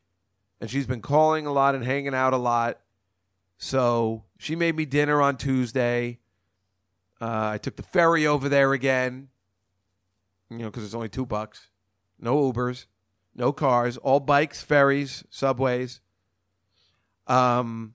and 0.60 0.70
she's 0.70 0.86
been 0.86 1.02
calling 1.02 1.46
a 1.46 1.52
lot 1.52 1.74
and 1.74 1.84
hanging 1.84 2.14
out 2.14 2.32
a 2.32 2.38
lot. 2.38 2.80
So 3.58 4.24
she 4.38 4.56
made 4.56 4.76
me 4.76 4.86
dinner 4.86 5.20
on 5.20 5.36
Tuesday. 5.36 6.20
Uh, 7.20 7.50
I 7.52 7.58
took 7.58 7.76
the 7.76 7.82
ferry 7.82 8.26
over 8.26 8.48
there 8.48 8.72
again, 8.72 9.28
you 10.48 10.58
know, 10.58 10.66
because 10.66 10.84
it's 10.84 10.94
only 10.94 11.08
two 11.08 11.26
bucks. 11.26 11.68
No 12.18 12.50
Ubers, 12.50 12.86
no 13.34 13.52
cars, 13.52 13.96
all 13.98 14.20
bikes, 14.20 14.62
ferries, 14.62 15.24
subways. 15.28 16.00
Um, 17.26 17.94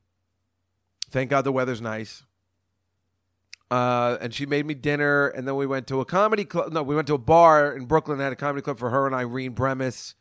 thank 1.09 1.29
God 1.29 1.43
the 1.43 1.51
weather's 1.51 1.81
nice. 1.81 2.23
Uh, 3.73 4.19
and 4.21 4.35
she 4.35 4.45
made 4.45 4.67
me 4.67 4.75
dinner, 4.75 5.29
and 5.29 5.47
then 5.47 5.55
we 5.55 5.65
went 5.65 5.87
to 5.87 5.99
a 5.99 6.05
comedy 6.05 6.45
club. 6.45 6.71
No, 6.71 6.83
we 6.83 6.93
went 6.93 7.07
to 7.07 7.15
a 7.15 7.17
bar 7.17 7.75
in 7.75 7.85
Brooklyn. 7.85 8.19
Had 8.19 8.31
a 8.31 8.35
comedy 8.35 8.61
club 8.61 8.77
for 8.77 8.91
her 8.91 9.07
and 9.07 9.15
Irene 9.15 9.55
Bremis. 9.55 10.13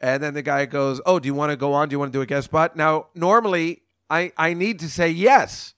And 0.00 0.22
then 0.22 0.32
the 0.32 0.40
guy 0.40 0.64
goes, 0.64 0.98
"Oh, 1.04 1.18
do 1.18 1.26
you 1.26 1.34
want 1.34 1.50
to 1.50 1.56
go 1.56 1.74
on? 1.74 1.90
Do 1.90 1.92
you 1.92 1.98
want 1.98 2.10
to 2.10 2.16
do 2.18 2.22
a 2.22 2.26
guest 2.26 2.46
spot?" 2.46 2.74
Now, 2.74 3.08
normally 3.14 3.82
I, 4.08 4.32
I 4.38 4.54
need 4.54 4.78
to 4.78 4.88
say 4.88 5.10
yes. 5.10 5.74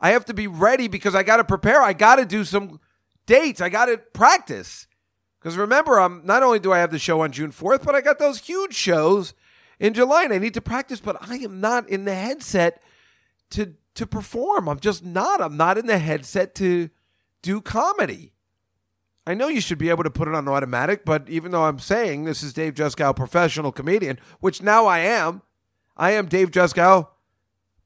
I 0.00 0.10
have 0.10 0.24
to 0.26 0.32
be 0.34 0.46
ready 0.46 0.86
because 0.86 1.16
I 1.16 1.24
got 1.24 1.38
to 1.38 1.44
prepare. 1.44 1.82
I 1.82 1.92
got 1.92 2.16
to 2.16 2.24
do 2.24 2.44
some 2.44 2.78
dates. 3.26 3.60
I 3.60 3.68
got 3.68 3.86
to 3.86 3.98
practice. 3.98 4.86
Because 5.40 5.56
remember, 5.56 5.98
I'm 5.98 6.24
not 6.24 6.44
only 6.44 6.60
do 6.60 6.72
I 6.72 6.78
have 6.78 6.92
the 6.92 7.00
show 7.00 7.20
on 7.22 7.32
June 7.32 7.50
4th, 7.50 7.82
but 7.82 7.96
I 7.96 8.00
got 8.00 8.20
those 8.20 8.38
huge 8.38 8.74
shows 8.74 9.34
in 9.80 9.92
July 9.92 10.22
and 10.22 10.32
I 10.32 10.38
need 10.38 10.54
to 10.54 10.60
practice, 10.60 11.00
but 11.00 11.16
I 11.20 11.38
am 11.38 11.60
not 11.60 11.88
in 11.88 12.04
the 12.04 12.14
headset 12.14 12.80
to 13.50 13.74
to 13.94 14.06
perform. 14.06 14.68
I'm 14.68 14.80
just 14.80 15.04
not. 15.04 15.40
I'm 15.40 15.56
not 15.56 15.78
in 15.78 15.86
the 15.86 15.98
headset 15.98 16.54
to 16.56 16.90
do 17.42 17.60
comedy. 17.60 18.32
I 19.26 19.34
know 19.34 19.48
you 19.48 19.60
should 19.60 19.78
be 19.78 19.88
able 19.88 20.04
to 20.04 20.10
put 20.10 20.28
it 20.28 20.34
on 20.34 20.48
automatic, 20.48 21.04
but 21.04 21.28
even 21.28 21.50
though 21.50 21.64
I'm 21.64 21.78
saying 21.78 22.24
this 22.24 22.42
is 22.42 22.52
Dave 22.52 22.74
Juskow, 22.74 23.16
professional 23.16 23.72
comedian, 23.72 24.18
which 24.40 24.62
now 24.62 24.86
I 24.86 24.98
am, 24.98 25.42
I 25.96 26.10
am 26.12 26.26
Dave 26.26 26.50
Juskow, 26.50 27.08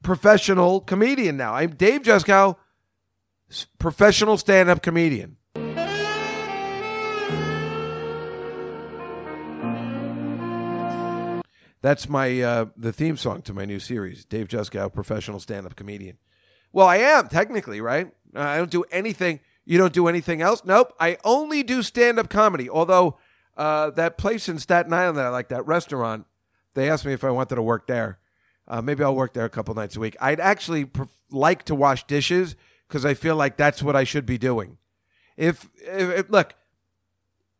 professional 0.02 0.80
comedian 0.80 1.36
now. 1.36 1.54
I'm 1.54 1.70
Dave 1.74 2.02
Juskow, 2.02 2.56
professional 3.78 4.36
stand 4.36 4.68
up 4.68 4.82
comedian. 4.82 5.37
That's 11.80 12.08
my 12.08 12.40
uh, 12.40 12.66
the 12.76 12.92
theme 12.92 13.16
song 13.16 13.42
to 13.42 13.54
my 13.54 13.64
new 13.64 13.78
series, 13.78 14.24
Dave 14.24 14.48
Juskow, 14.48 14.92
professional 14.92 15.38
stand-up 15.38 15.76
comedian. 15.76 16.18
Well, 16.72 16.86
I 16.86 16.96
am 16.96 17.28
technically 17.28 17.80
right. 17.80 18.12
I 18.34 18.56
don't 18.56 18.70
do 18.70 18.84
anything. 18.90 19.40
You 19.64 19.78
don't 19.78 19.92
do 19.92 20.08
anything 20.08 20.42
else. 20.42 20.62
Nope. 20.64 20.94
I 20.98 21.18
only 21.24 21.62
do 21.62 21.82
stand-up 21.82 22.28
comedy. 22.28 22.68
Although 22.68 23.18
uh, 23.56 23.90
that 23.90 24.18
place 24.18 24.48
in 24.48 24.58
Staten 24.58 24.92
Island 24.92 25.18
that 25.18 25.26
I 25.26 25.28
like, 25.28 25.48
that 25.48 25.66
restaurant, 25.66 26.26
they 26.74 26.90
asked 26.90 27.04
me 27.04 27.12
if 27.12 27.24
I 27.24 27.30
wanted 27.30 27.56
to 27.56 27.62
work 27.62 27.86
there. 27.86 28.18
Uh, 28.66 28.82
maybe 28.82 29.02
I'll 29.02 29.14
work 29.14 29.32
there 29.32 29.44
a 29.44 29.50
couple 29.50 29.74
nights 29.74 29.96
a 29.96 30.00
week. 30.00 30.16
I'd 30.20 30.40
actually 30.40 30.90
like 31.30 31.64
to 31.64 31.74
wash 31.74 32.06
dishes 32.06 32.56
because 32.86 33.04
I 33.04 33.14
feel 33.14 33.36
like 33.36 33.56
that's 33.56 33.82
what 33.82 33.96
I 33.96 34.04
should 34.04 34.26
be 34.26 34.36
doing. 34.36 34.78
If, 35.36 35.68
if, 35.76 36.10
if 36.10 36.30
look, 36.30 36.54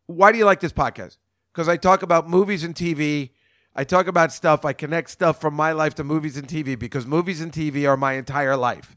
why 0.07 0.33
do 0.33 0.39
you 0.39 0.45
like 0.45 0.61
this 0.61 0.73
podcast? 0.73 1.17
Because 1.53 1.69
I 1.69 1.77
talk 1.77 2.03
about 2.03 2.29
movies 2.29 2.65
and 2.65 2.75
TV. 2.75 3.31
I 3.79 3.85
talk 3.85 4.09
about 4.09 4.33
stuff. 4.33 4.65
I 4.65 4.73
connect 4.73 5.09
stuff 5.09 5.41
from 5.41 5.55
my 5.55 5.71
life 5.71 5.95
to 5.95 6.05
movies 6.05 6.37
and 6.37 6.49
TV 6.49 6.77
because 6.77 7.07
movies 7.07 7.41
and 7.41 7.53
TV 7.53 7.89
are 7.89 7.97
my 7.97 8.15
entire 8.15 8.57
life. 8.57 8.97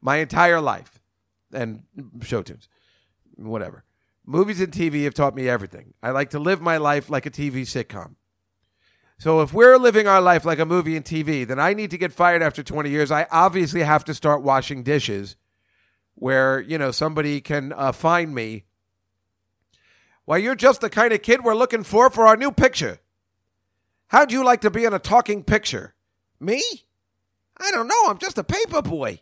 My 0.00 0.16
entire 0.16 0.58
life. 0.58 1.02
And 1.52 1.82
show 2.22 2.40
tunes. 2.40 2.66
Whatever. 3.36 3.84
Movies 4.24 4.62
and 4.62 4.72
TV 4.72 5.04
have 5.04 5.12
taught 5.12 5.34
me 5.34 5.50
everything. 5.50 5.92
I 6.02 6.12
like 6.12 6.30
to 6.30 6.38
live 6.38 6.62
my 6.62 6.78
life 6.78 7.10
like 7.10 7.26
a 7.26 7.30
TV 7.30 7.64
sitcom. 7.64 8.14
So 9.18 9.42
if 9.42 9.52
we're 9.52 9.76
living 9.76 10.08
our 10.08 10.22
life 10.22 10.46
like 10.46 10.58
a 10.58 10.64
movie 10.64 10.96
and 10.96 11.04
TV, 11.04 11.46
then 11.46 11.60
I 11.60 11.74
need 11.74 11.90
to 11.90 11.98
get 11.98 12.10
fired 12.10 12.40
after 12.42 12.62
20 12.62 12.88
years. 12.88 13.10
I 13.10 13.26
obviously 13.30 13.82
have 13.82 14.02
to 14.06 14.14
start 14.14 14.40
washing 14.40 14.82
dishes 14.82 15.36
where, 16.14 16.58
you 16.58 16.78
know, 16.78 16.90
somebody 16.90 17.42
can 17.42 17.74
uh, 17.76 17.92
find 17.92 18.34
me. 18.34 18.64
Well, 20.24 20.38
you're 20.38 20.54
just 20.54 20.80
the 20.80 20.88
kind 20.88 21.12
of 21.12 21.20
kid 21.20 21.44
we're 21.44 21.54
looking 21.54 21.84
for 21.84 22.08
for 22.08 22.26
our 22.26 22.38
new 22.38 22.50
picture. 22.50 22.98
How'd 24.12 24.30
you 24.30 24.44
like 24.44 24.60
to 24.60 24.70
be 24.70 24.84
in 24.84 24.92
a 24.92 24.98
talking 24.98 25.42
picture? 25.42 25.94
Me? 26.38 26.62
I 27.56 27.70
don't 27.70 27.88
know. 27.88 28.02
I'm 28.08 28.18
just 28.18 28.36
a 28.36 28.44
paper 28.44 28.82
boy. 28.82 29.20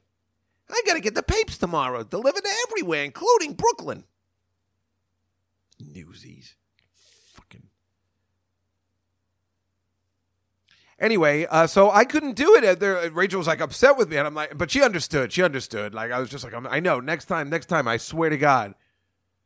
I 0.68 0.82
got 0.84 0.95
to 0.95 1.01
get 1.01 1.14
the 1.14 1.22
papes 1.22 1.59
tomorrow, 1.59 2.03
delivered 2.03 2.43
to 2.43 2.51
everywhere, 2.68 3.05
including 3.05 3.55
Brooklyn. 3.55 4.03
Newsies. 5.78 6.57
Fucking. 7.34 7.68
Anyway, 10.99 11.47
uh, 11.49 11.68
so 11.68 11.93
I 11.93 12.05
couldn't 12.05 12.34
do 12.34 12.57
it. 12.57 12.80
There, 12.80 13.09
Rachel 13.11 13.38
was 13.38 13.47
like 13.47 13.61
upset 13.61 13.97
with 13.97 14.09
me, 14.09 14.16
and 14.16 14.26
I'm 14.26 14.34
like, 14.34 14.59
but 14.59 14.72
she 14.72 14.82
understood. 14.82 15.32
She 15.32 15.45
understood. 15.45 15.95
Like 15.95 16.11
I 16.11 16.18
was 16.18 16.30
just 16.30 16.43
like, 16.43 16.53
I'm, 16.53 16.66
I 16.66 16.80
know. 16.80 16.99
Next 16.99 17.26
time, 17.26 17.49
next 17.49 17.66
time, 17.66 17.86
I 17.86 17.97
swear 17.97 18.28
to 18.28 18.36
God, 18.36 18.74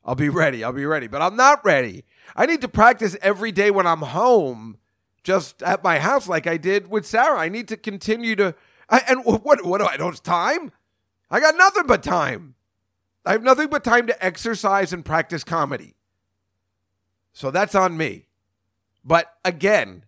I'll 0.07 0.15
be 0.15 0.31
ready. 0.31 0.65
I'll 0.65 0.73
be 0.73 0.87
ready. 0.87 1.07
But 1.07 1.21
I'm 1.21 1.37
not 1.37 1.63
ready. 1.67 2.05
I 2.35 2.47
need 2.47 2.63
to 2.63 2.69
practice 2.69 3.15
every 3.21 3.53
day 3.53 3.71
when 3.71 3.87
I'm 3.87 4.01
home, 4.01 4.79
just 5.25 5.63
at 5.63 5.83
my 5.83 5.99
house, 5.99 6.29
like 6.29 6.47
I 6.47 6.57
did 6.57 6.89
with 6.89 7.07
Sarah. 7.07 7.39
I 7.39 7.49
need 7.49 7.67
to 7.69 7.77
continue 7.77 8.37
to. 8.37 8.55
I, 8.89 9.03
and 9.09 9.25
what? 9.25 9.65
What 9.65 9.81
do 9.81 9.87
I 9.87 9.97
don't 9.97 10.23
time? 10.23 10.71
I 11.31 11.41
got 11.41 11.57
nothing 11.57 11.87
but 11.87 12.03
time. 12.03 12.55
I 13.27 13.33
have 13.33 13.43
nothing 13.43 13.69
but 13.69 13.83
time 13.83 14.07
to 14.07 14.25
exercise 14.25 14.93
and 14.93 15.05
practice 15.05 15.43
comedy. 15.43 15.95
So 17.33 17.51
that's 17.51 17.75
on 17.75 17.97
me. 17.97 18.27
But 19.03 19.35
again, 19.45 20.05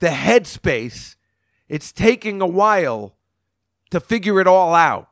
the 0.00 0.08
headspace, 0.08 1.16
it's 1.68 1.92
taking 1.92 2.40
a 2.40 2.46
while 2.46 3.16
to 3.90 4.00
figure 4.00 4.40
it 4.40 4.46
all 4.46 4.74
out. 4.74 5.10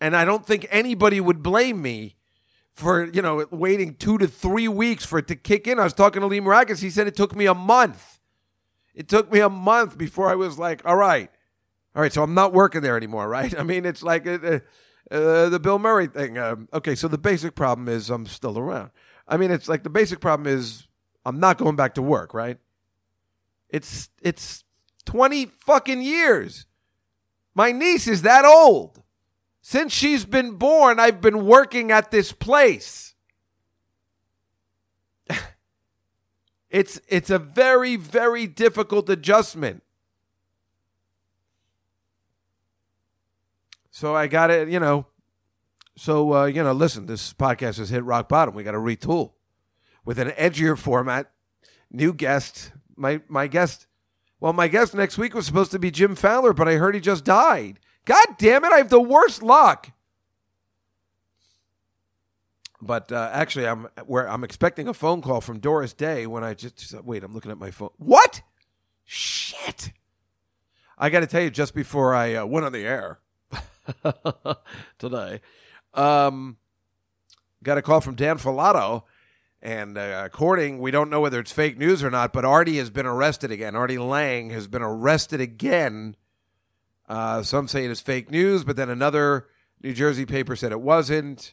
And 0.00 0.14
I 0.14 0.26
don't 0.26 0.46
think 0.46 0.66
anybody 0.70 1.20
would 1.20 1.42
blame 1.42 1.80
me 1.80 2.16
for, 2.74 3.04
you 3.04 3.22
know, 3.22 3.46
waiting 3.50 3.94
two 3.94 4.18
to 4.18 4.26
three 4.26 4.68
weeks 4.68 5.06
for 5.06 5.18
it 5.18 5.28
to 5.28 5.36
kick 5.36 5.66
in. 5.66 5.78
I 5.78 5.84
was 5.84 5.94
talking 5.94 6.20
to 6.20 6.26
Lee 6.26 6.40
Maracus. 6.40 6.80
He 6.80 6.90
said 6.90 7.06
it 7.06 7.16
took 7.16 7.34
me 7.34 7.46
a 7.46 7.54
month. 7.54 8.15
It 8.96 9.08
took 9.08 9.30
me 9.30 9.40
a 9.40 9.50
month 9.50 9.96
before 9.98 10.30
I 10.30 10.34
was 10.34 10.58
like, 10.58 10.80
all 10.86 10.96
right, 10.96 11.30
all 11.94 12.02
right, 12.02 12.12
so 12.12 12.22
I'm 12.22 12.34
not 12.34 12.52
working 12.52 12.80
there 12.80 12.96
anymore, 12.96 13.28
right? 13.38 13.56
I 13.56 13.62
mean, 13.62 13.84
it's 13.84 14.02
like 14.02 14.26
uh, 14.26 14.60
uh, 15.10 15.48
the 15.50 15.60
Bill 15.62 15.78
Murray 15.78 16.08
thing. 16.08 16.38
Um, 16.38 16.68
okay, 16.72 16.94
so 16.94 17.06
the 17.06 17.18
basic 17.18 17.54
problem 17.54 17.88
is 17.88 18.10
I'm 18.10 18.26
still 18.26 18.58
around. 18.58 18.90
I 19.28 19.36
mean, 19.36 19.50
it's 19.50 19.68
like 19.68 19.82
the 19.82 19.90
basic 19.90 20.20
problem 20.20 20.52
is 20.52 20.86
I'm 21.24 21.38
not 21.38 21.58
going 21.58 21.76
back 21.76 21.94
to 21.94 22.02
work, 22.02 22.32
right? 22.32 22.58
It's 23.68 24.08
it's 24.22 24.64
20 25.04 25.46
fucking 25.46 26.00
years. 26.00 26.66
My 27.54 27.72
niece 27.72 28.06
is 28.06 28.22
that 28.22 28.44
old. 28.44 29.02
Since 29.60 29.92
she's 29.92 30.24
been 30.24 30.52
born, 30.52 31.00
I've 31.00 31.20
been 31.20 31.44
working 31.44 31.90
at 31.90 32.12
this 32.12 32.30
place. 32.30 33.15
It's 36.70 37.00
it's 37.08 37.30
a 37.30 37.38
very 37.38 37.96
very 37.96 38.46
difficult 38.46 39.08
adjustment. 39.08 39.82
So 43.90 44.14
I 44.14 44.26
got 44.26 44.50
it, 44.50 44.68
you 44.68 44.78
know. 44.78 45.06
So 45.96 46.34
uh, 46.34 46.44
you 46.46 46.62
know, 46.62 46.72
listen, 46.72 47.06
this 47.06 47.32
podcast 47.32 47.78
has 47.78 47.88
hit 47.88 48.04
rock 48.04 48.28
bottom. 48.28 48.54
We 48.54 48.62
got 48.62 48.72
to 48.72 48.78
retool 48.78 49.32
with 50.04 50.18
an 50.18 50.30
edgier 50.32 50.76
format, 50.76 51.30
new 51.90 52.12
guest. 52.12 52.72
My 52.96 53.20
my 53.28 53.46
guest, 53.46 53.86
well, 54.40 54.52
my 54.52 54.68
guest 54.68 54.94
next 54.94 55.18
week 55.18 55.34
was 55.34 55.46
supposed 55.46 55.70
to 55.70 55.78
be 55.78 55.90
Jim 55.90 56.14
Fowler, 56.14 56.52
but 56.52 56.68
I 56.68 56.74
heard 56.74 56.94
he 56.94 57.00
just 57.00 57.24
died. 57.24 57.80
God 58.04 58.26
damn 58.38 58.64
it! 58.64 58.72
I 58.72 58.78
have 58.78 58.90
the 58.90 59.00
worst 59.00 59.42
luck. 59.42 59.92
But 62.86 63.10
uh, 63.10 63.30
actually, 63.32 63.66
I'm 63.66 63.88
where 64.06 64.28
I'm 64.28 64.44
expecting 64.44 64.88
a 64.88 64.94
phone 64.94 65.20
call 65.20 65.40
from 65.40 65.58
Doris 65.58 65.92
Day 65.92 66.26
when 66.26 66.44
I 66.44 66.54
just 66.54 66.94
wait. 67.02 67.24
I'm 67.24 67.32
looking 67.32 67.50
at 67.50 67.58
my 67.58 67.70
phone. 67.70 67.90
What? 67.96 68.42
Shit! 69.04 69.92
I 70.98 71.10
got 71.10 71.20
to 71.20 71.26
tell 71.26 71.42
you, 71.42 71.50
just 71.50 71.74
before 71.74 72.14
I 72.14 72.34
uh, 72.34 72.46
went 72.46 72.64
on 72.64 72.72
the 72.72 72.86
air 72.86 73.20
today, 74.98 75.40
um, 75.94 76.56
got 77.62 77.78
a 77.78 77.82
call 77.82 78.00
from 78.00 78.14
Dan 78.14 78.38
Filato, 78.38 79.02
and 79.60 79.98
uh, 79.98 80.22
according, 80.24 80.78
we 80.78 80.90
don't 80.90 81.10
know 81.10 81.20
whether 81.20 81.38
it's 81.40 81.52
fake 81.52 81.76
news 81.76 82.02
or 82.02 82.10
not, 82.10 82.32
but 82.32 82.44
Artie 82.44 82.78
has 82.78 82.90
been 82.90 83.06
arrested 83.06 83.50
again. 83.50 83.76
Artie 83.76 83.98
Lange 83.98 84.50
has 84.50 84.68
been 84.68 84.82
arrested 84.82 85.40
again. 85.40 86.16
Uh, 87.08 87.42
some 87.42 87.68
say 87.68 87.84
it 87.84 87.90
is 87.90 88.00
fake 88.00 88.30
news, 88.30 88.64
but 88.64 88.76
then 88.76 88.88
another 88.88 89.46
New 89.82 89.92
Jersey 89.92 90.24
paper 90.24 90.56
said 90.56 90.72
it 90.72 90.80
wasn't. 90.80 91.52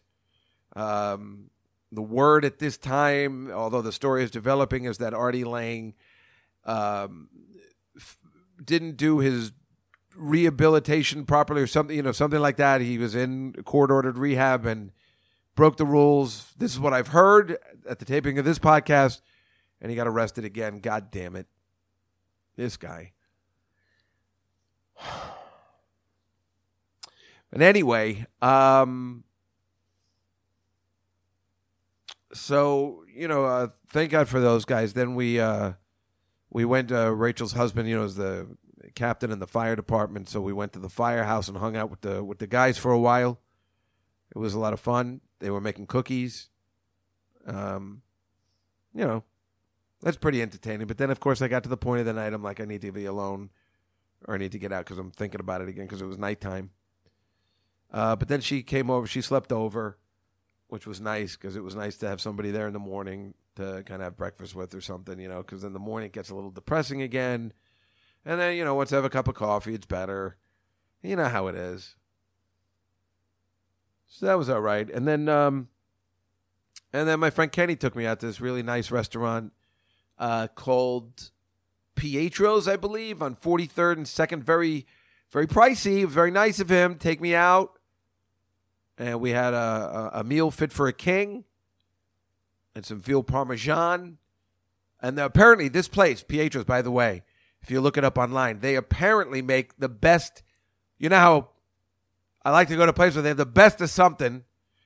Um, 0.76 1.50
the 1.92 2.02
word 2.02 2.44
at 2.46 2.60
this 2.60 2.78
time, 2.78 3.52
although 3.52 3.82
the 3.82 3.92
story 3.92 4.24
is 4.24 4.32
developing, 4.32 4.86
is 4.86 4.98
that 4.98 5.14
Artie 5.14 5.44
Lange 5.44 5.94
um, 6.66 7.30
f- 7.96 8.18
didn't 8.64 8.98
do 8.98 9.20
his 9.20 9.52
rehabilitation 10.16 11.26
properly 11.26 11.62
or 11.62 11.68
something, 11.68 11.96
you 11.96 12.02
know, 12.02 12.12
something 12.12 12.40
like 12.40 12.58
that. 12.58 12.82
He 12.82 12.98
was 12.98 13.16
in 13.16 13.54
court 13.64 13.92
ordered 13.92 14.18
rehab 14.18 14.66
and 14.66 14.92
broke 15.56 15.78
the 15.78 15.86
rules. 15.86 16.54
This 16.58 16.72
is 16.72 16.80
what 16.80 16.94
I've 16.94 17.10
heard 17.10 17.58
at 17.88 18.00
the 18.00 18.06
taping 18.06 18.40
of 18.40 18.46
this 18.46 18.60
podcast, 18.60 19.22
and 19.82 19.92
he 19.92 19.96
got 19.96 20.08
arrested 20.08 20.46
again. 20.46 20.80
God 20.80 21.12
damn 21.12 21.36
it. 21.36 21.48
This 22.56 22.78
guy. 22.78 23.14
But 27.52 27.62
anyway, 27.62 28.26
um, 28.42 29.26
so 32.34 33.04
you 33.14 33.28
know, 33.28 33.46
uh, 33.46 33.68
thank 33.88 34.12
God 34.12 34.28
for 34.28 34.40
those 34.40 34.66
guys. 34.66 34.94
Then 34.94 35.16
we 35.16 35.40
uh, 35.40 35.74
we 36.50 36.66
went. 36.66 36.92
Uh, 36.92 37.14
Rachel's 37.14 37.54
husband, 37.54 37.88
you 37.90 37.98
know, 37.98 38.04
is 38.04 38.16
the 38.16 38.58
captain 38.96 39.32
in 39.32 39.40
the 39.40 39.48
fire 39.48 39.76
department, 39.76 40.30
so 40.30 40.42
we 40.42 40.54
went 40.54 40.74
to 40.74 40.80
the 40.80 40.90
firehouse 40.90 41.48
and 41.48 41.58
hung 41.58 41.76
out 41.76 41.90
with 41.90 42.02
the 42.02 42.24
with 42.24 42.40
the 42.40 42.48
guys 42.48 42.78
for 42.78 42.92
a 42.92 43.00
while. 43.00 43.40
It 44.36 44.40
was 44.40 44.54
a 44.54 44.60
lot 44.60 44.74
of 44.74 44.80
fun. 44.80 45.22
They 45.40 45.50
were 45.50 45.62
making 45.62 45.88
cookies. 45.88 46.50
Um, 47.46 48.02
you 48.94 49.06
know, 49.06 49.24
that's 50.02 50.18
pretty 50.18 50.42
entertaining. 50.42 50.88
But 50.88 50.98
then, 50.98 51.12
of 51.12 51.20
course, 51.20 51.42
I 51.42 51.48
got 51.48 51.64
to 51.64 51.70
the 51.70 51.78
point 51.78 52.00
of 52.00 52.06
the 52.06 52.14
night. 52.14 52.34
I'm 52.34 52.44
like, 52.44 52.60
I 52.60 52.66
need 52.66 52.82
to 52.82 52.92
be 52.92 53.06
alone 53.06 53.50
or 54.26 54.36
I 54.36 54.38
need 54.38 54.52
to 54.54 54.60
get 54.60 54.72
out 54.72 54.86
because 54.86 54.98
I'm 54.98 55.12
thinking 55.12 55.40
about 55.40 55.62
it 55.62 55.70
again 55.70 55.86
because 55.86 56.02
it 56.02 56.06
was 56.06 56.18
nighttime. 56.18 56.72
Uh, 57.92 58.16
but 58.16 58.28
then 58.28 58.42
she 58.42 58.64
came 58.64 58.90
over. 58.90 59.06
She 59.06 59.22
slept 59.22 59.52
over, 59.52 59.98
which 60.74 60.88
was 60.88 61.00
nice 61.00 61.36
because 61.36 61.56
it 61.56 61.64
was 61.64 61.76
nice 61.76 61.98
to 61.98 62.08
have 62.08 62.20
somebody 62.20 62.50
there 62.50 62.66
in 62.66 62.74
the 62.74 62.80
morning 62.80 63.36
to 63.56 63.84
kind 63.86 64.02
of 64.02 64.06
have 64.06 64.18
breakfast 64.18 64.56
with 64.56 64.74
or 64.74 64.82
something, 64.82 65.20
you 65.20 65.30
know. 65.30 65.44
Because 65.44 65.64
in 65.64 65.72
the 65.72 65.78
morning 65.78 66.08
it 66.08 66.14
gets 66.14 66.32
a 66.32 66.36
little 66.36 66.50
depressing 66.50 67.04
again, 67.04 67.54
and 68.26 68.40
then 68.40 68.58
you 68.58 68.66
know 68.66 68.74
once 68.74 68.92
I 68.92 68.96
have 68.96 69.06
a 69.06 69.10
cup 69.12 69.28
of 69.28 69.36
coffee, 69.36 69.76
it's 69.76 69.86
better. 69.86 70.36
You 71.04 71.16
know 71.16 71.30
how 71.30 71.46
it 71.46 71.56
is. 71.56 71.94
So 74.08 74.26
that 74.26 74.34
was 74.34 74.50
all 74.50 74.62
right. 74.62 74.90
And 74.90 75.08
then, 75.08 75.30
um, 75.30 75.68
and 76.92 77.08
then 77.08 77.20
my 77.20 77.30
friend 77.30 77.52
Kenny 77.52 77.76
took 77.76 77.96
me 77.96 78.08
out 78.08 78.20
to 78.22 78.26
this 78.26 78.42
really 78.42 78.64
nice 78.64 78.90
restaurant 78.90 79.54
uh, 80.18 80.48
called 80.56 81.30
Pietro's, 81.94 82.68
I 82.68 82.78
believe, 82.78 83.22
on 83.22 83.36
43rd 83.36 83.98
and 83.98 84.06
2nd. 84.08 84.44
Very, 84.44 84.88
very 85.30 85.46
pricey. 85.46 86.08
Very 86.08 86.32
nice 86.32 86.60
of 86.60 86.70
him. 86.70 86.96
Take 86.96 87.22
me 87.22 87.36
out. 87.36 87.78
And 88.98 89.20
we 89.20 89.32
had 89.32 89.54
a, 89.54 90.12
a, 90.14 90.24
meal 90.24 90.52
fit 90.52 90.72
for 90.72 90.88
a 90.88 90.94
king 90.94 91.46
and 92.76 92.86
some 92.86 93.00
veal 93.00 93.24
parmesan. 93.24 94.18
And 95.02 95.20
apparently, 95.20 95.68
this 95.68 95.88
place, 95.88 96.24
Pietro's, 96.24 96.64
by 96.64 96.82
the 96.82 96.92
way, 96.92 97.24
if 97.62 97.72
you 97.72 97.82
look 97.82 97.98
it 97.98 98.04
up 98.04 98.18
online, 98.18 98.60
they 98.60 98.76
apparently 98.76 99.42
make 99.42 99.78
the 99.78 99.90
best. 99.90 100.44
You 101.00 101.10
know 101.10 101.18
how 101.18 101.50
I 102.46 102.52
like 102.52 102.68
to 102.68 102.76
go 102.76 102.86
to 102.86 102.94
places 102.94 103.16
where 103.16 103.24
they 103.24 103.30
have 103.30 103.38
the 103.38 103.46
best 103.46 103.82
of 103.82 103.90
something. 103.90 104.44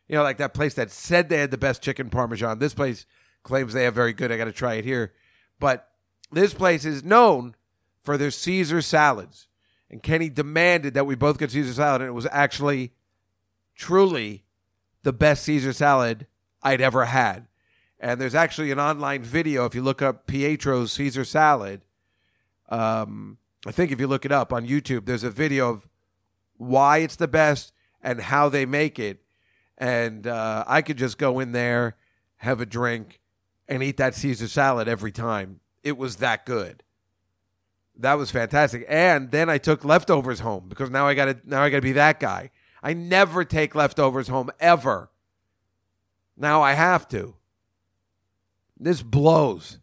You 0.07 0.15
know, 0.15 0.23
like 0.23 0.37
that 0.37 0.53
place 0.53 0.75
that 0.75 0.89
said 0.89 1.27
they 1.27 1.39
had 1.39 1.51
the 1.51 1.57
best 1.57 1.81
chicken 1.81 2.09
parmesan. 2.09 2.59
This 2.59 2.73
place 2.73 3.05
claims 3.43 3.73
they 3.73 3.83
have 3.83 3.95
very 3.95 4.13
good. 4.13 4.31
I 4.31 4.37
got 4.37 4.45
to 4.45 4.53
try 4.53 4.75
it 4.75 4.85
here. 4.85 5.13
But 5.59 5.89
this 6.31 6.53
place 6.53 6.85
is 6.85 7.03
known 7.03 7.55
for 8.03 8.17
their 8.17 8.31
Caesar 8.31 8.81
salads. 8.81 9.47
And 9.89 10.03
Kenny 10.03 10.29
demanded 10.29 10.93
that 10.93 11.05
we 11.05 11.15
both 11.15 11.39
get 11.39 11.51
Caesar 11.51 11.73
salad, 11.73 12.01
and 12.01 12.09
it 12.09 12.13
was 12.13 12.27
actually 12.31 12.93
truly 13.77 14.43
the 15.03 15.13
best 15.13 15.43
Caesar 15.43 15.71
salad 15.71 16.27
I'd 16.61 16.81
ever 16.81 17.05
had. 17.05 17.47
And 17.99 18.19
there's 18.19 18.35
actually 18.35 18.71
an 18.71 18.79
online 18.79 19.23
video 19.23 19.65
if 19.65 19.73
you 19.73 19.81
look 19.81 20.01
up 20.01 20.27
Pietro's 20.27 20.91
Caesar 20.93 21.23
salad. 21.23 21.81
Um, 22.69 23.37
I 23.65 23.71
think 23.71 23.91
if 23.91 23.99
you 23.99 24.07
look 24.07 24.25
it 24.25 24.31
up 24.31 24.51
on 24.51 24.67
YouTube, 24.67 25.05
there's 25.05 25.23
a 25.23 25.31
video 25.31 25.69
of 25.69 25.87
why 26.57 26.97
it's 26.97 27.15
the 27.15 27.27
best 27.27 27.71
and 28.01 28.21
how 28.21 28.49
they 28.49 28.65
make 28.65 28.99
it. 28.99 29.21
And 29.77 30.27
uh, 30.27 30.63
I 30.67 30.81
could 30.81 30.97
just 30.97 31.17
go 31.17 31.39
in 31.39 31.51
there, 31.53 31.95
have 32.37 32.59
a 32.59 32.65
drink, 32.65 33.19
and 33.67 33.81
eat 33.81 33.97
that 33.97 34.15
Caesar 34.15 34.47
salad 34.47 34.87
every 34.87 35.11
time. 35.11 35.59
It 35.83 35.97
was 35.97 36.17
that 36.17 36.45
good. 36.45 36.83
That 37.95 38.15
was 38.15 38.29
fantastic. 38.29 38.85
And 38.87 39.31
then 39.31 39.49
I 39.49 39.57
took 39.57 39.83
leftovers 39.83 40.39
home 40.39 40.65
because 40.67 40.89
now 40.89 41.07
I 41.07 41.13
got 41.13 41.25
to 41.25 41.37
now 41.45 41.63
I 41.63 41.69
got 41.69 41.77
to 41.77 41.81
be 41.81 41.93
that 41.93 42.19
guy. 42.19 42.51
I 42.81 42.93
never 42.93 43.43
take 43.43 43.75
leftovers 43.75 44.27
home 44.27 44.51
ever. 44.59 45.09
Now 46.35 46.61
I 46.61 46.73
have 46.73 47.07
to. 47.09 47.35
This 48.79 49.01
blows. 49.01 49.79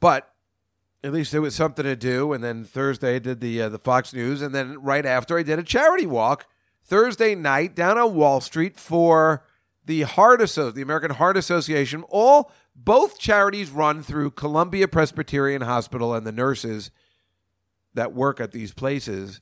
But 0.00 0.32
at 1.04 1.12
least 1.12 1.32
there 1.32 1.42
was 1.42 1.54
something 1.54 1.84
to 1.84 1.96
do. 1.96 2.32
And 2.32 2.42
then 2.42 2.64
Thursday 2.64 3.16
I 3.16 3.18
did 3.18 3.40
the 3.40 3.62
uh, 3.62 3.68
the 3.68 3.78
Fox 3.78 4.12
News, 4.12 4.42
and 4.42 4.54
then 4.54 4.82
right 4.82 5.06
after 5.06 5.38
I 5.38 5.42
did 5.42 5.58
a 5.58 5.62
charity 5.62 6.06
walk 6.06 6.46
Thursday 6.82 7.34
night 7.34 7.76
down 7.76 7.98
on 7.98 8.14
Wall 8.14 8.40
Street 8.40 8.78
for 8.78 9.44
the 9.84 10.02
Heart 10.02 10.42
Asso- 10.42 10.70
the 10.70 10.82
American 10.82 11.12
Heart 11.12 11.36
Association. 11.36 12.04
All 12.08 12.50
both 12.74 13.18
charities 13.18 13.70
run 13.70 14.02
through 14.02 14.32
Columbia 14.32 14.88
Presbyterian 14.88 15.62
Hospital 15.62 16.14
and 16.14 16.26
the 16.26 16.32
nurses 16.32 16.90
that 17.94 18.12
work 18.12 18.40
at 18.40 18.52
these 18.52 18.72
places. 18.72 19.40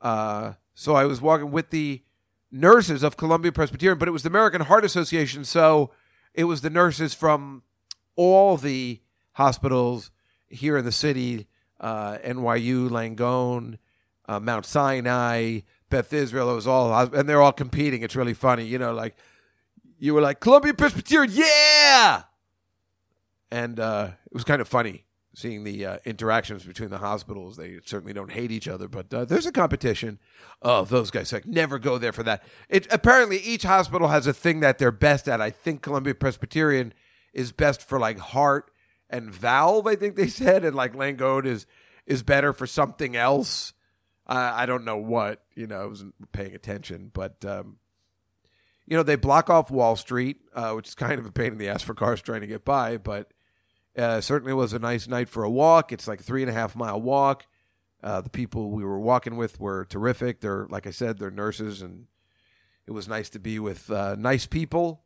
Uh, 0.00 0.54
so 0.74 0.94
I 0.94 1.04
was 1.04 1.20
walking 1.20 1.50
with 1.50 1.70
the 1.70 2.02
nurses 2.50 3.02
of 3.02 3.16
Columbia 3.16 3.52
Presbyterian, 3.52 3.98
but 3.98 4.08
it 4.08 4.12
was 4.12 4.22
the 4.22 4.28
American 4.28 4.62
Heart 4.62 4.84
Association, 4.84 5.44
so 5.44 5.90
it 6.34 6.44
was 6.44 6.60
the 6.60 6.70
nurses 6.70 7.14
from 7.14 7.62
all 8.16 8.56
the 8.56 9.00
hospitals 9.32 10.10
here 10.48 10.76
in 10.76 10.84
the 10.84 10.92
city 10.92 11.48
uh, 11.80 12.18
NYU, 12.18 12.88
Langone, 12.88 13.78
uh, 14.28 14.40
Mount 14.40 14.66
Sinai, 14.66 15.60
Beth 15.90 16.12
Israel. 16.12 16.50
It 16.50 16.54
was 16.54 16.66
all, 16.66 16.92
and 17.14 17.28
they're 17.28 17.42
all 17.42 17.52
competing. 17.52 18.02
It's 18.02 18.16
really 18.16 18.34
funny, 18.34 18.64
you 18.64 18.78
know. 18.78 18.92
Like 18.92 19.16
you 19.98 20.14
were 20.14 20.20
like 20.20 20.40
Columbia 20.40 20.74
Presbyterian, 20.74 21.32
yeah, 21.32 22.22
and 23.50 23.78
uh, 23.78 24.10
it 24.26 24.34
was 24.34 24.44
kind 24.44 24.60
of 24.60 24.68
funny 24.68 25.04
seeing 25.38 25.62
the 25.62 25.86
uh, 25.86 25.98
interactions 26.04 26.64
between 26.64 26.90
the 26.90 26.98
hospitals. 26.98 27.56
They 27.56 27.78
certainly 27.84 28.12
don't 28.12 28.32
hate 28.32 28.50
each 28.50 28.66
other, 28.66 28.88
but 28.88 29.12
uh, 29.14 29.24
there's 29.24 29.46
a 29.46 29.52
competition. 29.52 30.18
Oh, 30.62 30.84
those 30.84 31.12
guys 31.12 31.32
like 31.32 31.46
never 31.46 31.78
go 31.78 31.96
there 31.96 32.12
for 32.12 32.24
that. 32.24 32.42
It 32.68 32.88
apparently 32.90 33.38
each 33.38 33.62
hospital 33.62 34.08
has 34.08 34.26
a 34.26 34.32
thing 34.32 34.60
that 34.60 34.78
they're 34.78 34.90
best 34.90 35.28
at. 35.28 35.40
I 35.40 35.50
think 35.50 35.82
Columbia 35.82 36.14
Presbyterian 36.14 36.92
is 37.32 37.52
best 37.52 37.82
for 37.82 38.00
like 38.00 38.18
heart 38.18 38.72
and 39.08 39.32
valve. 39.32 39.86
I 39.86 39.94
think 39.94 40.16
they 40.16 40.26
said, 40.28 40.64
and 40.64 40.74
like 40.74 40.94
Langone 40.94 41.46
is 41.46 41.66
is 42.04 42.22
better 42.24 42.52
for 42.52 42.66
something 42.66 43.14
else. 43.14 43.72
I 44.26 44.64
I 44.64 44.66
don't 44.66 44.84
know 44.84 44.96
what. 44.96 45.44
You 45.54 45.68
know, 45.68 45.80
I 45.80 45.86
wasn't 45.86 46.32
paying 46.32 46.54
attention, 46.54 47.10
but. 47.14 47.44
Um, 47.44 47.76
you 48.90 48.96
know, 48.96 49.02
they 49.02 49.16
block 49.16 49.50
off 49.50 49.70
Wall 49.70 49.96
Street, 49.96 50.38
uh, 50.54 50.72
which 50.72 50.88
is 50.88 50.94
kind 50.94 51.18
of 51.18 51.26
a 51.26 51.30
pain 51.30 51.52
in 51.52 51.58
the 51.58 51.68
ass 51.68 51.82
for 51.82 51.92
cars 51.92 52.22
trying 52.22 52.40
to 52.40 52.46
get 52.46 52.64
by, 52.64 52.96
but 52.96 53.30
uh, 53.96 54.20
certainly 54.20 54.52
was 54.52 54.72
a 54.72 54.78
nice 54.78 55.08
night 55.08 55.28
for 55.28 55.44
a 55.44 55.50
walk. 55.50 55.92
It's 55.92 56.08
like 56.08 56.20
a 56.20 56.22
three 56.22 56.42
and 56.42 56.50
a 56.50 56.54
half 56.54 56.76
mile 56.76 57.00
walk. 57.00 57.46
Uh, 58.02 58.20
the 58.20 58.30
people 58.30 58.70
we 58.70 58.84
were 58.84 59.00
walking 59.00 59.36
with 59.36 59.58
were 59.58 59.84
terrific. 59.84 60.40
They're, 60.40 60.66
like 60.68 60.86
I 60.86 60.90
said, 60.90 61.18
they're 61.18 61.30
nurses, 61.30 61.82
and 61.82 62.06
it 62.86 62.92
was 62.92 63.08
nice 63.08 63.28
to 63.30 63.40
be 63.40 63.58
with 63.58 63.90
uh, 63.90 64.14
nice 64.16 64.46
people 64.46 65.02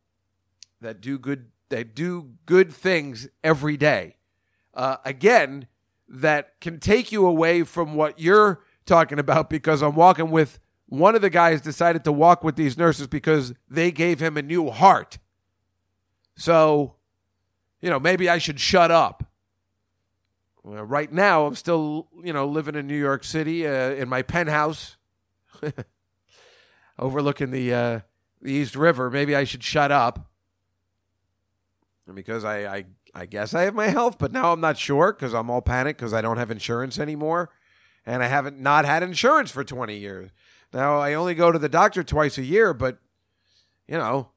that 0.80 1.01
do 1.01 1.18
good. 1.18 1.47
They 1.70 1.85
do 1.85 2.35
good 2.45 2.72
things 2.72 3.28
every 3.43 3.78
day. 3.78 4.16
Uh, 4.74 4.97
again, 5.05 5.68
that 6.09 6.61
can 6.61 6.78
take 6.78 7.11
you 7.11 7.26
away 7.26 7.62
from 7.62 7.95
what 7.95 8.18
you're 8.18 8.62
talking 8.85 9.18
about 9.18 9.49
because 9.49 9.80
I'm 9.83 9.95
walking 9.95 10.30
with 10.30 10.59
one 10.87 11.14
of 11.14 11.22
the 11.22 11.30
guys 11.30 11.62
decided 11.62 12.05
to 12.05 12.12
walk 12.12 12.45
with 12.45 12.57
these 12.57 12.76
nurses 12.76 13.07
because 13.07 13.55
they 13.70 13.91
gave 13.91 14.20
him 14.20 14.37
a 14.37 14.43
new 14.43 14.70
heart. 14.70 15.18
So, 16.37 16.97
you 17.83 17.91
know, 17.91 18.01
maybe 18.01 18.30
I 18.30 18.39
should 18.39 18.61
shut 18.61 18.91
up. 18.91 19.24
Well, 20.62 20.85
right 20.85 21.12
now, 21.12 21.47
I'm 21.47 21.57
still, 21.57 22.09
you 22.22 22.33
know, 22.33 22.47
living 22.47 22.76
in 22.76 22.87
New 22.87 22.97
York 22.99 23.24
City 23.24 23.66
uh, 23.66 23.91
in 23.91 24.09
my 24.09 24.22
penthouse, 24.22 24.97
overlooking 26.99 27.51
the 27.51 27.74
uh, 27.74 28.01
the 28.41 28.53
East 28.53 28.76
River. 28.76 29.11
Maybe 29.11 29.35
I 29.35 29.43
should 29.43 29.64
shut 29.64 29.91
up 29.91 30.30
because 32.14 32.45
I, 32.45 32.76
I 32.76 32.85
I 33.12 33.26
guess 33.26 33.55
I 33.55 33.62
have 33.62 33.74
my 33.74 33.89
health, 33.89 34.18
but 34.18 34.33
now 34.33 34.53
I'm 34.53 34.61
not 34.61 34.78
sure 34.78 35.12
because 35.12 35.35
I'm 35.35 35.51
all 35.51 35.62
panicked 35.62 35.99
because 35.99 36.14
I 36.14 36.22
don't 36.22 36.39
have 36.39 36.53
insurance 36.53 37.01
anymore, 37.01 37.51
and 38.07 38.22
I 38.22 38.28
haven't 38.28 38.61
not 38.61 38.85
had 38.85 39.03
insurance 39.03 39.51
for 39.51 39.64
20 39.64 39.97
years. 39.97 40.30
Now 40.72 40.99
I 40.99 41.14
only 41.14 41.35
go 41.35 41.51
to 41.51 41.59
the 41.59 41.68
doctor 41.68 42.05
twice 42.05 42.39
a 42.39 42.45
year, 42.45 42.72
but 42.72 42.99
you 43.89 43.99
know, 43.99 44.28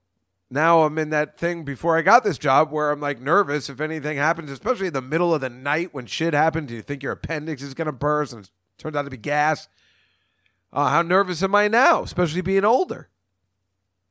now 0.49 0.83
I'm 0.83 0.97
in 0.97 1.09
that 1.09 1.37
thing 1.37 1.63
before 1.63 1.97
I 1.97 2.01
got 2.01 2.23
this 2.23 2.37
job 2.37 2.71
where 2.71 2.91
I'm 2.91 2.99
like 2.99 3.19
nervous 3.19 3.69
if 3.69 3.81
anything 3.81 4.17
happens, 4.17 4.51
especially 4.51 4.87
in 4.87 4.93
the 4.93 5.01
middle 5.01 5.33
of 5.33 5.41
the 5.41 5.49
night 5.49 5.93
when 5.93 6.05
shit 6.05 6.33
happens. 6.33 6.71
You 6.71 6.81
think 6.81 7.03
your 7.03 7.13
appendix 7.13 7.61
is 7.61 7.73
going 7.73 7.87
to 7.87 7.91
burst 7.91 8.33
and 8.33 8.45
it 8.45 8.51
turns 8.77 8.95
out 8.95 9.03
to 9.03 9.09
be 9.09 9.17
gas. 9.17 9.67
Uh, 10.71 10.89
how 10.89 11.01
nervous 11.01 11.41
am 11.41 11.55
I 11.55 11.67
now, 11.67 12.03
especially 12.03 12.41
being 12.41 12.65
older? 12.65 13.09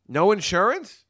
No 0.08 0.32
insurance? 0.32 1.04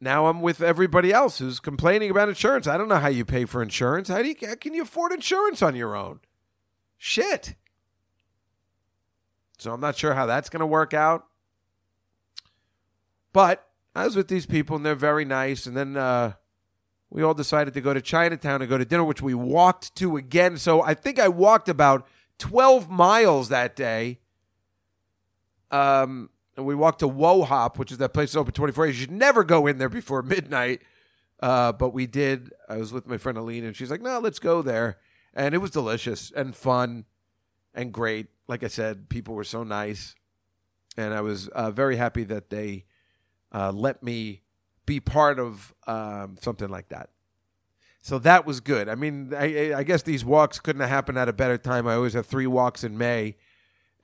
Now 0.00 0.26
I'm 0.26 0.42
with 0.42 0.62
everybody 0.62 1.12
else 1.12 1.38
who's 1.38 1.58
complaining 1.58 2.10
about 2.10 2.28
insurance. 2.28 2.66
I 2.66 2.76
don't 2.76 2.88
know 2.88 2.96
how 2.96 3.08
you 3.08 3.24
pay 3.24 3.44
for 3.44 3.62
insurance. 3.62 4.08
How 4.08 4.22
do 4.22 4.28
you 4.28 4.36
how 4.46 4.54
can 4.54 4.74
you 4.74 4.82
afford 4.82 5.12
insurance 5.12 5.60
on 5.62 5.74
your 5.74 5.96
own? 5.96 6.20
Shit. 6.96 7.56
So 9.58 9.72
I'm 9.72 9.80
not 9.80 9.96
sure 9.96 10.14
how 10.14 10.26
that's 10.26 10.48
going 10.48 10.60
to 10.60 10.66
work 10.66 10.94
out. 10.94 11.24
But 13.32 13.68
I 13.94 14.04
was 14.04 14.16
with 14.16 14.28
these 14.28 14.46
people 14.46 14.76
and 14.76 14.84
they're 14.84 14.94
very 14.94 15.24
nice. 15.24 15.66
And 15.66 15.76
then 15.76 15.96
uh, 15.96 16.32
we 17.10 17.22
all 17.22 17.34
decided 17.34 17.74
to 17.74 17.80
go 17.80 17.94
to 17.94 18.00
Chinatown 18.00 18.62
and 18.62 18.68
go 18.68 18.78
to 18.78 18.84
dinner, 18.84 19.04
which 19.04 19.22
we 19.22 19.34
walked 19.34 19.94
to 19.96 20.16
again. 20.16 20.56
So 20.58 20.82
I 20.82 20.94
think 20.94 21.18
I 21.18 21.28
walked 21.28 21.68
about 21.68 22.06
12 22.38 22.88
miles 22.88 23.48
that 23.48 23.76
day. 23.76 24.20
Um, 25.70 26.30
and 26.56 26.66
we 26.66 26.74
walked 26.74 27.00
to 27.00 27.08
Wo 27.08 27.42
Hop, 27.42 27.78
which 27.78 27.92
is 27.92 27.98
that 27.98 28.12
place 28.12 28.30
that's 28.30 28.36
open 28.36 28.52
24 28.52 28.86
hours. 28.86 28.96
You 28.96 29.02
should 29.02 29.12
never 29.12 29.44
go 29.44 29.66
in 29.66 29.78
there 29.78 29.88
before 29.88 30.22
midnight. 30.24 30.82
Uh, 31.40 31.72
but 31.72 31.90
we 31.90 32.06
did. 32.06 32.52
I 32.68 32.78
was 32.78 32.92
with 32.92 33.06
my 33.06 33.16
friend 33.16 33.38
Aline, 33.38 33.64
and 33.64 33.76
she's 33.76 33.90
like, 33.90 34.02
no, 34.02 34.18
let's 34.18 34.40
go 34.40 34.60
there. 34.60 34.98
And 35.34 35.54
it 35.54 35.58
was 35.58 35.70
delicious 35.70 36.32
and 36.34 36.54
fun 36.54 37.04
and 37.74 37.92
great. 37.92 38.26
Like 38.48 38.64
I 38.64 38.68
said, 38.68 39.08
people 39.08 39.34
were 39.34 39.44
so 39.44 39.62
nice. 39.62 40.16
And 40.96 41.14
I 41.14 41.20
was 41.20 41.46
uh, 41.48 41.70
very 41.70 41.96
happy 41.96 42.24
that 42.24 42.50
they 42.50 42.86
uh, 43.52 43.72
let 43.72 44.02
me 44.02 44.42
be 44.86 45.00
part 45.00 45.38
of 45.38 45.74
um, 45.86 46.36
something 46.40 46.68
like 46.68 46.88
that. 46.88 47.10
So 48.00 48.18
that 48.20 48.46
was 48.46 48.60
good. 48.60 48.88
I 48.88 48.94
mean, 48.94 49.34
I, 49.34 49.74
I 49.74 49.82
guess 49.82 50.02
these 50.02 50.24
walks 50.24 50.60
couldn't 50.60 50.80
have 50.80 50.88
happened 50.88 51.18
at 51.18 51.28
a 51.28 51.32
better 51.32 51.58
time. 51.58 51.86
I 51.86 51.94
always 51.94 52.14
have 52.14 52.26
three 52.26 52.46
walks 52.46 52.84
in 52.84 52.96
May, 52.96 53.36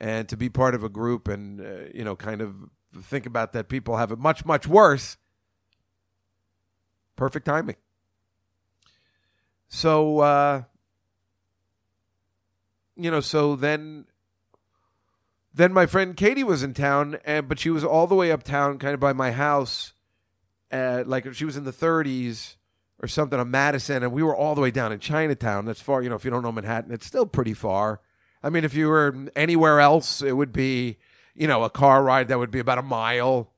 and 0.00 0.28
to 0.28 0.36
be 0.36 0.48
part 0.48 0.74
of 0.74 0.84
a 0.84 0.88
group 0.88 1.28
and 1.28 1.60
uh, 1.60 1.90
you 1.94 2.04
know, 2.04 2.16
kind 2.16 2.40
of 2.40 2.54
think 3.02 3.26
about 3.26 3.52
that 3.52 3.68
people 3.68 3.96
have 3.96 4.12
it 4.12 4.18
much 4.18 4.44
much 4.44 4.66
worse. 4.66 5.16
Perfect 7.16 7.46
timing. 7.46 7.76
So, 9.68 10.20
uh, 10.20 10.62
you 12.96 13.10
know, 13.10 13.20
so 13.20 13.56
then, 13.56 14.06
then 15.54 15.72
my 15.72 15.86
friend 15.86 16.16
Katie 16.16 16.42
was 16.42 16.64
in 16.64 16.74
town, 16.74 17.18
and 17.24 17.48
but 17.48 17.60
she 17.60 17.70
was 17.70 17.84
all 17.84 18.08
the 18.08 18.16
way 18.16 18.32
uptown, 18.32 18.78
kind 18.78 18.92
of 18.92 19.00
by 19.00 19.12
my 19.12 19.30
house, 19.30 19.92
uh, 20.72 21.04
like 21.06 21.32
she 21.32 21.44
was 21.44 21.56
in 21.56 21.62
the 21.62 21.72
30s 21.72 22.56
or 23.00 23.06
something 23.06 23.38
on 23.38 23.50
Madison, 23.50 24.02
and 24.02 24.12
we 24.12 24.22
were 24.22 24.34
all 24.34 24.56
the 24.56 24.60
way 24.60 24.72
down 24.72 24.90
in 24.90 24.98
Chinatown. 24.98 25.64
That's 25.64 25.80
far, 25.80 26.02
you 26.02 26.08
know, 26.08 26.16
if 26.16 26.24
you 26.24 26.30
don't 26.30 26.42
know 26.42 26.50
Manhattan, 26.50 26.92
it's 26.92 27.06
still 27.06 27.26
pretty 27.26 27.54
far. 27.54 28.00
I 28.42 28.50
mean, 28.50 28.64
if 28.64 28.74
you 28.74 28.88
were 28.88 29.14
anywhere 29.36 29.80
else, 29.80 30.22
it 30.22 30.32
would 30.32 30.52
be, 30.52 30.98
you 31.34 31.46
know, 31.46 31.62
a 31.62 31.70
car 31.70 32.02
ride 32.02 32.28
that 32.28 32.38
would 32.38 32.50
be 32.50 32.58
about 32.58 32.78
a 32.78 32.82
mile, 32.82 33.52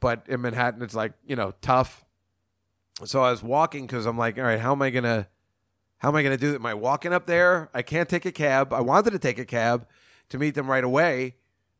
but 0.00 0.24
in 0.28 0.40
Manhattan, 0.40 0.82
it's 0.82 0.94
like, 0.94 1.12
you 1.26 1.36
know, 1.36 1.52
tough. 1.60 2.04
So 3.04 3.22
I 3.22 3.30
was 3.30 3.42
walking 3.42 3.86
because 3.86 4.06
I'm 4.06 4.16
like, 4.16 4.38
all 4.38 4.44
right, 4.44 4.58
how 4.58 4.72
am 4.72 4.80
I 4.80 4.88
gonna, 4.88 5.28
how 5.98 6.08
am 6.08 6.16
I 6.16 6.22
gonna 6.22 6.38
do 6.38 6.52
that? 6.52 6.56
Am 6.56 6.66
I 6.66 6.74
walking 6.74 7.12
up 7.12 7.26
there? 7.26 7.68
I 7.74 7.82
can't 7.82 8.08
take 8.08 8.24
a 8.24 8.32
cab. 8.32 8.72
I 8.72 8.80
wanted 8.80 9.10
to 9.10 9.18
take 9.18 9.38
a 9.38 9.44
cab 9.44 9.86
to 10.30 10.38
meet 10.38 10.54
them 10.54 10.70
right 10.70 10.84
away, 10.84 11.36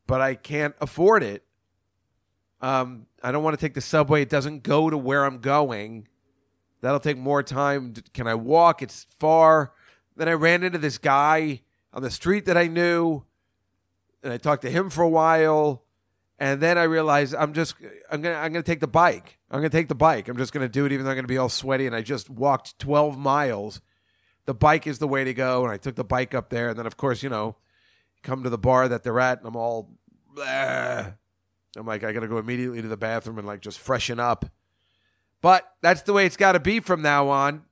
but 0.07 0.20
I 0.20 0.34
can't 0.34 0.74
afford 0.80 1.22
it. 1.22 1.44
Um, 2.61 3.07
I 3.22 3.32
don't 3.32 3.42
want 3.42 3.59
to 3.59 3.61
take 3.64 3.74
the 3.74 3.80
subway. 3.80 4.22
It 4.22 4.30
doesn't 4.30 4.62
go 4.62 4.88
to 4.90 4.97
where 4.97 5.24
I'm 5.24 5.38
going. 5.38 6.09
That'll 6.80 7.01
take 7.01 7.18
more 7.18 7.42
time. 7.42 7.94
Can 8.14 8.26
I 8.26 8.34
walk? 8.34 8.82
It's 8.82 9.07
far. 9.18 9.72
Then 10.16 10.28
I 10.28 10.32
ran 10.32 10.62
into 10.62 10.78
this 10.78 10.99
guy 10.99 11.62
on 11.92 12.03
the 12.03 12.11
street 12.11 12.47
that 12.47 12.57
I 12.57 12.66
knew, 12.66 13.24
and 14.22 14.32
I 14.32 14.38
talked 14.38 14.62
to 14.62 14.70
him 14.70 14.90
for 14.90 15.03
a 15.03 15.09
while. 15.09 15.82
And 16.38 16.61
then 16.61 16.76
I 16.76 16.82
realized 16.82 17.34
I'm 17.34 17.55
just 17.55 17.74
I'm 18.11 18.20
gonna 18.20 18.36
I'm 18.36 18.53
gonna 18.53 18.62
take 18.62 18.80
the 18.80 18.86
bike. 18.86 19.38
I'm 19.51 19.59
gonna 19.61 19.70
take 19.70 19.88
the 19.88 19.94
bike. 19.94 20.28
I'm 20.28 20.36
just 20.36 20.53
gonna 20.53 20.68
do 20.68 20.84
it, 20.84 20.92
even 20.92 21.05
though 21.05 21.11
I'm 21.11 21.16
gonna 21.16 21.28
be 21.28 21.38
all 21.38 21.49
sweaty. 21.49 21.86
And 21.86 21.97
I 21.97 22.03
just 22.03 22.28
walked 22.28 22.78
12 22.78 23.16
miles. 23.16 23.80
The 24.44 24.55
bike 24.55 24.86
is 24.86 24.99
the 24.99 25.09
way 25.09 25.24
to 25.24 25.32
go. 25.32 25.64
And 25.64 25.72
I 25.72 25.78
took 25.78 25.94
the 25.94 26.05
bike 26.05 26.34
up 26.34 26.51
there. 26.51 26.70
And 26.70 26.78
then 26.78 26.86
of 26.86 26.97
course, 26.99 27.22
you 27.22 27.30
know, 27.30 27.57
come 28.26 28.42
to 28.42 28.50
the 28.50 28.58
bar 28.58 28.88
that 28.88 29.02
they're 29.02 29.20
at, 29.20 29.38
and 29.38 29.46
I'm 29.46 29.56
all. 29.56 29.90
Bleh. 30.34 31.14
I'm 31.76 31.86
like, 31.86 32.04
I 32.04 32.12
gotta 32.12 32.28
go 32.28 32.38
immediately 32.38 32.82
to 32.82 32.88
the 32.88 32.96
bathroom 32.96 33.38
and 33.38 33.46
like 33.46 33.60
just 33.60 33.78
freshen 33.78 34.18
up. 34.18 34.46
But 35.40 35.70
that's 35.82 36.02
the 36.02 36.12
way 36.12 36.26
it's 36.26 36.36
got 36.36 36.52
to 36.52 36.60
be 36.60 36.80
from 36.80 37.02
now 37.02 37.28
on. 37.28 37.62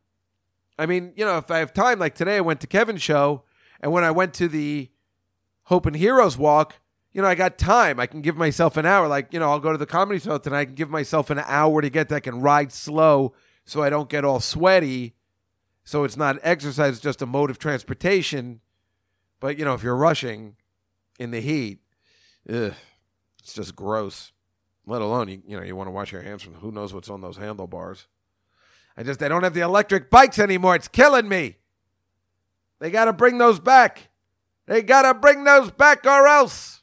I 0.79 0.87
mean, 0.87 1.13
you 1.17 1.25
know, 1.25 1.39
if 1.39 1.51
I 1.51 1.59
have 1.59 1.73
time, 1.73 1.99
like 1.99 2.15
today, 2.15 2.37
I 2.37 2.41
went 2.41 2.61
to 2.61 2.67
Kevin's 2.67 3.03
show, 3.03 3.45
and 3.81 3.93
when 3.93 4.05
I 4.05 4.11
went 4.11 4.35
to 4.35 4.49
the 4.49 4.91
Hope 5.65 5.87
and 5.87 5.97
Heroes 5.97 6.37
walk, 6.37 6.77
you 7.13 7.23
know, 7.23 7.29
I 7.29 7.35
got 7.35 7.59
time. 7.59 7.99
I 7.99 8.07
can 8.07 8.21
give 8.21 8.37
myself 8.37 8.77
an 8.77 8.87
hour. 8.87 9.09
Like, 9.09 9.33
you 9.33 9.39
know, 9.39 9.51
I'll 9.51 9.61
go 9.61 9.73
to 9.73 9.79
the 9.79 9.87
comedy 9.87 10.19
show 10.21 10.37
tonight. 10.39 10.61
I 10.61 10.65
can 10.67 10.75
give 10.75 10.91
myself 10.91 11.31
an 11.31 11.39
hour 11.39 11.81
to 11.81 11.89
get 11.89 12.09
that. 12.09 12.25
Can 12.25 12.41
ride 12.41 12.73
slow 12.73 13.35
so 13.65 13.83
I 13.83 13.91
don't 13.91 14.09
get 14.09 14.25
all 14.25 14.41
sweaty. 14.41 15.15
So 15.85 16.05
it's 16.05 16.17
not 16.17 16.39
exercise, 16.43 16.95
it's 16.95 17.03
just 17.03 17.23
a 17.23 17.27
mode 17.27 17.51
of 17.51 17.59
transportation. 17.59 18.61
But, 19.45 19.59
you 19.59 19.67
know, 19.67 19.75
if 19.75 19.83
you're 19.83 19.95
rushing 19.95 20.57
in 21.19 21.31
the 21.31 21.41
heat, 21.43 21.81
ugh, 22.49 22.73
it's 23.43 23.53
just 23.53 23.77
gross. 23.77 24.33
Let 24.87 25.03
alone 25.03 25.29
you, 25.29 25.43
you 25.47 25.55
know 25.59 25.63
you 25.63 25.77
want 25.77 25.87
to 25.87 25.91
wash 25.91 26.13
your 26.13 26.23
hands 26.23 26.43
from 26.43 26.55
who 26.55 26.73
knows 26.73 26.95
what's 26.95 27.11
on 27.11 27.21
those 27.21 27.37
handlebars. 27.37 28.07
I 28.97 29.03
just 29.03 29.21
they 29.21 29.29
don't 29.29 29.43
have 29.43 29.53
the 29.53 29.61
electric 29.61 30.09
bikes 30.09 30.39
anymore. 30.39 30.77
It's 30.77 30.89
killing 30.89 31.29
me. 31.29 31.59
They 32.81 32.91
got 32.91 33.05
to 33.05 33.13
bring 33.13 33.37
those 33.37 33.61
back. 33.61 34.09
They 34.65 34.81
got 34.81 35.03
to 35.03 35.13
bring 35.13 35.45
those 35.45 35.71
back 35.71 36.07
or 36.07 36.27
else. 36.27 36.81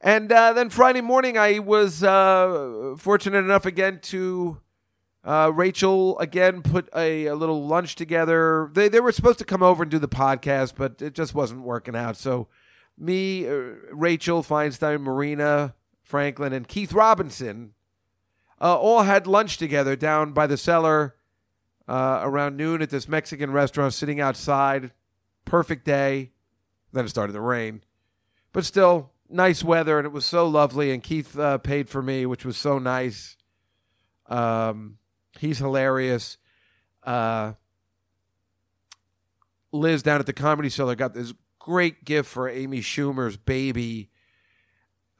And 0.00 0.32
uh, 0.32 0.54
then 0.54 0.70
Friday 0.70 1.02
morning, 1.02 1.38
I 1.38 1.60
was 1.60 2.02
uh, 2.02 2.96
fortunate 2.98 3.44
enough 3.44 3.64
again 3.64 4.00
to 4.06 4.58
uh, 5.26 5.50
Rachel 5.52 6.16
again 6.20 6.62
put 6.62 6.88
a, 6.94 7.26
a, 7.26 7.34
little 7.34 7.66
lunch 7.66 7.96
together. 7.96 8.70
They 8.72 8.88
they 8.88 9.00
were 9.00 9.10
supposed 9.10 9.40
to 9.40 9.44
come 9.44 9.62
over 9.62 9.82
and 9.82 9.90
do 9.90 9.98
the 9.98 10.08
podcast, 10.08 10.74
but 10.76 11.02
it 11.02 11.14
just 11.14 11.34
wasn't 11.34 11.62
working 11.62 11.96
out. 11.96 12.16
So 12.16 12.46
me, 12.96 13.44
uh, 13.44 13.52
Rachel 13.90 14.44
Feinstein, 14.44 15.00
Marina 15.00 15.74
Franklin, 16.00 16.52
and 16.52 16.68
Keith 16.68 16.92
Robinson 16.92 17.74
uh, 18.60 18.78
all 18.78 19.02
had 19.02 19.26
lunch 19.26 19.58
together 19.58 19.96
down 19.96 20.32
by 20.32 20.46
the 20.46 20.56
cellar 20.56 21.16
uh, 21.88 22.20
around 22.22 22.56
noon 22.56 22.80
at 22.80 22.90
this 22.90 23.08
Mexican 23.08 23.50
restaurant, 23.50 23.94
sitting 23.94 24.20
outside. 24.20 24.92
Perfect 25.44 25.84
day. 25.84 26.30
Then 26.92 27.04
it 27.04 27.08
started 27.08 27.32
to 27.32 27.40
rain, 27.40 27.82
but 28.52 28.64
still 28.64 29.10
nice 29.28 29.64
weather, 29.64 29.98
and 29.98 30.06
it 30.06 30.12
was 30.12 30.24
so 30.24 30.46
lovely. 30.46 30.92
And 30.92 31.02
Keith 31.02 31.36
uh, 31.36 31.58
paid 31.58 31.88
for 31.88 32.00
me, 32.00 32.26
which 32.26 32.44
was 32.44 32.56
so 32.56 32.78
nice. 32.78 33.36
Um, 34.28 34.98
he's 35.38 35.58
hilarious. 35.58 36.38
Uh, 37.02 37.52
Liz 39.72 40.02
down 40.02 40.20
at 40.20 40.26
the 40.26 40.32
Comedy 40.32 40.68
Cellar 40.68 40.94
got 40.94 41.14
this 41.14 41.32
great 41.58 42.04
gift 42.04 42.28
for 42.28 42.48
Amy 42.48 42.80
Schumer's 42.80 43.36
baby. 43.36 44.10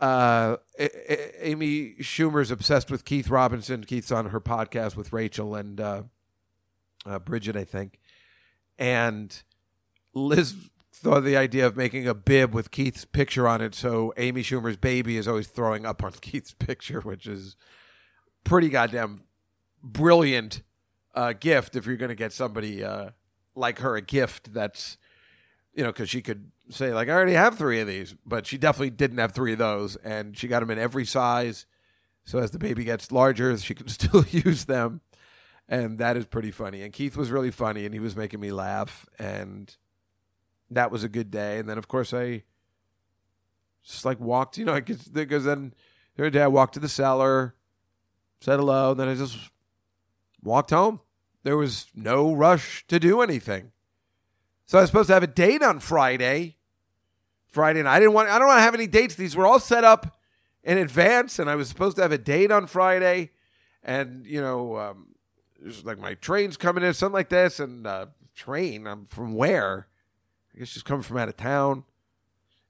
Uh, 0.01 0.57
A- 0.79 1.12
A- 1.12 1.49
Amy 1.49 1.95
Schumer's 2.01 2.51
obsessed 2.51 2.91
with 2.91 3.05
Keith 3.05 3.29
Robinson. 3.29 3.85
Keith's 3.85 4.12
on 4.12 4.27
her 4.27 4.41
podcast 4.41 4.97
with 4.97 5.12
Rachel 5.12 5.55
and 5.55 5.81
uh, 5.81 6.03
uh, 7.05 7.19
Bridget, 7.19 7.57
I 7.57 7.64
think. 7.64 7.99
And 8.79 9.43
Liz 10.14 10.55
thought 10.93 11.21
the 11.21 11.37
idea 11.37 11.67
of 11.67 11.77
making 11.77 12.07
a 12.09 12.14
bib 12.14 12.55
with 12.55 12.71
Keith's 12.71 13.05
picture 13.05 13.47
on 13.49 13.61
it, 13.61 13.75
so 13.75 14.12
Amy 14.17 14.43
Schumer's 14.43 14.77
baby 14.77 15.17
is 15.17 15.29
always 15.29 15.47
throwing 15.47 15.85
up 15.85 16.03
on 16.03 16.12
Keith's 16.21 16.53
picture, 16.55 17.01
which 17.01 17.27
is 17.27 17.57
pretty 18.45 18.69
goddamn 18.69 19.23
brilliant 19.87 20.62
uh, 21.14 21.32
gift 21.32 21.76
if 21.76 21.87
you're 21.87 21.97
going 21.97 22.11
to 22.11 22.14
get 22.14 22.32
somebody 22.32 22.84
uh, 22.84 23.11
like 23.55 23.78
her 23.78 23.97
a 23.97 24.03
gift 24.03 24.53
that's 24.53 24.99
you 25.76 25.82
know, 25.84 25.93
because 25.93 26.09
she 26.09 26.22
could 26.22 26.51
say 26.70 26.93
like, 26.93 27.09
I 27.09 27.12
already 27.12 27.34
have 27.34 27.57
three 27.57 27.80
of 27.80 27.87
these, 27.87 28.16
but 28.24 28.47
she 28.47 28.57
definitely 28.57 28.91
didn't 28.91 29.18
have 29.18 29.32
three 29.32 29.53
of 29.53 29.59
those, 29.59 29.97
and 29.97 30.37
she 30.37 30.49
got 30.49 30.61
them 30.61 30.70
in 30.70 30.78
every 30.78 31.05
size. 31.05 31.66
So 32.24 32.39
as 32.39 32.51
the 32.51 32.59
baby 32.59 32.82
gets 32.82 33.12
larger, 33.12 33.57
she 33.59 33.74
can 33.74 33.89
still 33.89 34.24
use 34.30 34.64
them, 34.64 35.03
and 35.68 35.99
that 35.99 36.16
is 36.16 36.24
pretty 36.24 36.51
funny. 36.51 36.82
And 36.82 36.93
Keith 36.93 37.16
was 37.16 37.30
really 37.30 37.51
funny, 37.51 37.84
and 37.84 37.93
he 37.93 38.01
was 38.01 38.16
making 38.16 38.41
me 38.41 38.53
laugh, 38.53 39.07
and 39.18 39.76
that 40.70 40.91
was 40.91 41.05
a 41.05 41.09
good 41.09 41.30
day. 41.30 41.59
And 41.59 41.68
then 41.68 41.78
of 41.78 41.89
course 41.89 42.14
I 42.14 42.43
just 43.84 44.07
like 44.07 44.18
walked, 44.18 44.57
you 44.57 44.64
know, 44.64 44.80
because 44.80 45.45
then 45.45 45.74
the 46.16 46.24
other 46.24 46.30
day 46.30 46.43
I 46.43 46.49
walked 46.49 46.74
to 46.74 46.80
the 46.80 46.89
cellar, 46.89 47.55
said 48.41 48.59
hello, 48.59 48.93
and 48.93 49.01
then 49.01 49.09
I 49.09 49.14
just 49.14 49.37
walked 50.43 50.70
home. 50.70 51.01
There 51.43 51.57
was 51.57 51.87
no 51.95 52.32
rush 52.32 52.87
to 52.89 52.99
do 52.99 53.20
anything. 53.20 53.72
So 54.66 54.78
I 54.78 54.80
was 54.80 54.91
supposed 54.91 55.09
to 55.09 55.14
have 55.14 55.22
a 55.22 55.28
date 55.28 55.62
on 55.62 55.78
Friday. 55.78 56.57
Friday 57.47 57.82
night. 57.82 57.97
I 57.97 58.01
didn't 58.01 58.14
want 58.14 58.28
I 58.28 58.39
don't 58.39 58.49
want 58.49 58.59
to 58.59 58.62
have 58.62 58.74
any 58.74 58.87
dates. 58.87 59.14
These 59.14 59.37
were 59.37 59.47
all 59.47 59.61
set 59.61 59.84
up 59.84 60.18
in 60.66 60.78
advance, 60.78 61.39
and 61.39 61.49
I 61.49 61.55
was 61.55 61.68
supposed 61.68 61.97
to 61.97 62.03
have 62.03 62.12
a 62.12 62.18
date 62.18 62.51
on 62.51 62.66
Friday. 62.66 63.30
And, 63.82 64.26
you 64.26 64.41
know, 64.41 64.76
um, 64.76 65.14
like 65.84 65.99
my 65.99 66.14
train's 66.14 66.57
coming 66.57 66.82
in, 66.82 66.93
something 66.93 67.14
like 67.14 67.28
this, 67.28 67.61
and 67.61 67.87
uh, 67.87 68.07
train, 68.34 68.87
I'm 68.87 69.07
from 69.07 69.34
where? 69.34 69.87
I 70.53 70.59
guess 70.59 70.68
she's 70.68 70.82
coming 70.82 71.03
from 71.03 71.18
out 71.18 71.28
of 71.28 71.37
town. 71.37 71.84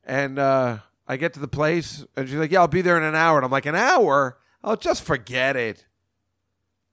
And 0.05 0.39
uh, 0.39 0.79
I 1.09 1.17
get 1.17 1.33
to 1.35 1.41
the 1.41 1.49
place, 1.49 2.05
and 2.15 2.29
she's 2.29 2.37
like, 2.37 2.51
Yeah, 2.51 2.61
I'll 2.61 2.69
be 2.69 2.83
there 2.83 2.99
in 2.99 3.03
an 3.03 3.15
hour. 3.15 3.39
And 3.39 3.45
I'm 3.47 3.51
like, 3.51 3.67
An 3.67 3.75
hour? 3.75 4.39
I'll 4.63 4.77
just 4.77 5.03
forget 5.03 5.57
it. 5.57 5.87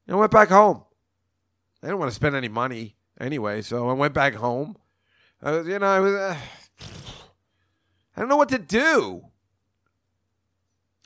And 0.08 0.16
I 0.16 0.20
went 0.20 0.32
back 0.32 0.50
home. 0.50 0.84
I 1.82 1.88
didn't 1.88 2.00
want 2.00 2.12
to 2.12 2.16
spend 2.16 2.36
any 2.36 2.48
money 2.48 2.96
anyway, 3.20 3.62
so 3.62 3.90
I 3.90 3.94
went 3.94 4.14
back 4.14 4.36
home. 4.36 4.78
I 5.42 5.52
was, 5.52 5.68
you 5.68 5.80
know, 5.80 5.86
I 5.86 6.00
was, 6.00 6.14
uh, 6.14 6.38
I 8.16 8.20
don't 8.20 8.30
know 8.30 8.38
what 8.38 8.50
to 8.50 8.60
do. 8.60 9.26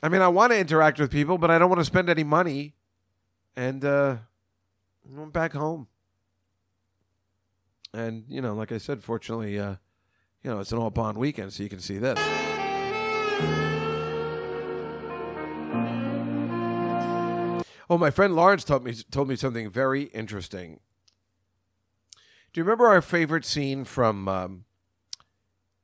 I 0.02 0.08
mean, 0.08 0.22
I 0.22 0.28
want 0.28 0.52
to 0.52 0.58
interact 0.58 1.00
with 1.00 1.10
people, 1.10 1.38
but 1.38 1.50
I 1.50 1.58
don't 1.58 1.68
want 1.68 1.80
to 1.80 1.84
spend 1.84 2.08
any 2.08 2.22
money. 2.22 2.74
And 3.56 3.84
uh, 3.84 4.16
I 5.04 5.18
went 5.18 5.32
back 5.32 5.52
home. 5.52 5.88
And, 7.92 8.24
you 8.28 8.40
know, 8.40 8.54
like 8.54 8.70
I 8.70 8.78
said, 8.78 9.02
fortunately, 9.02 9.58
uh, 9.58 9.76
you 10.44 10.50
know, 10.50 10.60
it's 10.60 10.70
an 10.70 10.78
all 10.78 10.90
bond 10.90 11.18
weekend, 11.18 11.52
so 11.52 11.62
you 11.62 11.68
can 11.68 11.80
see 11.80 11.98
this. 11.98 12.18
Oh, 17.90 17.96
my 17.96 18.10
friend 18.10 18.36
Lawrence 18.36 18.64
told 18.64 18.84
me 18.84 18.94
told 19.10 19.28
me 19.28 19.36
something 19.36 19.70
very 19.70 20.04
interesting. 20.04 20.80
Do 22.52 22.60
you 22.60 22.64
remember 22.64 22.86
our 22.86 23.00
favorite 23.00 23.46
scene 23.46 23.84
from? 23.84 24.28
Um, 24.28 24.64